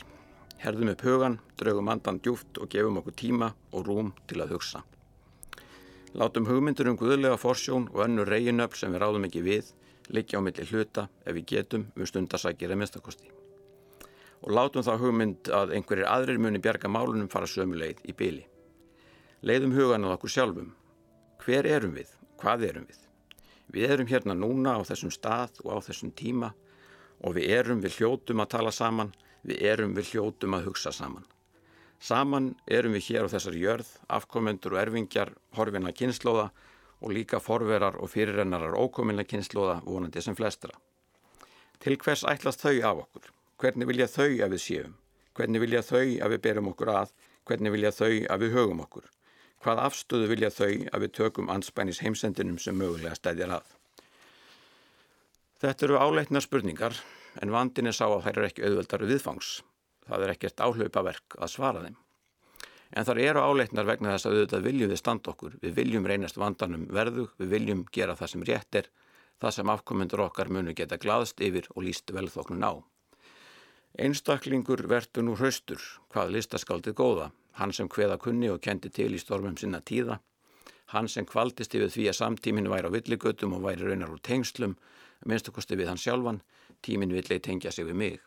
Herðum 0.62 0.92
upp 0.92 1.02
hugan, 1.02 1.38
draugum 1.58 1.88
andan 1.90 2.20
djúft 2.22 2.60
og 2.62 2.68
gefum 2.70 3.00
okkur 3.00 3.14
tíma 3.18 3.48
og 3.72 3.88
rúm 3.88 4.12
til 4.30 4.44
að 4.44 4.52
hugsa. 4.54 4.84
Látum 6.14 6.46
hugmyndur 6.46 6.92
um 6.92 6.98
guðlega 7.00 7.40
forsjón 7.42 7.88
og 7.90 8.04
önnur 8.06 8.30
reginöfl 8.30 8.78
sem 8.78 8.94
við 8.94 9.02
ráðum 9.02 9.26
ekki 9.26 9.42
við, 9.48 9.72
liggja 10.14 10.38
á 10.38 10.46
milli 10.46 10.66
hluta 10.70 11.08
ef 11.26 11.34
við 11.34 11.48
getum 11.56 11.88
um 11.96 12.06
stundasækir 12.06 12.70
eða 12.70 12.78
minnstakosti. 12.78 13.34
Og 14.46 14.54
látum 14.54 14.86
þá 14.86 14.92
hugmynd 15.02 15.50
að 15.50 15.74
einhverjir 15.80 16.06
aðrir 16.12 16.38
muni 16.38 16.62
bjarga 16.62 16.92
málunum 16.94 17.32
fara 17.34 17.50
sömu 17.50 17.80
leið 17.82 18.04
í 18.06 18.14
byli. 18.14 18.44
Leiðum 19.42 19.74
hugan 19.74 20.06
á 20.06 20.14
okkur 20.14 20.36
sjálfum. 20.36 20.70
Hver 21.42 21.66
erum 21.66 21.98
við? 21.98 22.14
Hvað 22.38 22.68
erum 22.70 22.86
við? 22.86 23.02
Við 23.74 23.96
erum 23.98 24.12
hérna 24.14 24.38
núna 24.38 24.76
á 24.78 24.86
þessum 24.86 25.10
stað 25.10 25.58
og 25.66 25.74
á 25.74 25.78
þessum 25.82 26.14
tíma 26.14 26.54
og 27.26 27.34
við 27.38 27.54
erum 27.58 27.82
við 27.82 28.00
hljótum 28.00 28.44
að 28.44 28.52
tala 28.54 28.72
saman, 28.72 29.14
við 29.42 29.64
erum 29.72 29.96
við 29.98 30.14
hljótum 30.14 30.58
að 30.58 30.70
hugsa 30.70 30.94
saman. 30.94 31.26
Saman 32.00 32.52
erum 32.70 32.94
við 32.94 33.08
hér 33.10 33.26
á 33.26 33.34
þessari 33.34 33.62
jörð, 33.64 33.90
afkomendur 34.14 34.76
og 34.76 34.82
erfingjar, 34.84 35.32
horfinna 35.58 35.94
kynnslóða 35.96 36.52
og 37.02 37.14
líka 37.16 37.40
forverar 37.42 37.98
og 38.02 38.12
fyrirrennarar 38.14 38.78
ókominna 38.78 39.26
kynnslóða 39.26 39.80
vonandi 39.86 40.22
sem 40.22 40.38
flestra. 40.38 40.76
Til 41.82 41.98
hvers 41.98 42.26
ætlast 42.30 42.62
þau 42.62 42.76
af 42.92 43.02
okkur? 43.06 43.32
Hvernig 43.62 43.90
vilja 43.90 44.08
þau 44.12 44.30
að 44.30 44.56
við 44.56 44.62
séum? 44.62 44.94
Hvernig 45.36 45.64
vilja 45.64 45.82
þau 45.84 46.06
að 46.06 46.36
við 46.36 46.44
berum 46.46 46.70
okkur 46.72 46.92
að? 46.94 47.14
Hvernig 47.46 47.76
vilja 47.76 47.92
þau 47.96 48.14
að 48.36 48.46
við 48.46 48.56
högum 48.60 48.84
okkur? 48.86 49.10
Hvað 49.64 49.82
afstöðu 49.88 50.30
vilja 50.30 50.52
þau 50.54 50.74
að 50.92 51.06
við 51.06 51.16
tökum 51.20 51.50
anspænis 51.50 52.02
heimsendinum 52.06 52.60
sem 52.62 52.78
mögulega 52.78 53.18
stæðir 53.18 53.58
að? 53.58 53.75
Þetta 55.62 55.86
eru 55.88 56.00
áleitna 56.00 56.42
spurningar 56.44 56.98
en 57.42 57.52
vandin 57.54 57.88
er 57.88 57.96
sá 57.96 58.06
að 58.10 58.26
þær 58.26 58.38
eru 58.38 58.48
ekki 58.50 58.66
auðvöldar 58.68 59.06
viðfangs. 59.08 59.52
Það 60.06 60.26
er 60.26 60.34
ekkert 60.34 60.64
áhlaupaverk 60.66 61.38
að 61.40 61.52
svara 61.54 61.84
þeim. 61.86 61.96
En 62.96 63.08
þar 63.08 63.22
eru 63.24 63.44
áleitnar 63.44 63.88
vegna 63.88 64.12
þess 64.14 64.28
að 64.28 64.36
auðvitað 64.36 64.68
viljum 64.68 64.92
við 64.92 65.00
standa 65.02 65.32
okkur. 65.32 65.56
Við 65.64 65.78
viljum 65.80 66.06
reynast 66.08 66.38
vandanum 66.38 66.86
verðug, 66.92 67.32
við 67.40 67.56
viljum 67.56 67.86
gera 67.92 68.16
það 68.20 68.32
sem 68.34 68.46
rétt 68.50 68.80
er, 68.82 68.90
það 69.42 69.56
sem 69.58 69.72
afkomendur 69.74 70.26
okkar 70.28 70.52
munu 70.52 70.76
geta 70.76 71.00
glaðst 71.02 71.42
yfir 71.44 71.68
og 71.76 71.88
líst 71.88 72.14
velþoknun 72.14 72.68
á. 72.68 72.74
Einstaklingur 73.96 74.86
verður 74.92 75.24
nú 75.24 75.38
hraustur, 75.40 75.80
hvað 76.12 76.36
listaskaldið 76.36 76.98
góða, 77.00 77.30
hann 77.56 77.72
sem 77.72 77.88
hveða 77.88 78.20
kunni 78.20 78.52
og 78.52 78.60
kendi 78.64 78.92
til 78.92 79.14
í 79.16 79.22
stormum 79.22 79.56
sinna 79.58 79.80
tíða, 79.80 80.20
hann 80.92 81.08
sem 81.08 81.26
kvaldist 81.26 81.76
yfir 81.76 81.94
því 81.94 82.10
að 82.12 82.20
samtíminn 82.20 82.70
væri 82.72 82.92
á 82.92 82.96
villigötum 82.96 83.56
og 83.56 83.64
væri 83.64 83.88
raunar 83.88 84.12
úr 84.12 84.20
tengslum, 84.20 84.76
minnstakosti 85.26 85.78
við 85.80 85.92
hann 85.92 86.02
sjálfan, 86.02 86.42
tíminn 86.84 87.14
villei 87.16 87.40
tengja 87.40 87.72
sig 87.72 87.88
við 87.88 88.00
mig. 88.02 88.20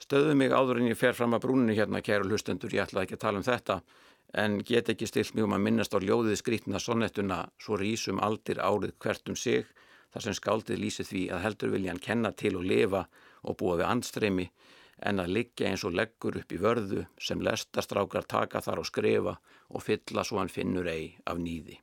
Stöðu 0.00 0.34
mig 0.36 0.52
áður 0.52 0.80
en 0.80 0.88
ég 0.88 0.98
fer 0.98 1.16
fram 1.16 1.36
að 1.36 1.44
brúninu 1.44 1.76
hérna, 1.76 2.00
kæru 2.00 2.28
hlustendur, 2.28 2.72
ég 2.72 2.86
ætlaði 2.86 3.08
ekki 3.08 3.18
að 3.18 3.24
tala 3.24 3.40
um 3.40 3.46
þetta, 3.46 3.80
en 4.42 4.58
get 4.64 4.88
ekki 4.92 5.08
stilt 5.08 5.34
mjög 5.36 5.48
um 5.48 5.56
að 5.58 5.64
minnast 5.66 5.96
á 5.96 5.98
ljóðið 6.00 6.38
skrítna 6.40 6.80
sonnettuna 6.80 7.40
svo 7.60 7.76
rísum 7.80 8.22
aldir 8.24 8.62
árið 8.62 8.94
hvert 9.02 9.28
um 9.28 9.36
sig, 9.36 9.66
þar 10.14 10.24
sem 10.26 10.36
skáldið 10.38 10.80
lýsi 10.80 11.06
því 11.06 11.24
að 11.34 11.44
heldur 11.44 11.74
vilja 11.74 11.92
hann 11.92 12.02
kenna 12.06 12.32
til 12.32 12.56
og 12.56 12.64
lifa 12.64 13.04
og 13.44 13.58
búa 13.60 13.76
við 13.80 13.90
andstreymi, 13.90 14.48
en 15.00 15.20
að 15.20 15.34
liggja 15.36 15.68
eins 15.68 15.84
og 15.88 15.94
leggur 15.96 16.36
upp 16.40 16.52
í 16.52 16.60
vörðu 16.60 17.04
sem 17.20 17.40
lestastrákar 17.40 18.26
taka 18.28 18.60
þar 18.64 18.82
og 18.82 18.88
skrifa 18.88 19.36
og 19.68 19.84
fylla 19.84 20.24
svo 20.24 20.40
hann 20.40 20.52
finnur 20.52 20.88
ei 20.88 21.14
af 21.24 21.40
nýði. 21.40 21.78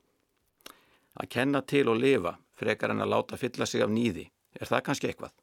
Að 1.18 1.30
kenna 1.34 1.62
til 1.66 1.88
og 1.90 1.98
lifa 1.98 2.36
frekar 2.58 2.94
en 2.94 3.04
að 3.04 3.12
láta 3.14 3.38
fylla 3.40 3.66
sig 3.66 3.84
af 3.84 3.92
nýði, 3.92 4.26
er 4.58 4.70
það 4.70 4.84
kannski 4.88 5.10
eitthvað? 5.10 5.34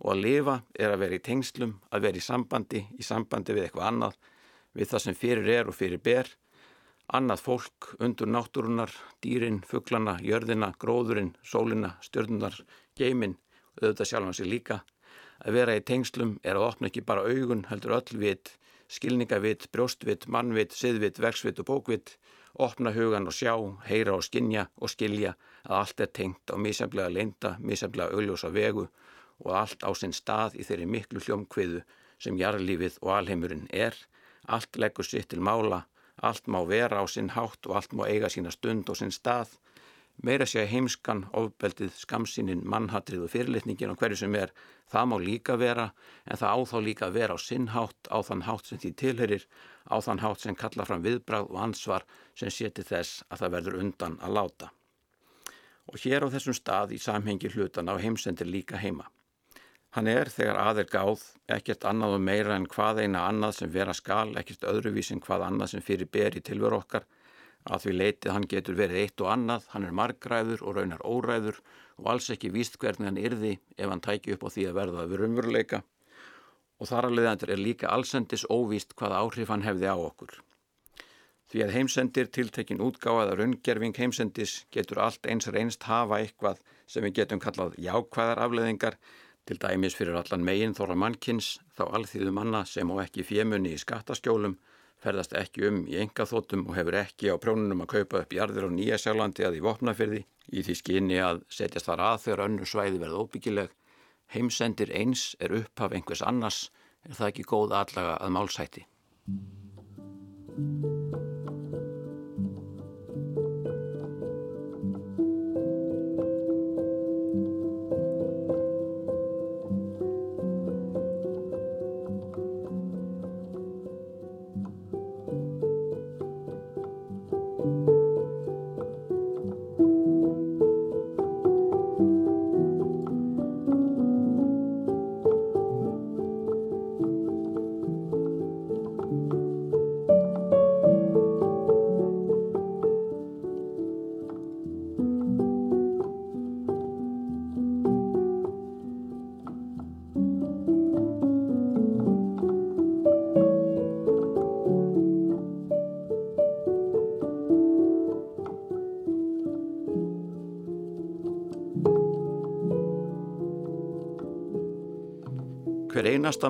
Og 0.00 0.14
að 0.14 0.22
lifa 0.24 0.56
er 0.80 0.94
að 0.94 1.02
vera 1.04 1.18
í 1.18 1.24
tengslum, 1.24 1.74
að 1.92 2.06
vera 2.06 2.20
í 2.20 2.24
sambandi, 2.24 2.84
í 2.96 3.04
sambandi 3.04 3.56
við 3.56 3.66
eitthvað 3.66 3.88
annað, 3.90 4.14
við 4.72 4.92
það 4.92 5.04
sem 5.04 5.18
fyrir 5.18 5.50
er 5.58 5.68
og 5.68 5.76
fyrir 5.76 6.00
ber, 6.00 6.30
annað 7.12 7.42
fólk 7.44 7.90
undur 8.00 8.30
náttúrunar, 8.30 8.92
dýrin, 9.24 9.60
fugglana, 9.66 10.16
jörðina, 10.24 10.70
gróðurinn, 10.80 11.34
sólina, 11.42 11.96
stjörnunar, 12.06 12.56
geimin, 12.96 13.36
auðvitað 13.80 14.10
sjálf 14.10 14.30
hans 14.30 14.40
er 14.40 14.50
líka. 14.50 14.80
Að 15.40 15.56
vera 15.56 15.76
í 15.76 15.84
tengslum 15.84 16.36
er 16.44 16.58
að 16.58 16.66
opna 16.68 16.90
ekki 16.90 17.04
bara 17.04 17.24
augun, 17.26 17.66
heldur 17.70 17.96
öll 17.98 18.20
vit, 18.20 18.54
skilningavit, 18.90 19.68
brjóstvit, 19.74 20.28
mannvit, 20.28 20.74
siðvit, 20.76 21.20
verksvit 21.22 21.60
og 21.62 21.68
bókvit, 21.68 22.16
opna 22.58 22.90
hugan 22.90 23.28
og 23.30 23.34
sjá, 23.34 23.54
heyra 23.86 24.16
og 24.18 24.24
skinja 24.26 24.66
og 24.80 24.90
skilja 24.90 25.34
að 25.64 25.76
allt 25.78 26.00
er 26.00 26.10
tengt 26.18 26.52
á 26.52 26.56
míseflega 26.56 27.12
leinda, 27.12 27.56
míseflega 27.58 28.14
augljósa 28.16 28.50
vegu 28.52 28.88
og 29.44 29.52
allt 29.56 29.84
á 29.86 29.90
sinn 29.96 30.12
stað 30.12 30.56
í 30.60 30.66
þeirri 30.66 30.86
miklu 30.86 31.22
hljómkviðu 31.24 31.82
sem 32.20 32.36
jarlífið 32.36 32.98
og 33.00 33.14
alheimurinn 33.16 33.68
er, 33.72 33.94
allt 34.46 34.76
leggur 34.76 35.06
sitt 35.06 35.30
til 35.32 35.40
mála, 35.40 35.84
allt 36.20 36.46
má 36.46 36.60
vera 36.68 37.00
á 37.00 37.06
sinn 37.08 37.32
hátt 37.32 37.66
og 37.66 37.76
allt 37.76 37.94
má 37.96 38.04
eiga 38.08 38.28
sína 38.28 38.52
stund 38.52 38.90
og 38.90 38.98
sinn 39.00 39.14
stað, 39.14 39.56
meira 40.26 40.46
sé 40.48 40.66
heimskan, 40.68 41.24
ofbeldið, 41.36 41.92
skamsinin, 42.02 42.64
mannhatrið 42.68 43.24
og 43.26 43.32
fyrirlitningin 43.32 43.92
og 43.92 44.00
hverju 44.00 44.18
sem 44.20 44.34
er, 44.36 44.52
það 44.92 45.06
má 45.10 45.16
líka 45.22 45.56
vera 45.60 45.86
en 46.26 46.40
það 46.40 46.50
á 46.52 46.58
þá 46.72 46.76
líka 46.86 47.06
að 47.08 47.16
vera 47.20 47.36
á 47.36 47.38
sinn 47.40 47.68
hátt, 47.74 48.10
á 48.12 48.18
þann 48.26 48.44
hátt 48.48 48.68
sem 48.68 48.82
því 48.82 48.90
tilherir, 49.02 49.46
á 49.88 49.96
þann 50.04 50.24
hátt 50.24 50.44
sem 50.44 50.58
kalla 50.58 50.86
fram 50.88 51.04
viðbrað 51.06 51.48
og 51.48 51.62
ansvar 51.68 52.04
sem 52.34 52.52
seti 52.52 52.84
þess 52.84 53.24
að 53.30 53.44
það 53.44 53.56
verður 53.56 53.80
undan 53.84 54.18
að 54.20 54.36
láta. 54.36 54.72
Og 55.90 55.96
hér 56.04 56.28
á 56.28 56.32
þessum 56.34 56.58
stað 56.58 56.92
í 56.94 57.00
samhengi 57.00 57.50
hlutan 57.54 57.88
á 57.88 57.96
heimsendir 57.98 58.46
líka 58.46 58.78
heima. 58.78 59.08
Hann 59.96 60.06
er 60.06 60.28
þegar 60.30 60.58
aðeir 60.70 60.86
gáð, 60.86 61.22
ekkert 61.50 61.84
annað 61.90 62.12
og 62.14 62.20
meira 62.22 62.54
en 62.54 62.68
hvað 62.70 63.00
eina 63.02 63.24
annað 63.26 63.56
sem 63.56 63.72
vera 63.74 63.94
skal, 63.96 64.36
ekkert 64.38 64.68
öðruvís 64.70 65.10
en 65.10 65.22
hvað 65.24 65.48
annað 65.48 65.72
sem 65.72 65.82
fyrir 65.82 66.06
ber 66.06 66.36
í 66.38 66.42
tilveru 66.46 66.78
okkar, 66.78 67.08
að 67.68 67.84
því 67.84 67.94
leitið 67.96 68.32
hann 68.32 68.48
getur 68.48 68.76
verið 68.78 69.02
eitt 69.04 69.20
og 69.20 69.30
annað, 69.34 69.66
hann 69.74 69.84
er 69.84 69.96
margræður 69.96 70.62
og 70.64 70.76
raunar 70.76 71.02
óræður 71.04 71.60
og 72.00 72.12
alls 72.14 72.30
ekki 72.32 72.52
víst 72.54 72.78
hvernig 72.80 73.10
hann 73.10 73.20
yrði 73.20 73.56
ef 73.76 73.88
hann 73.90 74.04
tæki 74.04 74.36
upp 74.36 74.46
á 74.46 74.52
því 74.54 74.68
að 74.68 74.78
verða 74.80 75.02
að 75.02 75.10
vera 75.14 75.28
umveruleika 75.28 75.82
og 76.80 76.88
þar 76.88 77.10
að 77.10 77.16
leiðandur 77.18 77.52
er 77.52 77.60
líka 77.60 77.90
allsendis 77.92 78.46
óvíst 78.48 78.94
hvað 78.96 79.16
áhrif 79.18 79.52
hann 79.52 79.66
hefði 79.66 79.90
á 79.92 79.96
okkur. 80.00 80.38
Því 81.50 81.64
að 81.64 81.72
heimsendir 81.74 82.28
tiltekin 82.30 82.80
útgáðað 82.80 83.32
að 83.32 83.40
raungerfing 83.40 83.96
heimsendis 83.98 84.52
getur 84.72 85.02
allt 85.02 85.26
eins 85.26 85.50
reynst 85.50 85.84
hafa 85.90 86.20
eitthvað 86.22 86.60
sem 86.86 87.04
við 87.04 87.16
getum 87.20 87.42
kallað 87.42 87.74
jákvæðar 87.82 88.40
afleðingar 88.46 88.96
til 89.50 89.58
dæmis 89.58 89.96
fyrir 89.98 90.16
allan 90.20 90.46
megin 90.46 90.76
þóra 90.78 90.96
mannkins 90.96 91.56
þá 91.76 91.88
alþýðu 91.98 92.32
manna 92.36 92.62
sem 92.70 92.86
á 92.86 92.94
ekki 93.02 93.26
fjemunni 93.26 93.74
í 93.74 93.82
skattaskjólum 93.82 94.56
ferðast 95.00 95.34
ekki 95.38 95.66
um 95.68 95.80
í 95.88 95.96
engaþótum 96.02 96.66
og 96.68 96.76
hefur 96.76 96.98
ekki 97.00 97.32
á 97.32 97.40
prjónunum 97.40 97.84
að 97.84 97.92
kaupa 97.94 98.22
upp 98.24 98.36
jarðir 98.36 98.68
á 98.68 98.70
Nýja 98.74 99.00
Sjálandi 99.00 99.46
að 99.48 99.58
í 99.60 99.64
vopnafyrði 99.64 100.22
í 100.50 100.64
því 100.66 100.76
skinni 100.82 101.20
að 101.24 101.42
setjast 101.48 101.88
þar 101.88 102.04
að 102.10 102.22
þegar 102.26 102.44
önnu 102.46 102.68
svæði 102.68 103.02
verða 103.02 103.24
óbyggileg. 103.24 103.74
Heimsendir 104.30 104.92
eins 104.94 105.34
er 105.40 105.56
upphaf 105.62 105.96
einhvers 105.96 106.22
annars, 106.22 106.62
er 107.08 107.16
það 107.18 107.32
ekki 107.32 107.48
góð 107.50 107.76
allaga 107.80 108.16
að 108.20 108.34
málsæti. 108.36 108.86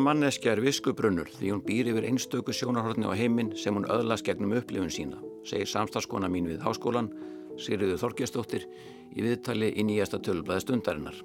Einasta 0.00 0.16
manneski 0.16 0.48
er 0.48 0.60
viskubrunnur 0.64 1.28
því 1.28 1.48
hún 1.52 1.58
býr 1.60 1.90
yfir 1.90 2.06
einstöku 2.08 2.54
sjónarhortni 2.56 3.04
á 3.04 3.12
heiminn 3.12 3.50
sem 3.52 3.74
hún 3.76 3.84
öðlas 3.84 4.22
gegnum 4.24 4.54
upplifun 4.56 4.88
sína, 4.88 5.18
segir 5.44 5.68
samstagskona 5.68 6.30
mín 6.32 6.46
við 6.48 6.62
háskólan, 6.64 7.10
Sigriður 7.60 8.00
Þorkjastóttir, 8.00 8.64
í 9.12 9.20
viðtali 9.20 9.68
í 9.76 9.84
nýjasta 9.84 10.22
tölublaði 10.24 10.64
stundarinnar. 10.64 11.18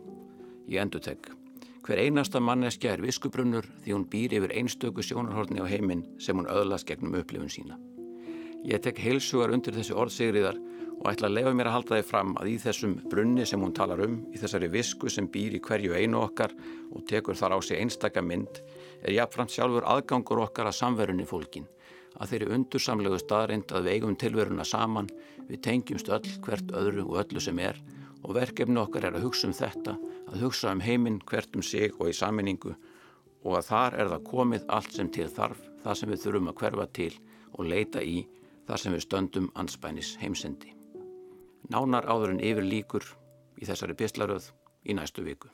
Ég 0.67 0.83
endur 0.83 1.05
tek. 1.05 1.29
Hver 1.87 2.01
einasta 2.03 2.41
manneskja 2.43 2.97
er 2.97 3.05
viskubrunnur 3.05 3.63
því 3.85 3.95
hún 3.95 4.03
býr 4.11 4.35
yfir 4.41 4.57
einstöku 4.59 5.07
sjónarhorni 5.07 5.63
á 5.63 5.71
heiminn 5.71 6.03
sem 6.19 6.35
hún 6.35 6.51
öðlast 6.51 6.91
gegnum 6.91 7.15
upplifun 7.15 7.53
sína. 7.55 7.79
Ég 8.67 8.83
tek 8.83 8.99
heilsugar 8.99 9.55
undir 9.55 9.79
þessi 9.79 9.95
orðsigriðar 9.95 10.59
og 11.05 11.11
ætla 11.11 11.27
að 11.29 11.35
lefa 11.37 11.51
mér 11.53 11.67
að 11.69 11.75
halda 11.75 11.97
þið 11.99 12.07
fram 12.09 12.31
að 12.41 12.47
í 12.49 12.53
þessum 12.63 12.93
brunni 13.11 13.43
sem 13.45 13.61
hún 13.61 13.73
talar 13.77 13.99
um, 14.01 14.15
í 14.33 14.39
þessari 14.41 14.71
visku 14.73 15.11
sem 15.13 15.27
býr 15.29 15.53
í 15.53 15.59
hverju 15.61 15.93
einu 15.93 16.17
okkar 16.23 16.53
og 16.97 17.03
tekur 17.05 17.37
þar 17.37 17.53
á 17.53 17.57
sig 17.61 17.77
einstaka 17.77 18.23
mynd, 18.25 18.57
er 19.05 19.13
jáfnframt 19.13 19.53
sjálfur 19.53 19.85
aðgangur 19.85 20.41
okkar 20.47 20.71
að 20.71 20.79
samverunni 20.79 21.27
fólkin, 21.29 21.67
að 22.17 22.31
þeirri 22.31 22.47
undursamlegu 22.57 23.19
staðrind 23.21 23.69
að 23.69 23.85
við 23.85 23.99
eigum 23.99 24.15
tilveruna 24.17 24.65
saman, 24.65 25.11
við 25.45 25.61
tengjumst 25.67 26.09
öll 26.09 26.31
hvert 26.47 26.73
öðru 26.73 27.05
og 27.05 27.19
öllu 27.21 27.43
sem 27.43 27.61
er 27.61 27.77
og 28.25 28.33
verkefni 28.39 28.81
okkar 28.81 29.05
er 29.05 29.19
að 29.19 29.27
hugsa 29.27 29.45
um 29.45 29.53
þetta, 29.53 29.93
að 30.31 30.41
hugsa 30.41 30.73
um 30.73 30.81
heiminn 30.81 31.19
hvert 31.29 31.53
um 31.53 31.61
sig 31.61 31.93
og 31.99 32.09
í 32.09 32.15
saminningu 32.17 32.73
og 33.45 33.59
að 33.59 33.67
þar 33.67 33.99
er 34.01 34.09
það 34.15 34.25
komið 34.31 34.65
allt 34.73 34.97
sem 34.97 35.13
til 35.13 35.29
þarf, 35.29 35.61
það 35.83 35.99
sem 35.99 36.15
við 36.15 36.23
þurfum 36.23 36.49
að 36.49 36.57
hverfa 36.63 36.87
til 36.97 37.11
og 37.53 37.69
leita 37.69 38.01
í 38.01 38.23
þar 38.65 38.81
sem 38.81 38.97
við 38.97 39.05
stöndum 39.05 39.51
anspænis 39.53 40.15
heimsendi. 40.17 40.73
Nánar 41.73 42.05
áður 42.05 42.35
en 42.35 42.41
yfir 42.43 42.65
líkur 42.67 43.05
í 43.61 43.65
þessari 43.65 43.95
pislaröð 43.97 44.51
í 44.85 44.93
næstu 44.97 45.23
viku. 45.25 45.49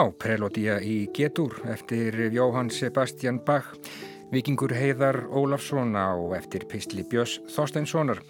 Já, 0.00 0.06
prelódía 0.16 0.78
í 0.80 1.10
Getur 1.12 1.58
eftir 1.68 2.14
Jóhann 2.32 2.70
Sebastian 2.72 3.36
Bach, 3.44 3.66
vikingur 4.32 4.72
Heiðar 4.72 5.26
Ólafsson 5.28 5.92
á 5.92 6.16
eftir 6.38 6.64
Pistli 6.64 7.04
Björns 7.04 7.34
Þorsteinssonar. 7.52 8.22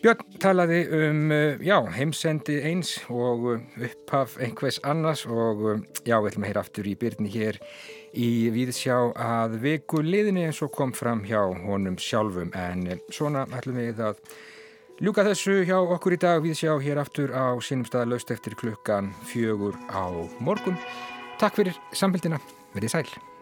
Björn 0.00 0.38
talaði 0.40 0.78
um 0.96 1.34
já, 1.60 1.76
heimsendi 1.92 2.56
eins 2.70 2.94
og 3.12 3.44
upphaf 3.52 4.38
einhvers 4.40 4.80
annars 4.80 5.26
og 5.28 5.84
já, 6.08 6.16
við 6.24 6.30
ætlum 6.30 6.46
að 6.46 6.50
heyra 6.54 6.64
aftur 6.64 6.88
í 6.88 6.96
byrni 6.96 7.34
hér 7.36 7.60
í 8.16 8.30
Víðsjá 8.56 8.96
að 9.12 9.60
viku 9.60 10.00
liðinni 10.00 10.46
eins 10.48 10.64
og 10.64 10.72
kom 10.72 10.96
fram 10.96 11.20
hjá 11.28 11.42
honum 11.66 12.00
sjálfum 12.00 12.56
en 12.56 12.88
svona 13.12 13.44
ætlum 13.52 13.82
við 13.82 14.00
að 14.08 14.24
Ljúka 15.02 15.24
þessu 15.26 15.64
hjá 15.66 15.74
okkur 15.80 16.14
í 16.14 16.18
dag 16.22 16.42
við 16.44 16.54
sjá 16.60 16.70
hér 16.78 17.00
aftur 17.02 17.32
á 17.34 17.58
sínum 17.58 17.82
stað 17.88 18.12
laust 18.12 18.30
eftir 18.30 18.54
klukkan 18.54 19.10
fjögur 19.26 19.74
á 19.90 20.06
morgun. 20.38 20.78
Takk 21.42 21.58
fyrir 21.58 21.80
samfélgina, 21.90 22.38
verið 22.76 22.94
sæl. 22.94 23.33